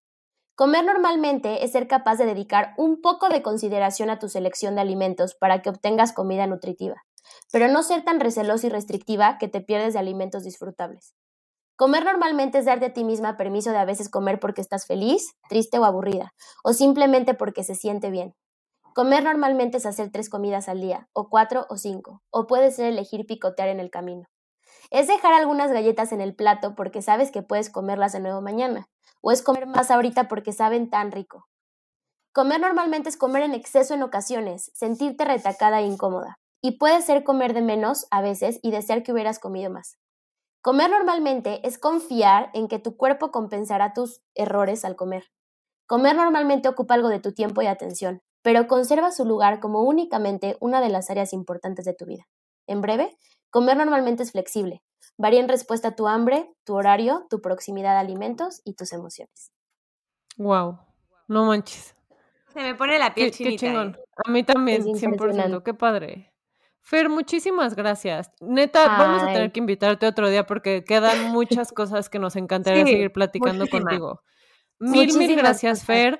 Comer 0.54 0.86
normalmente 0.86 1.62
es 1.62 1.72
ser 1.72 1.86
capaz 1.86 2.16
de 2.16 2.24
dedicar 2.24 2.72
un 2.78 3.02
poco 3.02 3.28
de 3.28 3.42
consideración 3.42 4.08
a 4.08 4.18
tu 4.18 4.30
selección 4.30 4.74
de 4.74 4.80
alimentos 4.80 5.34
para 5.34 5.60
que 5.60 5.68
obtengas 5.68 6.14
comida 6.14 6.46
nutritiva, 6.46 7.04
pero 7.52 7.68
no 7.68 7.82
ser 7.82 8.04
tan 8.04 8.20
recelosa 8.20 8.68
y 8.68 8.70
restrictiva 8.70 9.36
que 9.36 9.48
te 9.48 9.60
pierdes 9.60 9.92
de 9.92 9.98
alimentos 9.98 10.44
disfrutables. 10.44 11.14
Comer 11.78 12.04
normalmente 12.04 12.58
es 12.58 12.64
darte 12.64 12.86
a 12.86 12.92
ti 12.92 13.04
misma 13.04 13.36
permiso 13.36 13.70
de 13.70 13.78
a 13.78 13.84
veces 13.84 14.08
comer 14.08 14.40
porque 14.40 14.60
estás 14.60 14.84
feliz, 14.84 15.36
triste 15.48 15.78
o 15.78 15.84
aburrida, 15.84 16.34
o 16.64 16.72
simplemente 16.72 17.34
porque 17.34 17.62
se 17.62 17.76
siente 17.76 18.10
bien. 18.10 18.34
Comer 18.96 19.22
normalmente 19.22 19.76
es 19.76 19.86
hacer 19.86 20.10
tres 20.10 20.28
comidas 20.28 20.68
al 20.68 20.80
día, 20.80 21.08
o 21.12 21.28
cuatro 21.28 21.66
o 21.68 21.76
cinco, 21.76 22.20
o 22.30 22.48
puede 22.48 22.72
ser 22.72 22.86
elegir 22.86 23.26
picotear 23.26 23.68
en 23.68 23.78
el 23.78 23.90
camino. 23.90 24.26
Es 24.90 25.06
dejar 25.06 25.34
algunas 25.34 25.70
galletas 25.70 26.10
en 26.10 26.20
el 26.20 26.34
plato 26.34 26.74
porque 26.74 27.00
sabes 27.00 27.30
que 27.30 27.42
puedes 27.42 27.70
comerlas 27.70 28.12
de 28.12 28.18
nuevo 28.18 28.40
mañana, 28.40 28.88
o 29.20 29.30
es 29.30 29.40
comer 29.40 29.68
más 29.68 29.92
ahorita 29.92 30.26
porque 30.26 30.52
saben 30.52 30.90
tan 30.90 31.12
rico. 31.12 31.46
Comer 32.32 32.58
normalmente 32.58 33.08
es 33.08 33.16
comer 33.16 33.44
en 33.44 33.54
exceso 33.54 33.94
en 33.94 34.02
ocasiones, 34.02 34.72
sentirte 34.74 35.24
retacada 35.24 35.78
e 35.78 35.86
incómoda, 35.86 36.40
y 36.60 36.72
puede 36.72 37.00
ser 37.02 37.22
comer 37.22 37.54
de 37.54 37.62
menos 37.62 38.08
a 38.10 38.20
veces 38.20 38.58
y 38.64 38.72
desear 38.72 39.04
que 39.04 39.12
hubieras 39.12 39.38
comido 39.38 39.70
más. 39.70 39.96
Comer 40.60 40.90
normalmente 40.90 41.66
es 41.66 41.78
confiar 41.78 42.50
en 42.52 42.66
que 42.66 42.78
tu 42.78 42.96
cuerpo 42.96 43.30
compensará 43.30 43.92
tus 43.92 44.22
errores 44.34 44.84
al 44.84 44.96
comer. 44.96 45.30
Comer 45.86 46.16
normalmente 46.16 46.68
ocupa 46.68 46.94
algo 46.94 47.08
de 47.08 47.20
tu 47.20 47.32
tiempo 47.32 47.62
y 47.62 47.66
atención, 47.66 48.22
pero 48.42 48.66
conserva 48.66 49.12
su 49.12 49.24
lugar 49.24 49.60
como 49.60 49.82
únicamente 49.82 50.56
una 50.60 50.80
de 50.80 50.88
las 50.88 51.10
áreas 51.10 51.32
importantes 51.32 51.84
de 51.84 51.94
tu 51.94 52.06
vida. 52.06 52.26
En 52.66 52.80
breve, 52.80 53.16
comer 53.50 53.76
normalmente 53.76 54.24
es 54.24 54.32
flexible. 54.32 54.82
Varía 55.16 55.40
en 55.40 55.48
respuesta 55.48 55.88
a 55.88 55.96
tu 55.96 56.08
hambre, 56.08 56.50
tu 56.64 56.74
horario, 56.74 57.26
tu 57.30 57.40
proximidad 57.40 57.96
a 57.96 58.00
alimentos 58.00 58.60
y 58.64 58.74
tus 58.74 58.92
emociones. 58.92 59.52
Wow, 60.36 60.78
no 61.28 61.46
manches. 61.46 61.94
Se 62.52 62.60
me 62.60 62.74
pone 62.74 62.98
la 62.98 63.14
piel 63.14 63.30
chinita. 63.30 63.50
Qué 63.50 63.66
chingón. 63.66 63.96
A 64.24 64.30
mí 64.30 64.42
también, 64.42 64.82
100%. 64.82 65.62
Qué 65.62 65.74
padre. 65.74 66.32
Fer, 66.88 67.10
muchísimas 67.10 67.76
gracias. 67.76 68.30
Neta, 68.40 68.88
vamos 68.88 69.22
a 69.22 69.26
tener 69.26 69.52
que 69.52 69.60
invitarte 69.60 70.06
otro 70.06 70.30
día 70.30 70.46
porque 70.46 70.84
quedan 70.84 71.32
muchas 71.32 71.70
cosas 71.70 72.08
que 72.08 72.18
nos 72.18 72.34
encantaría 72.34 72.82
seguir 72.86 73.12
platicando 73.12 73.66
contigo. 73.66 74.22
Mil, 74.78 75.12
mil 75.18 75.36
gracias, 75.36 75.84
Fer. 75.84 76.18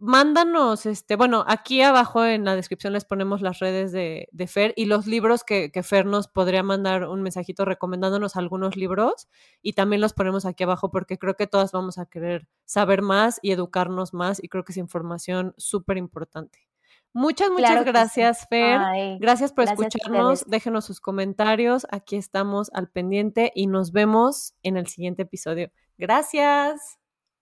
Mándanos, 0.00 0.84
este, 0.84 1.14
bueno, 1.14 1.44
aquí 1.46 1.80
abajo 1.82 2.24
en 2.24 2.44
la 2.44 2.56
descripción 2.56 2.92
les 2.92 3.04
ponemos 3.04 3.40
las 3.40 3.60
redes 3.60 3.92
de, 3.92 4.26
Fer 4.48 4.74
y 4.74 4.86
los 4.86 5.06
libros 5.06 5.44
que, 5.44 5.70
que, 5.70 5.84
Fer 5.84 6.06
nos 6.06 6.26
podría 6.26 6.64
mandar 6.64 7.06
un 7.06 7.22
mensajito 7.22 7.64
recomendándonos 7.64 8.34
algunos 8.34 8.74
libros 8.74 9.28
y 9.62 9.74
también 9.74 10.00
los 10.00 10.12
ponemos 10.12 10.44
aquí 10.44 10.64
abajo 10.64 10.90
porque 10.90 11.18
creo 11.18 11.36
que 11.36 11.46
todas 11.46 11.70
vamos 11.70 11.98
a 11.98 12.06
querer 12.06 12.48
saber 12.64 13.02
más 13.02 13.38
y 13.42 13.52
educarnos 13.52 14.12
más 14.12 14.42
y 14.42 14.48
creo 14.48 14.64
que 14.64 14.72
es 14.72 14.76
información 14.76 15.54
súper 15.56 15.98
importante. 15.98 16.69
Muchas, 17.12 17.50
muchas 17.50 17.84
gracias, 17.84 18.46
Fer. 18.48 18.80
gracias 19.18 19.52
por 19.52 19.64
escucharnos. 19.64 20.44
Déjenos 20.46 20.84
sus 20.84 21.00
comentarios. 21.00 21.86
Aquí 21.90 22.16
estamos 22.16 22.70
al 22.72 22.88
pendiente 22.88 23.50
y 23.54 23.66
nos 23.66 23.92
vemos 23.92 24.54
en 24.62 24.76
el 24.76 24.86
siguiente 24.86 25.22
episodio. 25.22 25.70
Gracias. 25.98 26.98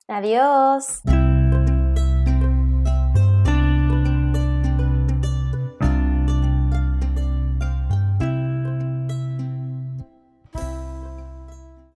Adiós. 0.06 1.02